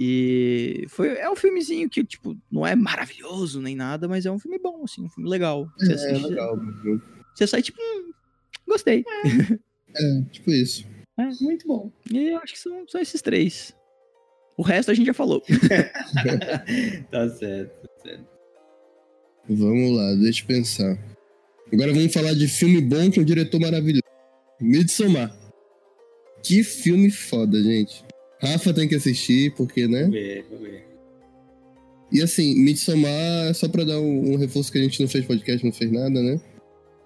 E 0.00 0.86
foi, 0.88 1.08
é 1.16 1.28
um 1.30 1.36
filmezinho 1.36 1.88
que, 1.90 2.04
tipo, 2.04 2.36
não 2.50 2.66
é 2.66 2.74
maravilhoso 2.74 3.60
nem 3.60 3.74
nada, 3.74 4.06
mas 4.08 4.26
é 4.26 4.30
um 4.30 4.38
filme 4.38 4.58
bom, 4.58 4.82
assim, 4.84 5.04
um 5.04 5.08
filme 5.08 5.28
legal. 5.28 5.68
Você, 5.78 5.92
É 5.92 5.94
assiste, 5.94 6.26
legal, 6.26 6.56
mano. 6.56 7.02
você 7.34 7.46
sai, 7.46 7.62
tipo, 7.62 7.80
hum, 7.80 8.12
gostei. 8.66 9.04
É, 9.96 10.22
tipo 10.30 10.50
isso. 10.50 10.84
Muito 11.40 11.66
bom. 11.66 11.90
E 12.12 12.28
eu 12.28 12.38
acho 12.38 12.52
que 12.52 12.58
são 12.60 12.84
só 12.86 13.00
esses 13.00 13.20
três. 13.20 13.74
O 14.56 14.62
resto 14.62 14.90
a 14.90 14.94
gente 14.94 15.06
já 15.06 15.14
falou. 15.14 15.40
tá 17.10 17.28
certo, 17.30 17.82
tá 17.82 17.88
certo. 18.02 18.26
Vamos 19.48 19.96
lá, 19.96 20.14
deixa 20.14 20.42
eu 20.42 20.46
pensar. 20.46 20.98
Agora 21.72 21.92
vamos 21.92 22.12
falar 22.12 22.34
de 22.34 22.46
filme 22.48 22.80
bom 22.80 23.10
com 23.10 23.20
um 23.20 23.24
diretor 23.24 23.60
maravilhoso. 23.60 24.02
Midsommar. 24.60 25.34
Que 26.42 26.62
filme 26.62 27.10
foda, 27.10 27.62
gente. 27.62 28.04
Rafa 28.40 28.72
tem 28.72 28.88
que 28.88 28.94
assistir, 28.94 29.52
porque, 29.54 29.86
né? 29.86 30.02
Vou 30.02 30.10
ver, 30.12 30.46
vou 30.50 30.58
ver. 30.60 30.84
E 32.10 32.22
assim, 32.22 32.54
Midsommar, 32.54 33.54
só 33.54 33.68
pra 33.68 33.84
dar 33.84 34.00
um, 34.00 34.32
um 34.32 34.36
reforço 34.36 34.72
que 34.72 34.78
a 34.78 34.82
gente 34.82 35.00
não 35.00 35.08
fez 35.08 35.24
podcast, 35.26 35.64
não 35.64 35.72
fez 35.72 35.90
nada, 35.90 36.22
né? 36.22 36.40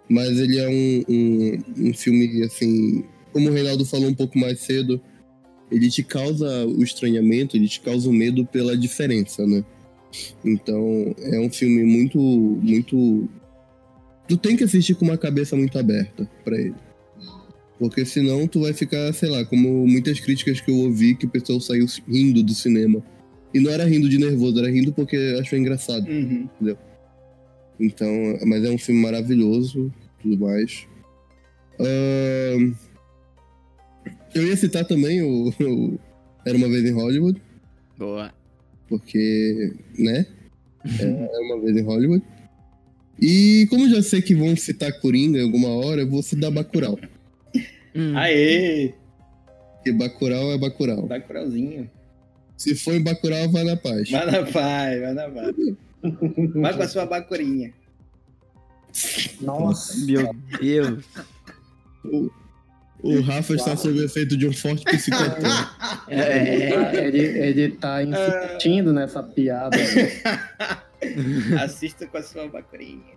Mas 0.09 0.39
ele 0.39 0.59
é 0.59 0.69
um, 0.69 1.05
um, 1.09 1.89
um 1.89 1.95
filme, 1.95 2.43
assim, 2.45 3.05
como 3.33 3.49
o 3.49 3.53
Reinaldo 3.53 3.85
falou 3.85 4.09
um 4.09 4.15
pouco 4.15 4.39
mais 4.39 4.61
cedo, 4.61 5.01
ele 5.71 5.91
te 5.91 6.03
causa 6.03 6.67
o 6.67 6.83
estranhamento, 6.83 7.57
ele 7.57 7.67
te 7.67 7.81
causa 7.81 8.09
o 8.09 8.13
medo 8.13 8.45
pela 8.47 8.77
diferença, 8.77 9.47
né? 9.47 9.65
Então, 10.45 11.15
é 11.19 11.41
um 11.41 11.51
filme 11.51 11.83
muito, 11.85 12.19
muito... 12.19 13.29
Tu 14.29 14.37
tem 14.37 14.57
que 14.57 14.65
assistir 14.65 14.95
com 14.95 15.05
uma 15.05 15.19
cabeça 15.19 15.57
muito 15.57 15.79
aberta 15.79 16.29
pra 16.45 16.61
ele. 16.61 16.75
Porque 17.83 18.05
senão 18.05 18.47
tu 18.47 18.61
vai 18.61 18.73
ficar, 18.73 19.13
sei 19.13 19.29
lá, 19.29 19.45
como 19.45 19.85
muitas 19.89 20.21
críticas 20.21 20.61
que 20.61 20.71
eu 20.71 20.77
ouvi 20.77 21.17
que 21.17 21.27
o 21.27 21.29
pessoal 21.29 21.61
saiu 21.61 21.85
rindo 22.07 22.41
do 22.41 22.55
cinema. 22.55 23.03
E 23.53 23.59
não 23.59 23.73
era 23.73 23.85
rindo 23.85 24.09
de 24.09 24.19
nervoso, 24.19 24.57
era 24.61 24.71
rindo 24.71 24.93
porque 24.93 25.17
achou 25.41 25.59
engraçado. 25.59 26.09
Uhum. 26.09 26.49
Então, 27.81 28.09
mas 28.47 28.63
é 28.63 28.71
um 28.71 28.79
filme 28.79 29.01
maravilhoso, 29.01 29.93
tudo 30.23 30.39
mais. 30.39 30.87
Ahn, 31.81 32.73
eu 34.33 34.47
ia 34.47 34.57
citar 34.57 34.85
também 34.85 35.21
o, 35.21 35.49
o 35.49 35.99
Era 36.47 36.57
Uma 36.57 36.69
Vez 36.69 36.85
em 36.85 36.93
Hollywood, 36.93 37.43
Boa. 37.99 38.33
porque, 38.89 39.75
né? 39.99 40.25
É, 41.01 41.03
Era 41.03 41.43
Uma 41.47 41.61
Vez 41.61 41.77
em 41.77 41.83
Hollywood. 41.83 42.25
E 43.21 43.67
como 43.71 43.89
já 43.89 44.01
sei 44.03 44.23
que 44.23 44.37
vão 44.37 44.55
citar 44.55 45.01
Coringa 45.01 45.41
em 45.41 45.43
alguma 45.43 45.71
hora, 45.71 46.03
eu 46.03 46.09
vou 46.09 46.23
citar 46.23 46.53
Bacurau. 46.53 46.97
Hum. 47.95 48.17
Aê! 48.17 48.95
Porque 49.77 49.93
Bacurau 49.93 50.53
é 50.53 50.59
Bacurau. 50.59 51.07
Bacurauzinho. 51.07 51.91
Se 52.57 52.75
for 52.75 52.95
em 52.95 53.03
Bacurau, 53.03 53.51
vai 53.51 53.65
na 53.65 53.77
paz. 53.77 54.11
Vai 54.11 54.31
na 54.31 54.45
paz, 54.45 55.01
vai 55.01 55.15
na 55.15 55.29
paz. 55.29 55.55
Vai 56.55 56.77
com 56.77 56.83
a 56.83 56.89
sua 56.89 57.07
bacurinha. 57.07 57.73
Nossa. 59.41 59.99
Meu 60.05 60.35
Deus. 60.61 61.05
O 63.03 63.21
Rafa 63.21 63.55
está 63.55 63.77
sob 63.77 63.99
o 63.99 64.05
efeito 64.05 64.37
de 64.37 64.47
um 64.47 64.53
forte 64.53 64.85
psicotão. 64.85 65.51
É, 66.09 67.07
Ele, 67.07 67.19
ele 67.19 67.69
tá 67.71 68.03
insistindo 68.03 68.93
nessa 68.93 69.23
piada. 69.23 69.77
Assista 71.63 72.07
com 72.07 72.19
a 72.19 72.23
sua 72.23 72.49
bacurinha. 72.49 73.15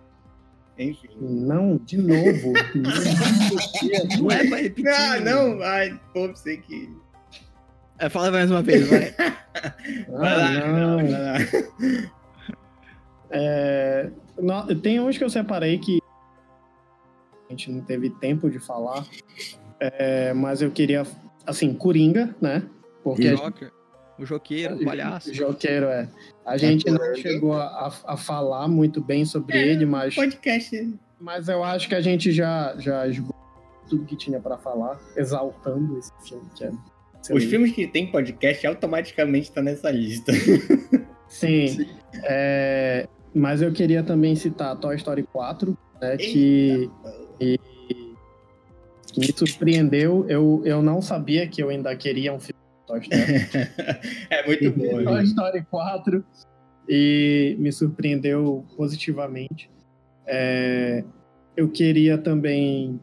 Enfim. 0.78 1.08
Não, 1.20 1.76
de 1.78 1.96
novo. 1.96 2.52
não 4.20 4.30
é 4.30 4.46
pra 4.46 4.56
repetir. 4.58 4.88
Ah, 4.88 5.20
não, 5.20 5.62
ai, 5.62 5.98
pô, 6.12 6.34
sei 6.36 6.58
que. 6.58 6.90
É, 7.98 8.08
fala 8.10 8.30
mais 8.30 8.50
uma 8.50 8.62
vez, 8.62 8.86
vai. 8.88 9.14
Vai 10.10 10.36
lá, 10.36 10.46
Ah, 10.48 10.52
não, 10.68 10.96
não. 10.98 11.08
vai 11.08 11.10
lá. 11.10 11.38
É, 13.30 14.10
no- 14.38 14.74
tem 14.80 15.00
uns 15.00 15.16
que 15.16 15.24
eu 15.24 15.30
separei 15.30 15.78
que 15.78 15.98
a 17.48 17.52
gente 17.52 17.70
não 17.72 17.80
teve 17.80 18.10
tempo 18.10 18.50
de 18.50 18.58
falar. 18.58 19.06
É, 19.80 20.32
mas 20.34 20.60
eu 20.62 20.70
queria, 20.70 21.04
assim, 21.46 21.72
Coringa, 21.72 22.34
né? 22.40 22.62
Porque 23.02 23.34
Joker, 23.34 23.72
o 24.18 24.24
Joqueiro, 24.24 24.76
o 24.76 24.84
palhaço. 24.84 25.32
Joqueiro 25.32 25.86
é. 25.86 26.08
A 26.44 26.56
gente 26.56 26.88
não 26.90 27.14
chegou 27.14 27.54
a, 27.54 27.92
a 28.06 28.16
falar 28.16 28.68
muito 28.68 29.00
bem 29.00 29.24
sobre 29.24 29.56
É, 29.56 29.68
ele, 29.68 29.84
mas, 29.84 30.14
Podcast. 30.14 30.94
mas 31.20 31.48
eu 31.48 31.62
acho 31.64 31.88
que 31.88 31.94
a 31.94 32.00
gente 32.00 32.30
já, 32.32 32.74
já 32.78 33.06
esgotou 33.06 33.34
tudo 33.88 34.04
que 34.04 34.16
tinha 34.16 34.40
pra 34.40 34.56
falar, 34.56 34.98
exaltando 35.16 35.98
esse 35.98 36.12
filme. 36.24 36.44
Que 36.56 36.64
é 36.64 36.72
Os 37.32 37.44
filmes 37.44 37.72
que 37.72 37.86
tem 37.86 38.10
podcast 38.10 38.66
automaticamente 38.66 39.50
tá 39.52 39.62
nessa 39.62 39.90
lista. 39.90 40.32
Sim. 41.28 41.86
É, 42.24 43.08
mas 43.34 43.62
eu 43.62 43.72
queria 43.72 44.02
também 44.02 44.34
citar 44.34 44.76
Toy 44.76 44.96
Story 44.96 45.24
4, 45.24 45.76
né, 46.00 46.16
que, 46.16 46.90
que 47.38 47.60
me 49.16 49.32
surpreendeu. 49.34 50.24
Eu, 50.28 50.62
eu 50.64 50.82
não 50.82 51.00
sabia 51.02 51.46
que 51.46 51.62
eu 51.62 51.68
ainda 51.68 51.94
queria 51.96 52.32
um 52.32 52.40
filme 52.40 52.55
Toy 52.86 53.00
Story. 53.00 53.22
é 54.30 54.46
muito 54.46 54.70
bom. 54.72 55.04
Toy 55.04 55.14
né? 55.16 55.22
Story 55.24 55.66
4 55.70 56.24
e 56.88 57.56
me 57.58 57.72
surpreendeu 57.72 58.64
positivamente. 58.76 59.70
É, 60.26 61.04
eu 61.56 61.68
queria 61.68 62.18
também 62.18 63.00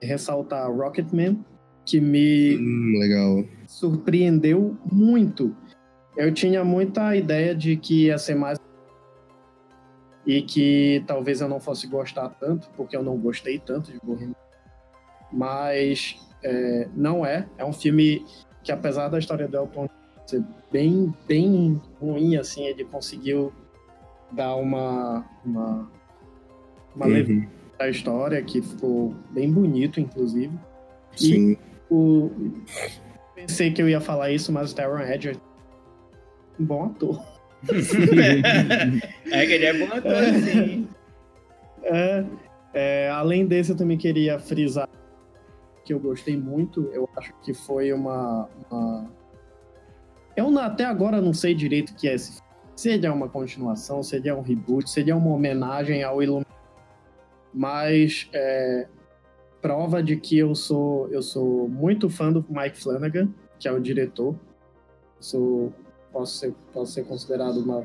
ressaltar 0.00 0.70
Rocketman, 0.70 1.44
que 1.84 2.00
me 2.00 2.56
Hum, 2.56 3.46
surpreendeu 3.66 4.76
muito. 4.90 5.54
Eu 6.16 6.32
tinha 6.32 6.64
muita 6.64 7.16
ideia 7.16 7.54
de 7.54 7.76
que 7.76 8.06
ia 8.06 8.18
ser 8.18 8.34
mais 8.34 8.58
e 10.26 10.42
que 10.42 11.02
talvez 11.06 11.40
eu 11.40 11.48
não 11.48 11.58
fosse 11.58 11.86
gostar 11.86 12.28
tanto, 12.28 12.68
porque 12.76 12.96
eu 12.96 13.02
não 13.02 13.16
gostei 13.16 13.58
tanto 13.58 13.90
de 13.90 13.98
Bohemian. 14.02 14.34
Mas 15.32 16.16
é, 16.42 16.88
não 16.94 17.24
é. 17.24 17.48
É 17.56 17.64
um 17.64 17.72
filme 17.72 18.24
que, 18.62 18.72
apesar 18.72 19.08
da 19.08 19.18
história 19.18 19.48
do 19.48 19.56
Elton 19.56 19.88
ser 20.26 20.42
bem, 20.70 21.12
bem 21.26 21.80
ruim, 22.00 22.36
assim, 22.36 22.64
ele 22.64 22.84
conseguiu 22.84 23.52
dar 24.30 24.54
uma, 24.56 25.24
uma, 25.44 25.90
uma 26.94 27.06
Uhum, 27.06 27.46
à 27.78 27.88
história 27.88 28.40
que 28.42 28.62
ficou 28.62 29.14
bem 29.30 29.50
bonito, 29.50 30.00
inclusive. 30.00 30.52
Sim. 31.16 31.56
O... 31.90 32.30
Pensei 33.34 33.72
que 33.72 33.82
eu 33.82 33.88
ia 33.88 34.00
falar 34.00 34.30
isso, 34.30 34.52
mas 34.52 34.72
o 34.72 34.74
Taron 34.74 35.00
Edger 35.00 35.36
um 36.58 36.64
bom 36.64 36.84
ator. 36.84 37.20
é 39.30 39.46
que 39.46 39.52
ele 39.52 39.64
é 39.64 39.78
bom 39.78 39.92
ator, 39.92 40.22
sim. 40.44 40.88
É, 41.82 42.24
é, 42.74 43.10
além 43.10 43.46
desse, 43.46 43.72
eu 43.72 43.76
também 43.76 43.96
queria 43.96 44.38
frisar 44.38 44.88
que 45.90 45.94
eu 45.94 45.98
gostei 45.98 46.36
muito. 46.36 46.88
Eu 46.92 47.08
acho 47.16 47.32
que 47.42 47.52
foi 47.52 47.92
uma. 47.92 48.48
uma- 48.70 49.10
Eu 50.36 50.48
não- 50.48 50.62
até 50.62 50.84
agora 50.84 51.20
não 51.20 51.32
sei 51.34 51.52
direito 51.52 51.90
o 51.90 51.94
que 51.96 52.08
é 52.08 52.14
esse. 52.14 52.40
Se 52.76 52.90
ele 52.90 53.06
é 53.06 53.10
uma 53.10 53.28
continuação, 53.28 54.00
se 54.02 54.14
ele 54.14 54.28
é 54.28 54.34
um 54.34 54.40
reboot, 54.40 54.88
se 54.88 55.00
ele 55.00 55.10
é 55.10 55.14
uma 55.14 55.30
homenagem 55.30 56.04
ao 56.04 56.22
Illuminati. 56.22 56.48
Mas 57.52 58.30
é, 58.32 58.86
prova 59.60 60.00
de 60.00 60.16
que 60.16 60.38
eu 60.38 60.54
sou, 60.54 61.08
eu 61.08 61.20
sou 61.22 61.68
muito 61.68 62.08
fã 62.08 62.32
do 62.32 62.44
Mike 62.48 62.80
Flanagan, 62.80 63.28
que 63.58 63.66
é 63.66 63.72
o 63.72 63.80
diretor. 63.80 64.36
Sou, 65.18 65.72
posso, 66.12 66.38
ser, 66.38 66.54
posso 66.72 66.92
ser 66.92 67.04
considerado 67.04 67.56
uma, 67.58 67.84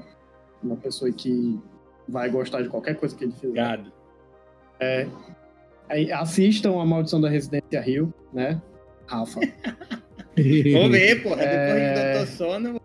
uma 0.62 0.76
pessoa 0.76 1.12
que 1.12 1.60
vai 2.08 2.30
gostar 2.30 2.62
de 2.62 2.70
qualquer 2.70 2.96
coisa 2.96 3.16
que 3.16 3.24
ele 3.24 3.34
fizer. 3.34 3.54
Gado. 3.56 3.92
Aí, 4.80 5.10
assistam 6.14 6.80
A 6.82 6.86
Maldição 6.86 7.20
da 7.22 7.30
Residência 7.30 7.82
Rio, 7.82 8.14
né? 8.34 8.62
Rafa. 9.08 9.40
Vou 10.74 10.90
ver, 10.90 11.24
porra. 11.24 11.38
Depois 11.38 11.48
É. 11.48 11.94
do 11.94 12.18
Doutor 12.18 12.28
Sono. 12.36 12.82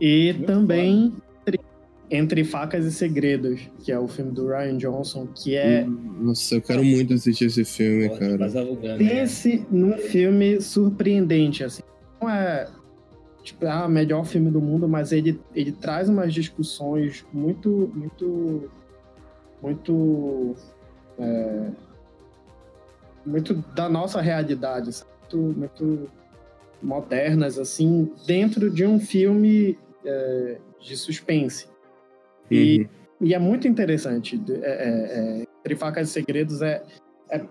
E 0.00 0.32
Muito 0.32 0.46
também 0.46 1.12
entre, 1.46 1.60
Entre 2.10 2.44
Facas 2.44 2.84
e 2.84 2.92
Segredos, 2.92 3.60
que 3.82 3.90
é 3.90 3.98
o 3.98 4.06
filme 4.06 4.32
do 4.32 4.48
Ryan 4.48 4.76
Johnson, 4.76 5.26
que 5.34 5.56
é. 5.56 5.84
Nossa, 5.84 6.56
eu 6.56 6.62
quero 6.62 6.84
muito 6.84 7.14
assistir 7.14 7.46
esse 7.46 7.64
filme, 7.64 8.08
Porra, 8.08 8.20
cara. 8.20 8.36
né? 8.38 8.98
Pense 8.98 9.66
num 9.70 9.96
filme 9.98 10.60
surpreendente, 10.60 11.64
assim. 11.64 11.82
Não 12.20 12.28
é 12.30 12.68
tipo, 13.42 13.66
ah, 13.66 13.88
melhor 13.88 14.24
filme 14.24 14.50
do 14.50 14.60
mundo, 14.60 14.88
mas 14.88 15.12
ele, 15.12 15.38
ele 15.54 15.70
traz 15.72 16.08
umas 16.08 16.32
discussões 16.32 17.24
muito, 17.32 17.90
muito, 17.94 18.70
muito, 19.62 20.54
é, 21.18 21.70
muito 23.24 23.54
da 23.74 23.88
nossa 23.88 24.20
realidade, 24.20 24.92
sabe? 24.92 25.10
muito, 25.36 25.58
muito 25.58 26.10
modernas, 26.82 27.58
assim, 27.58 28.12
dentro 28.26 28.70
de 28.70 28.84
um 28.84 29.00
filme 29.00 29.78
é, 30.04 30.58
de 30.80 30.96
suspense. 30.96 31.66
E, 32.50 32.80
Uhum. 32.80 32.88
e 33.28 33.34
é 33.34 33.38
muito 33.38 33.66
interessante. 33.66 34.40
É, 34.50 34.52
é, 34.52 35.40
é, 35.40 35.46
Entre 35.60 35.76
Facas 35.76 36.10
e 36.10 36.12
Segredos 36.12 36.60
é, 36.60 36.84
é 37.30 37.44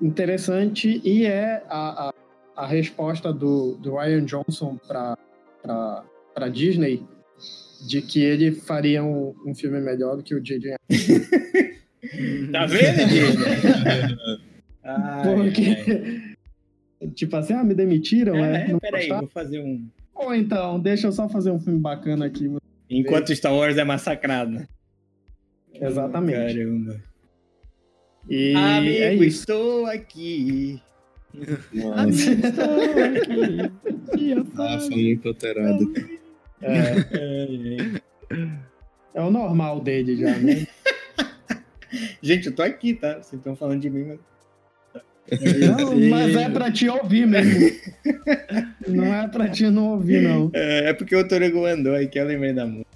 interessante 0.00 1.00
e 1.02 1.24
é 1.24 1.64
a, 1.68 2.08
a, 2.08 2.14
a 2.56 2.66
resposta 2.66 3.32
do, 3.32 3.76
do 3.76 3.96
Ryan 3.96 4.24
Johnson 4.24 4.78
para 4.86 6.48
Disney 6.52 7.02
de 7.88 8.02
que 8.02 8.22
ele 8.22 8.52
faria 8.52 9.02
um, 9.02 9.34
um 9.46 9.54
filme 9.54 9.80
melhor 9.80 10.16
do 10.16 10.22
que 10.22 10.34
o 10.34 10.40
J.J. 10.40 10.76
Tá 12.52 12.66
vendo, 12.66 13.08
Disney? 13.08 13.46
Ai, 14.84 14.96
ai. 14.98 15.34
Porque, 15.34 17.08
tipo 17.14 17.36
assim, 17.36 17.54
ah, 17.54 17.64
me 17.64 17.74
demitiram, 17.74 18.36
é? 18.36 18.66
É, 18.66 18.68
Não 18.68 18.78
peraí, 18.78 19.08
vou 19.08 19.26
fazer 19.26 19.58
um. 19.60 19.88
Ou 20.14 20.32
então, 20.32 20.78
deixa 20.78 21.08
eu 21.08 21.12
só 21.12 21.28
fazer 21.28 21.50
um 21.50 21.58
filme 21.58 21.80
bacana 21.80 22.26
aqui. 22.26 22.48
Enquanto 22.88 23.34
Star 23.34 23.52
Wars 23.52 23.76
é 23.76 23.84
massacrado. 23.84 24.66
Exatamente. 25.74 26.54
Caramba. 26.54 27.02
E 28.28 28.54
Amigo, 28.54 29.02
é 29.02 29.14
estou 29.26 29.86
aqui. 29.86 30.80
Nossa, 31.72 32.36
Tia 34.16 34.44
Rafa 34.56 34.88
muito 34.90 35.28
alterado. 35.28 35.92
É, 36.62 38.00
é 39.14 39.20
o 39.20 39.30
normal 39.30 39.80
dele 39.80 40.16
já, 40.16 40.36
né? 40.38 40.66
Gente, 42.22 42.46
eu 42.46 42.54
tô 42.54 42.62
aqui, 42.62 42.94
tá? 42.94 43.14
Vocês 43.14 43.34
estão 43.34 43.54
falando 43.56 43.80
de 43.80 43.90
mim, 43.90 44.04
mas. 44.04 44.18
Não, 45.58 45.96
mas 46.08 46.36
é 46.36 46.48
pra 46.48 46.70
te 46.70 46.88
ouvir 46.88 47.26
mesmo. 47.26 47.70
Não 48.86 49.12
é 49.14 49.26
pra 49.28 49.48
te 49.48 49.68
não 49.70 49.92
ouvir, 49.92 50.22
não. 50.22 50.50
É, 50.54 50.90
é 50.90 50.92
porque 50.92 51.14
o 51.16 51.26
Torugo 51.26 51.62
mandou 51.62 51.94
aí 51.94 52.06
que 52.08 52.18
eu 52.18 52.24
lembrei 52.26 52.52
da 52.52 52.66
música. 52.66 52.86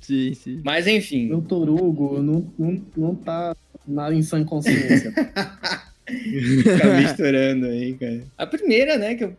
Sim, 0.00 0.34
sim. 0.34 0.60
Mas 0.64 0.86
enfim. 0.86 1.32
O 1.32 1.40
Torugo 1.40 2.20
não, 2.20 2.52
não, 2.58 2.82
não 2.96 3.14
tá 3.14 3.56
na, 3.86 4.12
em 4.12 4.22
sã 4.22 4.44
consciência. 4.44 5.12
Fica 6.06 7.00
misturando 7.00 7.66
aí, 7.66 7.94
cara. 7.94 8.22
A 8.36 8.46
primeira, 8.46 8.98
né, 8.98 9.14
que, 9.14 9.24
eu- 9.24 9.36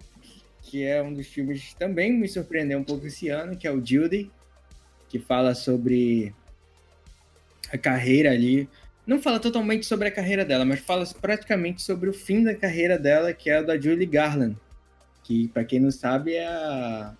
que 0.64 0.84
é 0.84 1.02
um 1.04 1.14
dos 1.14 1.28
filmes 1.28 1.62
que 1.64 1.76
também 1.78 2.12
me 2.12 2.28
surpreendeu 2.28 2.80
um 2.80 2.84
pouco 2.84 3.06
esse 3.06 3.30
ano, 3.30 3.56
que 3.56 3.68
é 3.68 3.72
o 3.72 3.86
Judy, 3.86 4.32
que 5.08 5.20
fala 5.20 5.54
sobre 5.54 6.34
a 7.76 7.78
carreira 7.78 8.32
ali. 8.32 8.68
Não 9.06 9.22
fala 9.22 9.40
totalmente 9.40 9.86
sobre 9.86 10.08
a 10.08 10.12
carreira 10.12 10.44
dela, 10.44 10.66
mas 10.66 10.80
fala 10.80 11.06
praticamente 11.22 11.82
sobre 11.84 12.10
o 12.10 12.14
fim 12.14 12.44
da 12.44 12.56
carreira 12.56 12.98
dela, 12.98 13.34
que 13.34 13.50
é 13.50 13.58
a 13.58 13.62
da 13.62 13.80
Julie 13.80 14.06
Garland. 14.08 14.58
Que, 15.24 15.48
pra 15.50 15.64
quem 15.64 15.80
não 15.80 15.92
sabe, 15.92 16.34
é 16.36 16.48
a, 16.48 17.14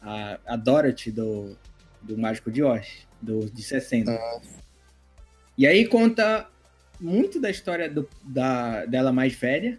a, 0.00 0.38
a 0.46 0.56
Dorothy 0.56 1.10
do, 1.10 1.56
do 2.02 2.16
Mágico 2.16 2.50
de 2.50 2.62
Oz, 2.62 3.06
do, 3.20 3.50
de 3.50 3.62
60. 3.62 4.10
E 5.56 5.66
aí 5.66 5.86
conta 5.86 6.48
muito 7.00 7.40
da 7.40 7.50
história 7.50 7.90
do- 7.90 8.08
da, 8.24 8.84
dela 8.86 9.12
mais 9.12 9.34
velha. 9.34 9.78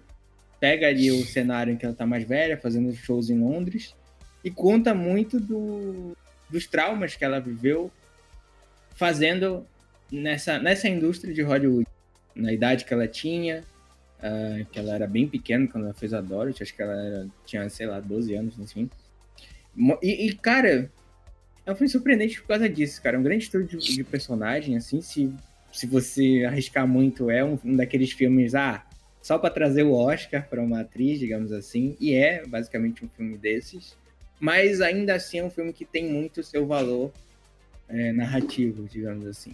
Pega 0.59 0.88
ali 0.88 1.09
o 1.09 1.26
cenário 1.26 1.74
em 1.74 1.78
que 1.78 1.86
ela 1.86 1.95
tá 1.95 2.05
mais 2.05 2.24
velha, 2.26 2.57
fazendo 2.57 2.93
shows 2.93 3.30
em 3.30 3.39
Londres. 3.39 3.95
E 4.43 4.51
conta 4.51 4.93
muito 4.93 5.39
do, 5.39 6.15
dos 6.49 6.67
traumas 6.67 7.15
que 7.15 7.24
ela 7.26 7.39
viveu 7.39 7.91
fazendo 8.95 9.65
nessa, 10.12 10.60
nessa 10.60 10.88
indústria 10.88 11.34
de 11.34 11.41
Hollywood. 11.41 11.88
Na 12.36 12.53
idade 12.53 12.86
que 12.86 12.93
ela 12.93 13.07
tinha, 13.07 13.64
ah, 14.22 14.66
que 14.72 14.80
ela 14.80 14.95
era 14.95 15.07
bem 15.07 15.28
pequena 15.28 15.68
quando 15.68 15.86
ela 15.86 15.93
fez 15.93 16.14
a 16.14 16.22
Dorothy. 16.22 16.64
Acho 16.64 16.76
que 16.76 16.82
ela 16.82 16.93
era- 16.93 17.28
tinha, 17.45 17.68
sei 17.70 17.86
lá, 17.88 17.99
12 17.99 18.34
anos, 18.36 18.57
enfim. 18.60 18.89
E, 20.01 20.28
e, 20.28 20.36
cara, 20.36 20.91
eu 21.66 21.76
fui 21.76 21.88
surpreendente 21.88 22.41
por 22.41 22.47
causa 22.47 22.68
disso, 22.70 23.01
cara. 23.01 23.20
Um 23.20 23.24
grande 23.24 23.43
estudo 23.45 23.66
de, 23.66 23.78
de 23.78 24.03
personagem, 24.03 24.76
assim, 24.76 25.01
se 25.01 25.34
se 25.72 25.86
você 25.86 26.45
arriscar 26.47 26.88
muito, 26.88 27.30
é 27.30 27.43
um, 27.45 27.57
um 27.64 27.76
daqueles 27.76 28.12
filmes, 28.12 28.55
ah, 28.55 28.84
só 29.22 29.38
pra 29.38 29.49
trazer 29.49 29.84
o 29.84 29.93
Oscar 29.93 30.47
pra 30.49 30.62
uma 30.62 30.82
atriz, 30.82 31.20
digamos 31.20 31.51
assim, 31.51 31.95
e 31.99 32.14
é 32.14 32.45
basicamente 32.45 33.05
um 33.05 33.10
filme 33.10 33.38
desses, 33.38 33.95
mas 34.39 34.82
ainda 34.82 35.14
assim 35.14 35.39
é 35.39 35.43
um 35.43 35.49
filme 35.49 35.72
que 35.72 35.86
tem 35.86 36.12
muito 36.12 36.41
seu 36.41 36.66
valor 36.66 37.12
é, 37.88 38.12
narrativo, 38.12 38.88
digamos 38.88 39.26
assim. 39.28 39.53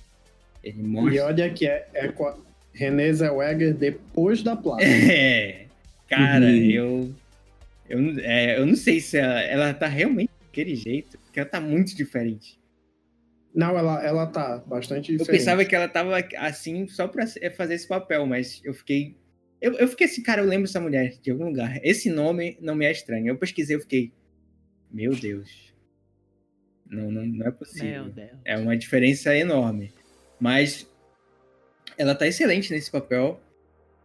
Ele 0.66 1.16
E 1.16 1.20
olha 1.20 1.49
que 1.53 1.68
é, 1.68 1.88
é 1.93 2.07
com 2.07 2.26
a 2.26 2.38
Renée 2.74 3.13
Zellweger 3.13 3.74
depois 3.74 4.41
da 4.43 4.55
placa. 4.55 4.84
É, 5.11 5.66
cara, 6.09 6.45
Uhum. 6.45 6.70
eu. 6.72 7.16
Eu, 7.88 8.01
não- 8.01 8.20
é, 8.20 8.57
eu 8.59 8.66
não 8.66 8.76
sei 8.76 8.99
se 8.99 9.18
ela, 9.18 9.39
ela 9.41 9.74
tá 9.74 9.86
realmente 9.88 10.32
daquele 10.41 10.76
jeito, 10.76 11.20
porque 11.20 11.39
ela 11.39 11.47
tá 11.47 11.61
muito 11.61 11.95
diferente. 11.95 12.59
Não, 13.53 13.78
ela, 13.78 14.03
ela 14.03 14.26
tá 14.26 14.57
bastante 14.57 15.11
Eu 15.11 15.20
diferente. 15.20 15.39
pensava 15.39 15.63
que 15.63 15.76
ela 15.76 15.88
tava 15.88 16.18
assim 16.38 16.88
só 16.88 17.07
pra 17.07 17.26
se- 17.28 17.47
fazer 17.51 17.76
esse 17.76 17.88
papel, 17.88 18.26
mas 18.26 18.59
eu 18.66 18.74
fiquei. 18.74 19.16
Eu, 19.61 19.74
eu 19.76 19.88
fiquei 19.88 20.07
assim, 20.07 20.22
cara, 20.24 20.41
eu 20.41 20.45
lembro 20.47 20.66
essa 20.68 20.82
mulher 20.82 21.16
de 21.22 21.32
algum 21.32 21.45
lugar. 21.45 21.80
Esse 21.84 22.09
nome 22.09 22.57
não 22.59 22.76
me 22.76 22.86
é 22.86 22.91
estranho. 22.91 23.28
Eu 23.28 23.38
pesquisei, 23.38 23.76
eu 23.76 23.80
fiquei. 23.82 24.11
Meu 24.91 25.16
Deus. 25.16 25.74
Não, 26.89 27.09
não, 27.11 27.26
não 27.26 27.47
é 27.47 27.51
possível. 27.51 28.03
Meu 28.05 28.11
Deus. 28.11 28.32
É 28.43 28.57
uma 28.57 28.76
diferença 28.76 29.36
enorme. 29.36 29.91
Mas 30.39 30.89
ela 31.97 32.15
tá 32.15 32.27
excelente 32.27 32.71
nesse 32.71 32.91
papel. 32.91 33.39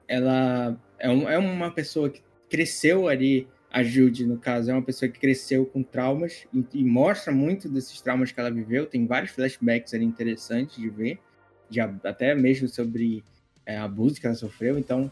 Ela 0.06 0.76
é, 0.98 1.08
um- 1.10 1.28
é 1.28 1.38
uma 1.38 1.70
pessoa 1.70 2.10
que 2.10 2.22
cresceu 2.48 3.08
ali. 3.08 3.48
A 3.72 3.84
Jude, 3.84 4.26
no 4.26 4.36
caso, 4.36 4.68
é 4.68 4.74
uma 4.74 4.82
pessoa 4.82 5.08
que 5.08 5.20
cresceu 5.20 5.64
com 5.64 5.80
traumas 5.80 6.44
e, 6.52 6.64
e 6.74 6.84
mostra 6.84 7.32
muito 7.32 7.68
desses 7.68 8.00
traumas 8.00 8.32
que 8.32 8.40
ela 8.40 8.50
viveu. 8.50 8.84
Tem 8.84 9.06
vários 9.06 9.30
flashbacks 9.30 9.94
ali 9.94 10.04
interessantes 10.04 10.74
de 10.76 10.88
ver, 10.88 11.20
de, 11.68 11.80
até 11.80 12.34
mesmo 12.34 12.68
sobre 12.68 13.22
é, 13.64 13.78
abuso 13.78 14.20
que 14.20 14.26
ela 14.26 14.34
sofreu. 14.34 14.76
Então, 14.76 15.08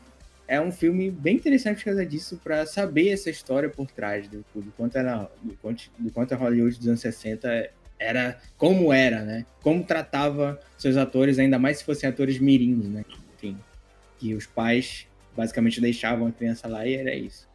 é 0.49 0.61
um 0.61 0.73
filme 0.73 1.09
bem 1.09 1.37
interessante 1.37 1.77
por 1.79 1.85
causa 1.85 2.05
disso, 2.05 2.41
para 2.43 2.67
saber 2.67 3.11
essa 3.11 3.31
história 3.31 3.69
por 3.69 3.89
trás 3.93 4.27
do, 4.27 4.45
do 4.55 4.73
quanto 4.77 4.99
era, 4.99 5.31
do 5.41 5.55
quanto, 5.63 5.89
do 5.97 6.11
quanto 6.11 6.33
a 6.33 6.37
Hollywood 6.37 6.79
dos 6.79 6.89
anos 6.89 7.01
60 7.01 7.71
era 7.99 8.41
como 8.57 8.93
era, 8.93 9.23
né? 9.25 9.47
Como 9.63 9.85
tratava 9.85 10.59
seus 10.77 10.97
atores, 10.97 11.39
ainda 11.39 11.59
mais 11.59 11.79
se 11.79 11.85
fossem 11.85 12.09
atores 12.09 12.39
mirins, 12.39 12.87
né? 12.87 13.05
Enfim, 13.35 13.59
que 14.19 14.35
os 14.35 14.47
pais 14.47 15.07
basicamente 15.37 15.81
deixavam 15.81 16.27
a 16.27 16.33
criança 16.33 16.69
lá 16.69 16.87
e 16.87 16.95
era 16.95 17.15
isso. 17.15 17.49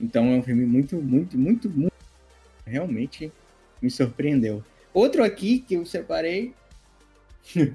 Então 0.00 0.32
é 0.32 0.36
um 0.36 0.42
filme 0.42 0.64
muito, 0.64 0.96
muito, 0.96 1.36
muito, 1.36 1.68
muito 1.68 1.92
realmente 2.66 3.32
me 3.80 3.90
surpreendeu. 3.90 4.62
Outro 4.92 5.24
aqui 5.24 5.60
que 5.60 5.74
eu 5.74 5.84
separei 5.84 6.52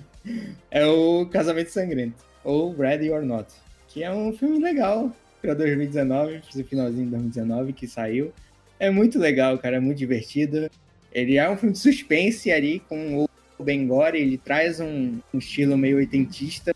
é 0.72 0.86
o 0.86 1.26
Casamento 1.28 1.70
Sangrento, 1.70 2.24
ou 2.43 2.76
Ready 2.76 3.10
or 3.10 3.24
Not, 3.24 3.54
que 3.88 4.04
é 4.04 4.12
um 4.12 4.34
filme 4.34 4.60
legal 4.60 5.12
para 5.41 5.54
2019, 5.54 6.41
esse 6.49 6.64
finalzinho 6.64 7.06
de 7.06 7.12
2019 7.12 7.74
que 7.74 7.88
saiu. 7.88 8.34
É 8.80 8.89
muito 8.89 9.20
legal, 9.20 9.58
cara, 9.58 9.78
é 9.78 9.80
muito 9.80 9.97
divertido. 9.97 10.70
Ele 11.14 11.38
é 11.38 11.49
um 11.49 11.55
filme 11.55 11.74
de 11.74 11.80
suspense 11.80 12.51
ali 12.51 12.80
com 12.89 13.26
o 13.57 13.64
Ben 13.64 13.88
Gore, 13.88 14.20
ele 14.20 14.38
traz 14.38 14.80
um, 14.80 15.20
um 15.34 15.38
estilo 15.38 15.78
meio 15.78 15.97
oitentista 15.97 16.74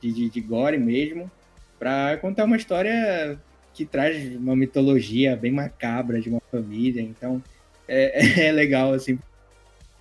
de, 0.00 0.12
de, 0.12 0.30
de 0.30 0.40
gore 0.40 0.78
mesmo, 0.78 1.30
para 1.78 2.16
contar 2.18 2.44
uma 2.44 2.56
história 2.56 3.38
que 3.74 3.84
traz 3.84 4.34
uma 4.36 4.54
mitologia 4.54 5.36
bem 5.36 5.50
macabra 5.50 6.20
de 6.20 6.28
uma 6.28 6.40
família. 6.50 7.02
Então 7.02 7.42
é, 7.88 8.46
é 8.48 8.52
legal, 8.52 8.92
assim. 8.92 9.18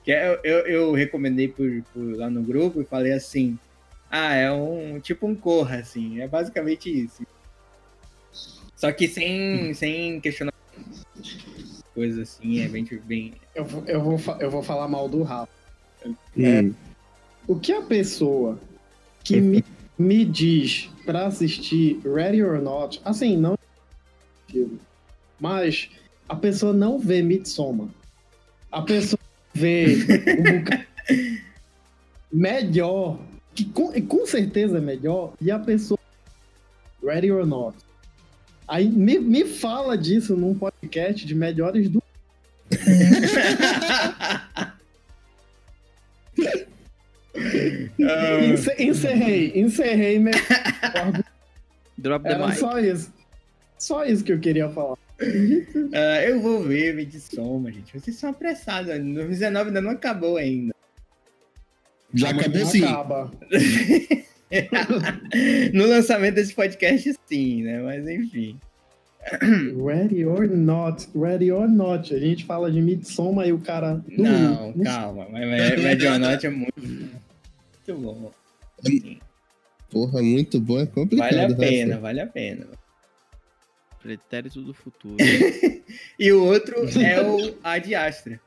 Que 0.04 0.12
é- 0.12 0.40
eu, 0.44 0.60
eu 0.68 0.92
recomendei 0.94 1.48
por, 1.48 1.70
por 1.94 2.16
lá 2.16 2.30
no 2.30 2.44
grupo 2.44 2.82
e 2.82 2.86
falei 2.86 3.14
assim: 3.14 3.58
ah, 4.10 4.36
é 4.36 4.52
um 4.52 5.00
tipo 5.00 5.26
um 5.28 5.36
corra, 5.36 5.78
assim. 5.78 6.22
É 6.22 6.28
basicamente 6.28 6.90
isso. 6.90 7.26
Só 8.76 8.92
que 8.92 9.08
sem, 9.08 9.74
sem 9.74 10.20
questionar 10.20 10.53
coisas 11.94 12.20
assim, 12.20 12.60
é 12.62 12.68
bem, 12.68 12.86
bem. 13.06 13.34
Eu, 13.56 13.66
vou- 13.66 13.84
eu, 13.86 14.02
vou, 14.02 14.20
eu 14.40 14.50
vou 14.52 14.64
falar 14.64 14.88
mal 14.88 15.08
do 15.08 15.24
Rafa. 15.24 15.52
Hum. 16.38 16.74
O 17.48 17.60
que 17.60 17.72
a 17.72 17.82
pessoa 17.82 18.60
que 19.24 19.40
me, 19.40 19.64
me 19.98 20.26
diz 20.26 20.90
pra 21.06 21.28
assistir 21.28 22.00
Ready 22.04 22.44
or 22.44 22.62
Not, 22.62 23.02
assim, 23.06 23.38
não 23.38 23.58
filme, 24.48 24.80
mas 25.40 25.90
a 26.28 26.36
pessoa 26.36 26.74
não 26.74 27.00
vê 27.00 27.22
Midsommar. 27.22 27.88
A 28.72 28.82
pessoa 28.82 29.20
vê 29.54 29.86
um 30.40 30.60
bocado 30.60 30.84
melhor, 32.32 33.20
que 33.54 33.66
com, 33.66 33.92
com 34.08 34.26
certeza 34.26 34.78
é 34.78 34.82
melhor, 34.82 35.34
e 35.40 35.52
a 35.52 35.60
pessoa 35.60 36.00
Ready 37.04 37.32
or 37.32 37.46
Not. 37.46 37.78
Aí 38.74 38.90
me, 38.90 39.20
me 39.20 39.46
fala 39.46 39.96
disso 39.96 40.36
num 40.36 40.56
podcast 40.56 41.28
de 41.28 41.36
melhores 41.36 41.88
do 41.88 42.02
Encer- 48.00 48.76
encerrei, 48.82 49.52
encerrei 49.56 50.20
meu 50.20 50.34
Drop 51.98 52.24
the 52.24 52.32
Era 52.32 52.48
mic. 52.48 52.58
só 52.60 52.80
isso. 52.80 53.14
Só 53.78 54.06
isso 54.06 54.24
que 54.24 54.32
eu 54.32 54.40
queria 54.40 54.70
falar. 54.70 54.98
ah, 55.94 56.24
eu 56.24 56.42
vou 56.42 56.64
ver 56.64 56.96
Midsommar, 56.96 57.72
gente. 57.72 57.98
Vocês 57.98 58.16
são 58.18 58.30
apressados. 58.32 58.88
2019 58.88 59.68
ainda 59.70 59.82
não 59.82 59.92
acabou 59.92 60.38
ainda. 60.38 60.74
Já 62.14 62.30
Amanhã 62.30 62.48
acabou 62.48 62.66
sim. 62.66 62.84
Acaba. 62.84 63.32
No 65.74 65.86
lançamento 65.88 66.36
desse 66.36 66.54
podcast, 66.54 67.14
sim, 67.26 67.64
né? 67.64 67.82
Mas 67.82 68.08
enfim. 68.08 68.60
Ready 69.86 70.26
or 70.26 70.48
not, 70.50 71.08
ready 71.16 71.50
or 71.52 71.68
not. 71.68 72.14
A 72.14 72.20
gente 72.20 72.44
fala 72.46 72.70
de 72.72 72.82
Midsommar 72.82 73.48
e 73.48 73.54
o 73.54 73.60
cara. 73.60 74.04
Não, 74.18 74.74
calma. 74.84 75.28
Mas 75.32 75.48
mas 75.50 75.70
Red 75.82 76.08
or 76.08 76.20
Not 76.20 76.46
é 76.46 76.50
muito, 76.50 76.74
muito 76.82 78.02
bom. 78.02 78.32
Porra, 79.90 80.22
muito 80.22 80.60
bom, 80.60 80.80
é 80.80 80.86
complicado. 80.86 81.30
Vale 81.30 81.40
a 81.42 81.48
Rafa. 81.48 81.56
pena, 81.60 82.00
vale 82.00 82.20
a 82.22 82.28
pena. 82.28 82.68
Pretérito 84.02 84.62
do 84.62 84.74
futuro. 84.74 85.16
E 86.18 86.32
o 86.32 86.44
outro 86.44 86.76
é 87.00 87.22
o 87.22 87.56
Ad 87.64 87.94
Astra. 87.96 88.40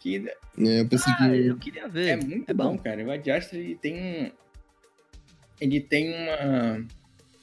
Que 0.00 0.16
É, 0.58 0.80
eu 0.80 0.88
pensei 0.88 1.12
Ah, 1.18 1.28
que. 1.28 1.46
eu 1.46 1.56
queria 1.58 1.86
ver. 1.88 2.08
é 2.08 2.16
muito 2.16 2.48
É 2.50 2.54
bom, 2.54 2.72
bom. 2.76 2.78
cara. 2.78 3.04
O 3.04 3.10
Ad 3.10 3.30
Astra, 3.30 3.58
ele 3.58 3.74
tem 3.76 3.94
um... 3.94 4.30
Ele 5.60 5.80
tem 5.80 6.12
uma... 6.12 6.86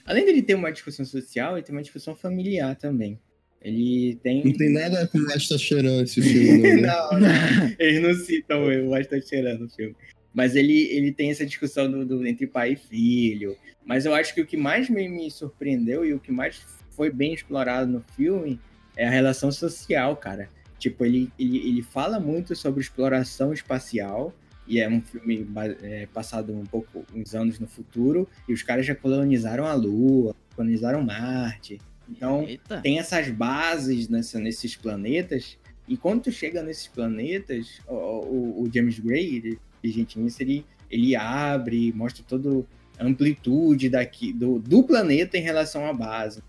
Além 0.05 0.25
dele 0.25 0.41
ter 0.41 0.55
uma 0.55 0.71
discussão 0.71 1.05
social, 1.05 1.55
ele 1.55 1.65
tem 1.65 1.75
uma 1.75 1.81
discussão 1.81 2.15
familiar 2.15 2.75
também. 2.75 3.19
Ele 3.61 4.15
tem... 4.21 4.43
Não 4.43 4.53
tem 4.53 4.69
nada 4.73 5.07
com 5.07 5.17
Asta 5.33 5.57
Cheran 5.57 6.03
esse 6.03 6.21
filme, 6.21 6.81
não. 6.81 6.81
né? 6.81 6.81
não, 6.87 7.19
não. 7.19 7.75
Eles 7.79 8.01
não 8.01 8.13
citam 8.13 8.65
o 8.89 8.93
Asta 8.93 9.21
Cheran 9.21 9.57
no 9.57 9.69
filme. 9.69 9.95
Mas 10.33 10.55
ele, 10.55 10.87
ele 10.91 11.11
tem 11.11 11.29
essa 11.29 11.45
discussão 11.45 11.89
do, 11.89 12.05
do- 12.05 12.27
entre 12.27 12.47
pai 12.47 12.73
e 12.73 12.75
filho. 12.75 13.55
Mas 13.85 14.05
eu 14.05 14.13
acho 14.13 14.33
que 14.33 14.41
o 14.41 14.45
que 14.45 14.57
mais 14.57 14.89
me, 14.89 15.07
me 15.07 15.29
surpreendeu 15.29 16.03
e 16.05 16.13
o 16.13 16.19
que 16.19 16.31
mais 16.31 16.61
foi 16.89 17.09
bem 17.09 17.33
explorado 17.33 17.89
no 17.91 18.03
filme 18.15 18.59
é 18.97 19.07
a 19.07 19.11
relação 19.11 19.51
social, 19.51 20.15
cara. 20.17 20.49
Tipo, 20.79 21.05
ele, 21.05 21.31
ele, 21.39 21.57
ele 21.57 21.81
fala 21.81 22.19
muito 22.19 22.55
sobre 22.55 22.81
exploração 22.81 23.53
espacial. 23.53 24.33
E 24.67 24.79
é 24.79 24.87
um 24.87 25.01
filme 25.01 25.45
é, 25.81 26.05
passado 26.13 26.53
um 26.53 26.65
pouco, 26.65 27.05
uns 27.13 27.35
anos 27.35 27.59
no 27.59 27.67
futuro. 27.67 28.27
E 28.47 28.53
os 28.53 28.63
caras 28.63 28.85
já 28.85 28.95
colonizaram 28.95 29.65
a 29.65 29.73
Lua, 29.73 30.35
colonizaram 30.55 31.03
Marte. 31.03 31.79
Então, 32.09 32.43
Eita. 32.43 32.81
tem 32.81 32.99
essas 32.99 33.29
bases 33.29 34.07
nessa, 34.09 34.39
nesses 34.39 34.75
planetas, 34.75 35.57
e 35.87 35.97
quando 35.97 36.23
tu 36.23 36.31
chega 36.31 36.61
nesses 36.63 36.87
planetas, 36.87 37.81
o, 37.87 37.93
o- 37.93 38.63
o 38.63 38.71
James 38.73 38.99
Gray, 38.99 39.35
ele, 39.37 39.59
Agente 39.83 40.17
Nisso, 40.19 40.41
ele, 40.41 40.65
ele 40.89 41.15
abre, 41.15 41.91
mostra 41.93 42.23
toda 42.27 42.65
a 42.97 43.05
amplitude 43.05 43.89
daqui, 43.89 44.31
do, 44.31 44.59
do 44.59 44.83
planeta 44.83 45.37
em 45.37 45.41
relação 45.41 45.85
à 45.85 45.93
base. 45.93 46.41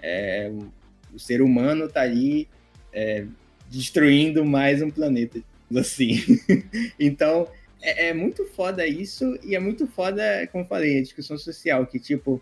É, 0.00 0.48
o, 0.52 0.72
o 1.14 1.18
ser 1.18 1.42
humano 1.42 1.88
tá 1.88 2.02
ali 2.02 2.46
é, 2.92 3.24
destruindo 3.70 4.44
mais 4.44 4.80
um 4.82 4.90
planeta, 4.90 5.40
assim. 5.76 6.22
então, 6.98 7.48
é, 7.82 8.08
é 8.08 8.14
muito 8.14 8.44
foda 8.46 8.86
isso, 8.86 9.38
e 9.42 9.54
é 9.54 9.58
muito 9.60 9.86
foda, 9.86 10.46
como 10.52 10.64
falei, 10.64 10.98
a 10.98 11.02
discussão 11.02 11.36
social, 11.36 11.86
que 11.86 11.98
tipo, 11.98 12.40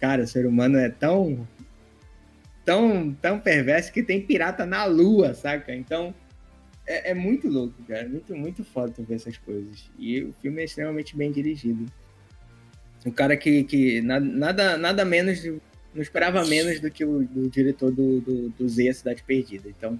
cara, 0.00 0.24
o 0.24 0.26
ser 0.26 0.46
humano 0.46 0.78
é 0.78 0.88
tão 0.88 1.46
tão, 2.64 3.12
tão 3.14 3.40
perverso 3.40 3.92
que 3.92 4.02
tem 4.02 4.20
pirata 4.20 4.64
na 4.64 4.84
lua, 4.84 5.34
saca? 5.34 5.74
Então, 5.74 6.14
é, 6.86 7.10
é 7.10 7.14
muito 7.14 7.48
louco, 7.48 7.82
cara. 7.84 8.08
Muito, 8.08 8.34
muito 8.36 8.64
foda 8.64 8.92
tu 8.92 9.02
ver 9.02 9.16
essas 9.16 9.36
coisas. 9.38 9.90
E 9.98 10.22
o 10.22 10.34
filme 10.40 10.62
é 10.62 10.64
extremamente 10.64 11.16
bem 11.16 11.30
dirigido. 11.30 11.86
O 13.04 13.12
cara 13.12 13.36
que, 13.36 13.64
que 13.64 14.00
na- 14.00 14.20
nada, 14.20 14.76
nada 14.76 15.04
menos, 15.04 15.44
não 15.92 16.02
esperava 16.02 16.44
menos 16.44 16.80
do 16.80 16.90
que 16.90 17.04
o 17.04 17.24
do 17.24 17.48
diretor 17.48 17.90
do, 17.90 18.20
do, 18.20 18.48
do 18.50 18.68
Z, 18.68 18.88
A 18.88 18.94
Cidade 18.94 19.22
Perdida. 19.24 19.68
Então, 19.68 19.98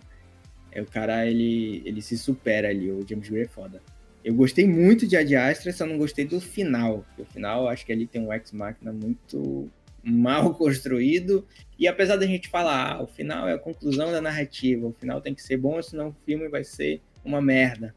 é, 0.73 0.81
o 0.81 0.87
cara, 0.87 1.27
ele, 1.27 1.83
ele 1.85 2.01
se 2.01 2.17
supera 2.17 2.69
ali, 2.69 2.91
o 2.91 3.07
James 3.07 3.29
Gray 3.29 3.45
é 3.45 3.49
foda. 3.49 3.81
Eu 4.25 4.35
gostei 4.35 4.67
muito 4.67 5.07
de 5.07 5.17
Ad 5.17 5.35
Astra, 5.35 5.73
só 5.73 5.85
não 5.85 5.99
gostei 5.99 6.25
do 6.25 6.41
final. 6.41 7.05
O 7.19 7.25
final, 7.25 7.69
acho 7.69 7.85
que 7.85 7.93
ali 7.93 8.07
tem 8.07 8.23
um 8.23 8.33
ex-máquina 8.33 8.93
muito 8.93 9.69
mal 10.03 10.55
construído. 10.57 11.47
E 11.79 11.87
apesar 11.87 12.17
da 12.17 12.27
gente 12.27 12.49
falar, 12.49 12.93
ah, 12.93 13.03
o 13.03 13.07
final 13.07 13.49
é 13.49 13.55
a 13.55 13.59
conclusão 13.59 14.11
da 14.11 14.21
narrativa, 14.21 14.87
o 14.87 14.93
final 14.93 15.21
tem 15.21 15.35
que 15.35 15.43
ser 15.43 15.57
bom, 15.57 15.81
senão 15.83 16.09
o 16.09 16.17
filme 16.25 16.49
vai 16.49 16.65
ser 16.65 17.03
uma 17.25 17.43
merda. 17.43 17.95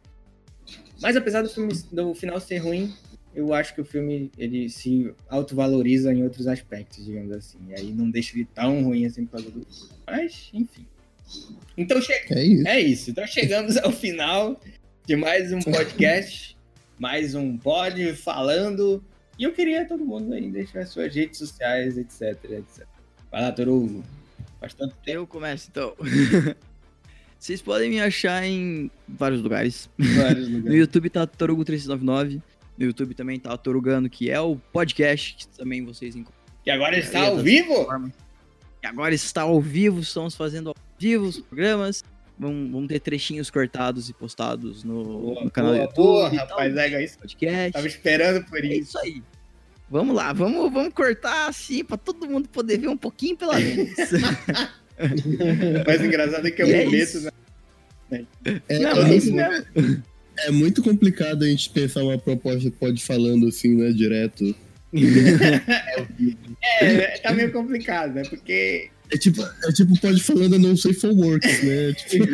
Mas 1.02 1.16
apesar 1.16 1.44
do, 1.44 1.50
filme, 1.50 1.74
do 1.92 2.16
final 2.16 2.40
ser 2.40 2.58
ruim, 2.58 2.94
eu 3.34 3.54
acho 3.54 3.76
que 3.76 3.82
o 3.82 3.86
filme 3.86 4.32
ele 4.38 4.70
se 4.70 5.14
autovaloriza 5.30 6.12
em 6.12 6.24
outros 6.24 6.48
aspectos, 6.48 7.06
digamos 7.06 7.32
assim. 7.32 7.60
E 7.70 7.74
aí 7.76 7.94
não 7.94 8.10
deixa 8.10 8.36
ele 8.36 8.48
tão 8.54 8.84
ruim 8.84 9.06
assim 9.06 9.26
por 9.26 9.34
causa 9.34 9.52
do. 9.52 9.68
Mas, 10.08 10.50
enfim. 10.54 10.88
Então 11.78 12.02
che- 12.02 12.26
É 12.30 12.44
isso. 12.44 12.68
é 12.68 12.80
isso. 12.80 13.12
Então 13.12 13.28
chegamos 13.28 13.78
ao 13.78 13.92
final 13.92 14.60
de 15.06 15.16
mais 15.16 15.52
um 15.52 15.60
podcast, 15.60 16.56
mais 17.00 17.36
um 17.36 17.58
pod 17.58 18.14
falando. 18.16 19.04
E 19.38 19.44
eu 19.44 19.52
queria 19.52 19.86
todo 19.86 20.06
mundo 20.06 20.34
aí 20.34 20.50
deixar 20.50 20.86
suas 20.86 21.14
redes 21.14 21.38
sociais, 21.40 21.98
etc, 21.98 22.38
etc. 22.52 22.86
Vai 23.32 23.42
lá, 23.42 23.52
Torugo. 23.52 24.04
Faz 24.60 24.74
tanto 24.74 24.96
tempo. 25.04 25.18
Eu 25.20 25.28
começo 25.28 25.68
então. 25.70 25.94
Vocês 27.38 27.62
podem 27.62 27.90
me 27.90 28.00
achar 28.02 28.44
em 28.46 28.90
vários 29.08 29.42
lugares. 29.42 29.90
vários 29.98 30.48
No 30.50 30.58
lugares. 30.58 30.80
YouTube 30.80 31.10
tá 31.10 31.28
Torugo399. 31.28 32.42
No 32.78 32.86
YouTube 32.86 33.14
também 33.14 33.40
tá 33.40 33.56
Torugando, 33.58 34.10
que 34.10 34.30
é 34.32 34.40
o 34.40 34.56
podcast 34.56 35.36
que 35.36 35.48
também 35.50 35.84
vocês 35.86 36.16
encontram. 36.16 36.34
E 36.66 36.72
agora 36.72 36.98
está 36.98 37.20
ao 37.28 37.36
das 37.36 37.44
vivo? 37.44 37.88
E 38.84 38.88
agora 38.88 39.14
está 39.14 39.42
ao 39.44 39.62
vivo, 39.62 40.00
estamos 40.00 40.34
fazendo 40.36 40.74
ao 40.96 41.00
vivo 41.00 41.26
os 41.26 41.40
programas. 41.40 42.04
Vão, 42.38 42.70
vão 42.70 42.86
ter 42.86 43.00
trechinhos 43.00 43.50
cortados 43.50 44.10
e 44.10 44.14
postados 44.14 44.84
no, 44.84 45.04
Boa, 45.06 45.44
no 45.46 45.50
canal 45.52 45.72
do 45.72 45.78
YouTube. 45.78 45.96
boa, 45.96 46.28
rapaz, 46.30 46.74
tal, 46.76 46.84
é 46.84 47.04
isso. 47.06 47.18
podcast. 47.18 47.72
Tava 47.72 47.88
esperando 47.88 48.46
por 48.46 48.58
É 48.60 48.68
isso. 48.68 48.82
isso 48.90 49.00
aí. 49.00 49.24
Vamos 49.90 50.14
lá, 50.16 50.34
vamos, 50.34 50.74
vamos 50.74 50.94
cortar 50.94 51.48
assim 51.48 51.86
pra 51.86 51.96
todo 51.96 52.28
mundo 52.28 52.50
poder 52.50 52.78
ver 52.80 52.90
um 52.90 52.98
pouquinho 52.98 53.38
pela 53.38 53.58
vez. 53.58 53.94
Mas 55.88 56.02
o 56.02 56.06
engraçado 56.06 56.46
é 56.48 56.52
que 56.52 56.62
eu 56.62 56.68
é 56.68 56.72
meto, 56.86 56.96
isso. 56.96 57.22
né? 58.12 58.26
É, 58.68 58.80
Não, 58.80 58.90
é 58.90 58.92
é 58.92 58.96
muito- 58.96 59.14
isso 59.16 59.34
mesmo. 59.34 60.04
é 60.40 60.52
muito 60.52 60.84
complicado 60.84 61.44
a 61.44 61.48
gente 61.48 61.70
pensar 61.70 62.04
uma 62.04 62.18
proposta 62.18 62.70
que 62.70 62.76
pode 62.78 63.02
falando 63.04 63.48
assim, 63.48 63.76
né, 63.76 63.92
direto. 63.92 64.54
É, 66.82 67.18
tá 67.20 67.34
meio 67.34 67.52
complicado, 67.52 68.14
né? 68.14 68.24
Porque. 68.30 68.90
É 69.12 69.18
tipo, 69.18 69.42
é 69.42 69.72
tipo 69.72 70.00
pode 70.00 70.22
falando 70.22 70.58
não 70.58 70.76
sei 70.76 70.94
for 70.94 71.12
works, 71.12 71.64
né? 71.64 71.94
Tipo, 71.94 72.26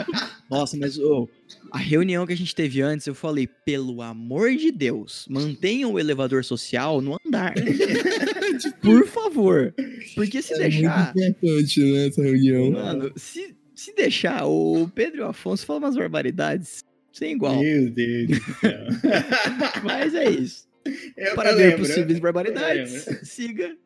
Nossa, 0.50 0.76
mas 0.76 0.98
ô, 0.98 1.28
a 1.70 1.78
reunião 1.78 2.26
que 2.26 2.32
a 2.32 2.36
gente 2.36 2.54
teve 2.54 2.80
antes, 2.82 3.06
eu 3.06 3.14
falei, 3.14 3.48
pelo 3.64 4.02
amor 4.02 4.54
de 4.54 4.70
Deus, 4.70 5.26
mantenham 5.28 5.92
o 5.92 5.98
elevador 5.98 6.44
social 6.44 7.00
no 7.00 7.16
andar. 7.26 7.54
Por 8.82 9.06
favor. 9.06 9.74
Porque 10.14 10.42
se 10.42 10.54
é 10.54 10.58
deixar. 10.58 11.12
muito 11.14 11.30
importante, 11.30 11.80
né, 11.80 12.06
essa 12.06 12.22
reunião. 12.22 12.70
Mano, 12.72 13.12
se, 13.16 13.54
se 13.74 13.94
deixar, 13.94 14.46
o 14.46 14.90
Pedro 14.94 15.18
e 15.18 15.22
o 15.22 15.26
Afonso 15.26 15.64
falam 15.66 15.82
umas 15.82 15.96
barbaridades 15.96 16.84
sem 17.12 17.32
igual. 17.32 17.60
Meu 17.60 17.90
Deus 17.90 18.28
do 18.28 18.60
céu. 18.60 18.86
Mas 19.84 20.14
é 20.14 20.30
isso. 20.30 20.68
Eu, 21.16 21.34
Para 21.34 21.52
ver 21.52 21.70
lembro, 21.70 21.78
possíveis 21.80 22.16
eu 22.16 22.22
barbaridades, 22.22 23.06
siga 23.22 23.76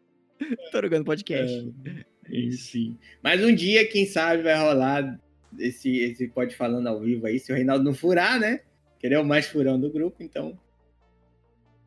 Torogando 0.70 1.04
Podcast. 1.04 1.72
É, 1.84 2.04
sim. 2.52 2.96
Mas 3.22 3.42
um 3.44 3.54
dia, 3.54 3.86
quem 3.88 4.06
sabe, 4.06 4.42
vai 4.42 4.56
rolar 4.58 5.18
esse, 5.58 5.96
esse 5.98 6.28
pode 6.28 6.54
falando 6.56 6.86
ao 6.88 7.00
vivo 7.00 7.26
aí, 7.26 7.38
se 7.38 7.52
o 7.52 7.54
Reinaldo 7.54 7.84
não 7.84 7.94
furar, 7.94 8.38
né? 8.40 8.60
Que 8.98 9.06
ele 9.06 9.14
é 9.14 9.18
o 9.18 9.24
mais 9.24 9.46
furão 9.46 9.78
do 9.78 9.90
grupo, 9.90 10.22
então 10.22 10.58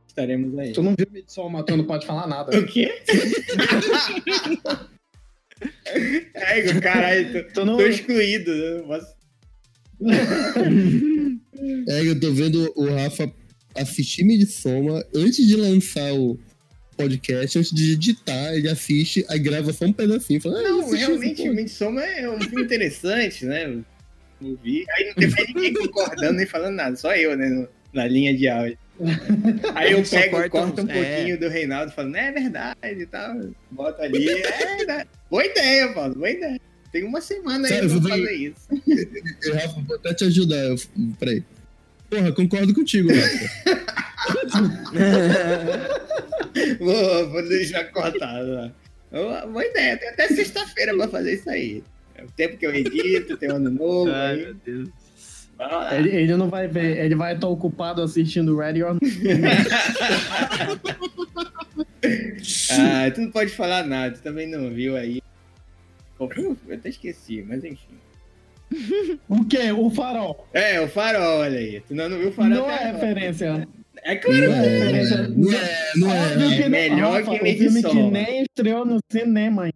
estaremos 0.08 0.58
aí. 0.58 0.72
Tu 0.72 0.82
não 0.84 0.96
viu 0.98 1.08
o 1.10 1.12
Mitsol 1.14 1.50
matando, 1.50 1.80
não 1.80 1.86
pode 1.88 2.06
falar 2.06 2.28
nada. 2.28 2.58
O 2.58 2.66
quê? 2.66 2.92
é, 6.36 6.80
caralho, 6.80 7.32
tô, 7.48 7.54
Tu 7.54 7.66
não... 7.66 7.78
tô 7.78 7.88
excluído. 7.88 8.52
né? 8.54 8.76
Não 8.82 8.88
posso- 8.88 9.16
É, 11.88 12.08
eu 12.08 12.20
tô 12.20 12.32
vendo 12.34 12.72
o 12.76 12.86
Rafa 12.90 13.32
assistir 13.76 14.24
Midsommar 14.24 15.04
antes 15.16 15.46
de 15.48 15.56
lançar 15.56 16.14
o 16.14 16.40
podcast, 16.98 17.60
antes 17.60 17.72
de 17.72 17.94
editar, 17.94 18.56
ele 18.56 18.68
assiste, 18.68 19.24
aí 19.30 19.38
grava 19.38 19.72
só 19.72 19.86
um 19.86 19.94
pedacinho. 19.94 20.42
Fala, 20.42 20.60
ah, 20.60 20.64
Não, 20.64 20.90
realmente, 20.90 21.42
esse 21.42 21.50
o 21.50 21.54
Midsommar 21.54 22.04
é 22.04 22.30
um 22.30 22.42
filme 22.42 22.64
interessante, 22.64 23.46
né? 23.46 23.80
Eu 24.42 24.60
vi. 24.64 24.86
Aí 24.92 25.08
não 25.08 25.14
tem 25.14 25.30
mais 25.30 25.48
ninguém 25.48 25.74
concordando 25.74 26.34
nem 26.34 26.46
falando 26.46 26.76
nada, 26.76 26.96
só 26.96 27.16
eu, 27.16 27.38
né? 27.38 27.68
Na 27.94 28.08
linha 28.08 28.36
de 28.36 28.48
áudio. 28.48 28.78
Aí 29.76 29.92
eu 29.92 30.04
pego, 30.10 30.32
corta 30.32 30.50
corto 30.50 30.82
um 30.82 30.90
é. 30.90 30.94
pouquinho 30.94 31.40
do 31.40 31.48
Reinaldo 31.48 31.92
falando, 31.92 32.16
é 32.16 32.32
verdade 32.32 32.78
e 32.84 33.06
tal. 33.06 33.36
Bota 33.72 34.04
ali. 34.04 34.28
É 34.30 34.76
verdade. 34.78 35.10
Boa 35.30 35.46
ideia, 35.46 35.94
Paulo, 35.94 36.16
boa 36.16 36.30
ideia. 36.30 36.60
Tem 36.92 37.04
uma 37.04 37.22
semana 37.22 37.68
aí 37.68 37.80
pra 37.80 37.90
fazer 37.90 38.34
isso. 38.34 38.68
Eu, 39.44 39.54
Rafa, 39.56 39.82
vou 39.82 39.96
até 39.98 40.14
te 40.14 40.24
ajudar. 40.26 40.58
Eu, 40.58 40.76
peraí. 41.20 41.44
Porra, 42.10 42.32
concordo 42.32 42.74
contigo, 42.74 43.10
Rafa. 43.14 44.07
Vou, 46.80 47.30
vou 47.30 47.48
deixar 47.48 47.86
cortado 47.92 48.52
lá. 48.54 48.72
Boa 49.12 49.46
boa 49.46 49.66
ideia, 49.66 49.98
tem 49.98 50.10
até 50.10 50.28
sexta-feira 50.28 50.96
pra 50.96 51.08
fazer 51.08 51.34
isso 51.36 51.50
aí. 51.50 51.84
É 52.16 52.24
o 52.24 52.28
tempo 52.32 52.58
que 52.58 52.66
eu 52.66 52.74
edito, 52.74 53.38
tem 53.38 53.50
ano 53.50 53.70
novo. 53.70 54.12
Ai, 54.12 54.32
aí. 54.34 54.44
meu 54.46 54.54
Deus. 54.56 54.90
Ele, 55.92 56.10
ele 56.16 56.36
não 56.36 56.50
vai 56.50 56.68
ver, 56.68 56.98
ele 57.04 57.16
vai 57.16 57.36
estar 57.36 57.48
ocupado 57.48 58.02
assistindo 58.02 58.58
Ready 58.58 58.84
or. 58.84 58.98
Ah, 62.72 63.12
tu 63.16 63.22
não 63.22 63.32
pode 63.32 63.52
falar 63.52 63.84
nada, 63.86 64.16
tu 64.16 64.22
também 64.22 64.48
não 64.48 64.70
viu 64.72 64.96
aí. 64.96 65.22
O- 66.20 66.30
Eu 66.36 66.58
até 66.74 66.90
esqueci, 66.90 67.44
mas 67.48 67.64
enfim. 67.64 67.98
O 69.30 69.46
quê? 69.46 69.72
O 69.72 69.90
farol. 69.90 70.48
É, 70.54 70.80
o 70.82 70.88
farol, 70.88 71.40
olha 71.40 71.58
aí. 71.60 71.82
Tu 71.88 71.96
não, 71.96 72.10
não 72.10 72.18
viu 72.18 72.30
o 72.30 72.32
farol 72.32 72.50
Não 72.52 72.70
é 72.70 72.76
agora. 72.76 72.92
referência. 72.92 73.68
É 74.04 74.16
claro 74.16 74.42
Não 74.42 74.54
que 74.54 74.60
é 74.60 74.68
é. 74.68 75.28
Não 75.28 75.52
é, 75.54 75.92
não 75.96 76.12
é. 76.12 76.32
Óbvio 76.34 76.50
que 76.50 76.62
não- 76.64 76.70
melhor 76.70 77.24
Rafa, 77.24 77.32
que 77.32 77.38
o 77.52 77.58
filme 77.58 77.84
que 77.84 78.04
nem 78.12 78.42
estreou 78.44 78.86
no 78.86 78.98
cinema. 79.12 79.70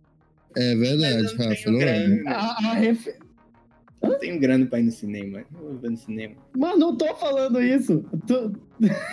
É 0.55 0.75
verdade, 0.75 1.23
não 1.37 1.47
Rafa, 1.47 1.71
não 1.71 1.81
é. 1.81 1.83
grana. 1.85 2.31
A, 2.31 2.69
a 2.71 2.73
refe- 2.73 3.15
Não 4.03 4.17
tenho 4.19 4.39
grana 4.39 4.65
pra 4.65 4.79
ir 4.79 4.83
no 4.83 4.91
cinema. 4.91 5.43
Não 5.51 5.59
vou 5.61 5.77
ver 5.77 5.91
no 5.91 5.97
cinema. 5.97 6.35
Mas 6.57 6.79
não 6.79 6.95
tô 6.97 7.13
falando 7.15 7.61
isso. 7.61 8.03
Tu... 8.27 8.51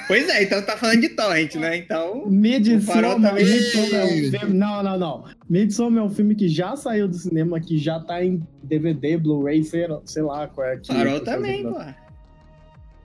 Pois 0.07 0.29
é, 0.31 0.43
então 0.45 0.63
tá 0.63 0.77
falando 0.79 1.01
de 1.03 1.11
torrent, 1.11 1.55
né? 1.57 1.77
Então. 1.77 2.25
Midsommar, 2.27 3.37
é 3.39 4.05
um 4.05 4.31
filme... 4.31 4.55
Não, 4.55 4.83
não, 4.83 4.99
não. 4.99 5.25
Midsommar 5.49 6.03
é 6.03 6.07
um 6.07 6.11
filme 6.11 6.35
que 6.35 6.49
já 6.49 6.75
saiu 6.75 7.07
do 7.07 7.15
cinema, 7.17 7.61
que 7.61 7.77
já 7.77 8.01
tá 8.01 8.25
em 8.25 8.43
DVD, 8.63 9.19
Blu-ray, 9.19 9.63
sei, 9.63 9.87
sei 10.07 10.23
lá 10.23 10.49
qual 10.49 10.67
é. 10.67 10.81
Farol 10.85 11.21
também, 11.21 11.63
tá- 11.65 11.71
pô. 11.71 12.08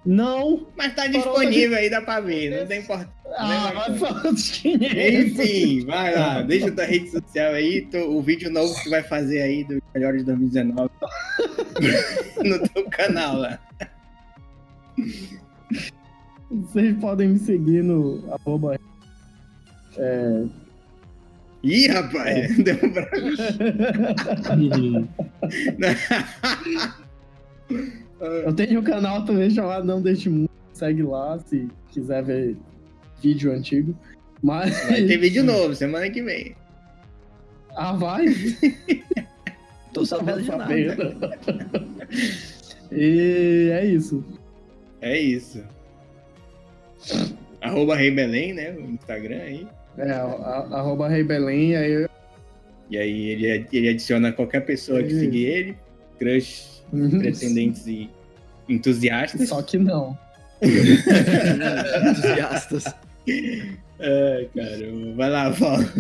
Não. 0.06 0.68
Mas 0.76 0.94
tá 0.96 1.08
disponível 1.08 1.78
aí, 1.78 1.90
dá 1.90 2.02
pra 2.02 2.20
ver. 2.20 2.60
Não 2.60 2.68
tem 2.68 2.80
importância. 2.82 3.14
Ah, 3.36 3.72
vai 3.74 3.98
500. 3.98 4.62
Enfim, 4.62 5.86
vai 5.86 6.14
lá. 6.16 6.42
Deixa 6.42 6.72
tua 6.72 6.84
rede 6.86 7.10
social 7.10 7.54
aí. 7.54 7.82
tu- 7.90 7.98
o 7.98 8.22
vídeo 8.22 8.52
novo 8.52 8.76
que 8.76 8.84
tu 8.84 8.90
vai 8.90 9.02
fazer 9.04 9.42
aí 9.42 9.64
dos 9.64 9.80
melhores 9.94 10.20
de 10.20 10.26
2019 10.26 10.90
no 12.44 12.60
teu 12.70 12.90
canal 12.90 13.38
lá. 13.38 13.60
Vocês 16.52 16.96
podem 17.00 17.30
me 17.30 17.40
seguir 17.40 17.84
no 17.84 18.24
arroba 18.32 18.78
é, 19.98 20.44
Ih, 21.64 21.88
rapaz, 21.88 22.56
deu 22.58 22.76
um 22.84 22.92
branco. 22.92 23.16
Eu 28.46 28.54
tenho 28.54 28.80
um 28.80 28.84
canal 28.84 29.26
também 29.26 29.50
chamado 29.50 29.86
Não 29.86 30.02
Deixe 30.02 30.30
Mundo. 30.30 30.50
Segue 30.74 31.04
lá 31.04 31.38
se 31.40 31.68
quiser 31.92 32.24
ver 32.24 32.58
vídeo 33.22 33.52
antigo. 33.52 33.96
Mas. 34.42 34.88
Vai 34.88 35.04
ter 35.06 35.18
vídeo 35.18 35.44
novo 35.44 35.74
semana 35.76 36.10
que 36.10 36.22
vem. 36.22 36.56
Ah, 37.76 37.94
vai? 37.94 38.26
Tô 39.94 40.06
sabendo 40.06 40.42
de 40.42 40.50
nada. 40.50 40.64
Sabendo. 40.66 41.30
E 42.96 43.70
é 43.74 43.86
isso. 43.88 44.24
É 45.02 45.18
isso. 45.20 45.64
Arroba 47.60 47.96
Rei 47.96 48.12
Belém, 48.12 48.54
né? 48.54 48.72
O 48.72 48.82
Instagram 48.92 49.38
aí. 49.40 49.68
É, 49.98 50.12
a- 50.12 50.24
a- 50.72 50.78
arroba 50.80 51.08
Rei 51.08 51.24
Belém, 51.24 51.76
aí 51.76 52.08
E 52.92 52.98
aí 52.98 53.30
ele, 53.30 53.68
ele 53.74 53.90
adiciona 53.90 54.32
qualquer 54.32 54.62
pessoa 54.62 55.02
que 55.02 55.08
Isso. 55.10 55.20
seguir 55.20 55.46
ele. 55.46 55.78
Crush, 56.20 56.73
pretendentes 56.92 57.88
e 57.88 58.10
entusiastas. 58.68 59.50
Só 59.50 59.62
que 59.62 59.78
não. 59.78 60.18
Entusiastas. 62.10 62.86
Ai, 64.00 64.50
caramba. 64.56 65.16
Vai 65.16 65.30
lá, 65.30 65.54
fala. 65.54 65.94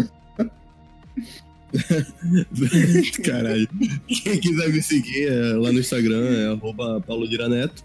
Caralho. 3.23 3.67
Quem 4.07 4.39
quiser 4.39 4.69
me 4.69 4.81
seguir 4.81 5.27
é, 5.27 5.53
lá 5.55 5.71
no 5.71 5.79
Instagram 5.79 6.29
é 6.29 6.47
arroba 6.53 7.01
Paulo 7.01 7.27
Diraneto. 7.27 7.83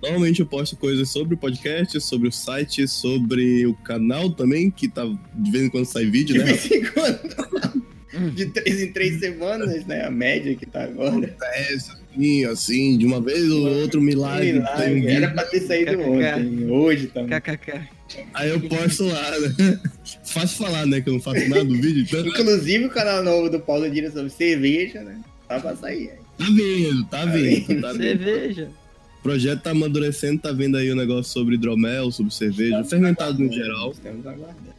Normalmente 0.00 0.40
eu 0.40 0.46
posto 0.46 0.76
coisas 0.76 1.10
sobre 1.10 1.34
o 1.34 1.38
podcast, 1.38 2.00
sobre 2.00 2.28
o 2.28 2.32
site, 2.32 2.86
sobre 2.86 3.66
o 3.66 3.74
canal 3.74 4.30
também, 4.30 4.70
que 4.70 4.88
tá 4.88 5.04
de 5.34 5.50
vez 5.50 5.64
em 5.64 5.68
quando 5.68 5.86
sai 5.86 6.06
vídeo, 6.06 6.34
De 6.34 6.38
né? 6.38 6.44
vez 6.44 6.70
em 6.70 6.84
quando. 6.84 7.86
De 8.34 8.46
três 8.46 8.82
em 8.82 8.92
três 8.92 9.20
semanas, 9.20 9.84
né? 9.86 10.04
A 10.04 10.10
média 10.10 10.54
que 10.54 10.64
tá 10.64 10.84
agora. 10.84 11.36
É, 11.42 11.74
assim, 11.74 12.44
assim, 12.46 12.98
de 12.98 13.04
uma 13.04 13.20
vez 13.20 13.50
ou 13.50 13.68
outro 13.80 14.00
milagre. 14.00 14.54
Milagre, 14.54 14.84
tem 14.84 15.02
um. 15.02 15.08
Era 15.08 15.30
pra 15.30 15.44
ter 15.44 15.60
saído 15.60 15.92
KKK. 15.92 16.08
ontem. 16.08 16.70
Hoje 16.70 17.06
também. 17.08 17.40
KKK. 17.40 17.80
Aí 18.32 18.48
eu 18.48 18.60
posto 18.62 19.04
lá, 19.04 19.30
né? 19.38 19.80
Fácil 20.24 20.56
falar, 20.56 20.86
né? 20.86 21.00
Que 21.00 21.10
eu 21.10 21.14
não 21.14 21.20
faço 21.20 21.46
nada 21.48 21.64
do 21.64 21.74
vídeo, 21.74 22.02
então. 22.02 22.26
Inclusive 22.26 22.86
o 22.86 22.90
canal 22.90 23.22
novo 23.22 23.50
do 23.50 23.60
Paulo 23.60 23.88
Dira 23.90 24.10
sobre 24.10 24.30
cerveja, 24.30 25.02
né? 25.02 25.20
Tá 25.46 25.60
pra 25.60 25.76
sair. 25.76 26.10
aí. 26.10 26.18
Tá 26.38 26.44
vindo, 26.46 27.04
tá 27.06 27.24
vindo, 27.26 27.80
tá 27.82 27.92
vindo. 27.92 28.02
Cerveja. 28.02 28.68
O 29.18 29.22
projeto 29.22 29.60
tá 29.62 29.70
amadurecendo, 29.72 30.40
tá 30.40 30.52
vendo 30.52 30.76
aí 30.76 30.90
o 30.90 30.96
negócio 30.96 31.30
sobre 31.32 31.56
hidromel, 31.56 32.10
sobre 32.10 32.32
cerveja, 32.32 32.82
fermentado 32.84 33.38
no 33.42 33.52
geral. 33.52 33.90
Estamos 33.90 34.26
aguardando. 34.26 34.77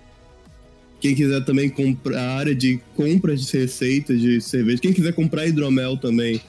Quem 1.00 1.16
quiser 1.16 1.44
também 1.46 1.70
comprar 1.70 2.20
a 2.20 2.36
área 2.36 2.54
de 2.56 2.80
compras 2.96 3.46
de 3.46 3.58
receitas 3.58 4.20
de 4.20 4.42
cerveja, 4.42 4.82
quem 4.82 4.92
quiser 4.94 5.14
comprar 5.14 5.48
hidromel 5.48 5.96
também, 5.98 6.42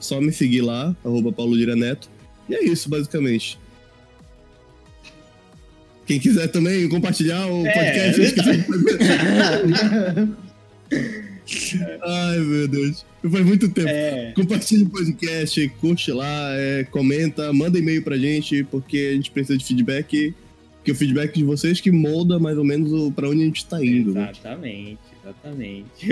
só 0.00 0.20
me 0.20 0.32
seguir 0.32 0.60
lá, 0.60 0.94
arroba 1.04 1.32
Paulo 1.32 1.54
Lira 1.54 1.74
Neto. 1.74 2.08
E 2.48 2.54
é 2.54 2.64
isso, 2.64 2.88
basicamente. 2.88 3.58
Quem 6.06 6.20
quiser 6.20 6.46
também 6.48 6.88
compartilhar 6.88 7.46
o 7.48 7.66
É, 7.66 7.72
podcast, 7.72 8.22
esqueci 8.22 8.62
fazer. 8.62 10.28
Ai, 12.02 12.38
meu 12.38 12.68
Deus. 12.68 13.04
Faz 13.28 13.44
muito 13.44 13.68
tempo. 13.68 13.88
É. 13.88 14.32
Compartilhe 14.36 14.84
o 14.84 14.88
podcast, 14.88 15.68
curte 15.80 16.12
lá, 16.12 16.50
é, 16.54 16.84
comenta, 16.84 17.52
manda 17.52 17.76
e-mail 17.76 18.02
pra 18.02 18.16
gente, 18.16 18.62
porque 18.64 19.08
a 19.10 19.14
gente 19.14 19.32
precisa 19.32 19.58
de 19.58 19.64
feedback. 19.64 20.32
Que 20.86 20.92
o 20.92 20.94
feedback 20.94 21.34
de 21.34 21.42
vocês 21.42 21.80
que 21.80 21.90
molda 21.90 22.38
mais 22.38 22.56
ou 22.56 22.62
menos 22.62 22.92
o, 22.92 23.10
pra 23.10 23.28
onde 23.28 23.42
a 23.42 23.44
gente 23.46 23.66
tá 23.66 23.84
indo. 23.84 24.14
né? 24.14 24.30
Exatamente, 24.30 25.00
exatamente. 25.20 26.06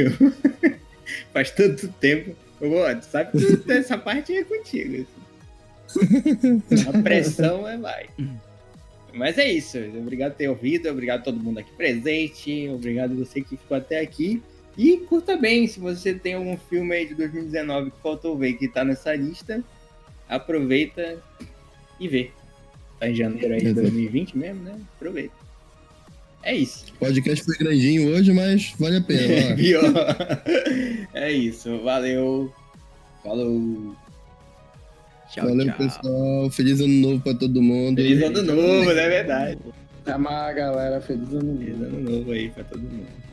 Faz 1.32 1.52
tanto 1.52 1.86
tempo. 2.00 2.34
Tu 2.58 3.04
sabe 3.04 3.30
que 3.38 3.70
essa 3.70 3.96
parte 3.96 4.32
é 4.32 4.42
contigo. 4.42 5.06
assim. 5.86 6.62
A 6.88 7.02
pressão 7.02 7.68
é 7.68 7.78
vai. 7.78 8.08
Mas 9.12 9.38
é 9.38 9.48
isso. 9.48 9.78
Obrigado 9.96 10.32
por 10.32 10.38
ter 10.38 10.48
ouvido. 10.48 10.88
Obrigado 10.88 11.20
a 11.20 11.22
todo 11.22 11.38
mundo 11.38 11.58
aqui 11.58 11.70
presente. 11.76 12.68
Obrigado 12.68 13.12
a 13.12 13.24
você 13.24 13.42
que 13.42 13.56
ficou 13.56 13.76
até 13.76 14.00
aqui. 14.00 14.42
E 14.76 14.96
curta 14.96 15.36
bem, 15.36 15.68
se 15.68 15.78
você 15.78 16.14
tem 16.14 16.34
algum 16.34 16.56
filme 16.56 16.96
aí 16.96 17.06
de 17.06 17.14
2019 17.14 17.92
que 17.92 18.02
faltou 18.02 18.36
ver 18.36 18.54
que 18.54 18.66
tá 18.66 18.84
nessa 18.84 19.14
lista, 19.14 19.62
aproveita 20.28 21.22
e 22.00 22.08
vê. 22.08 22.32
Tá 23.04 23.10
em 23.10 23.14
janeiro 23.14 23.52
aí 23.52 23.60
de 23.60 23.66
Exato. 23.66 23.82
2020 23.82 24.38
mesmo, 24.38 24.62
né? 24.62 24.80
Aproveita. 24.96 25.34
É 26.42 26.54
isso. 26.54 26.86
O 26.94 26.98
podcast 27.00 27.44
foi 27.44 27.54
grandinho 27.58 28.08
hoje, 28.08 28.32
mas 28.32 28.72
vale 28.78 28.96
a 28.96 29.00
pena. 29.02 29.52
ó. 29.52 29.56
Viu? 29.56 29.80
é 31.12 31.30
isso. 31.30 31.82
Valeu. 31.82 32.50
Falou. 33.22 33.94
Tchau, 35.30 35.48
Valeu, 35.48 35.66
tchau. 35.66 35.76
pessoal. 35.76 36.50
Feliz 36.50 36.80
ano 36.80 36.94
novo 36.94 37.20
pra 37.20 37.34
todo 37.34 37.60
mundo. 37.60 37.96
Feliz 37.96 38.22
ano 38.22 38.42
novo, 38.42 38.84
não 38.84 38.90
é 38.90 39.08
verdade? 39.08 39.58
Até 40.00 40.16
mais, 40.16 40.56
galera. 40.56 41.00
Feliz 41.02 41.28
ano 41.28 41.42
novo. 41.42 41.58
Feliz 41.58 41.82
ano 41.82 42.10
novo 42.10 42.32
aí 42.32 42.48
pra 42.48 42.64
todo 42.64 42.80
mundo. 42.80 43.23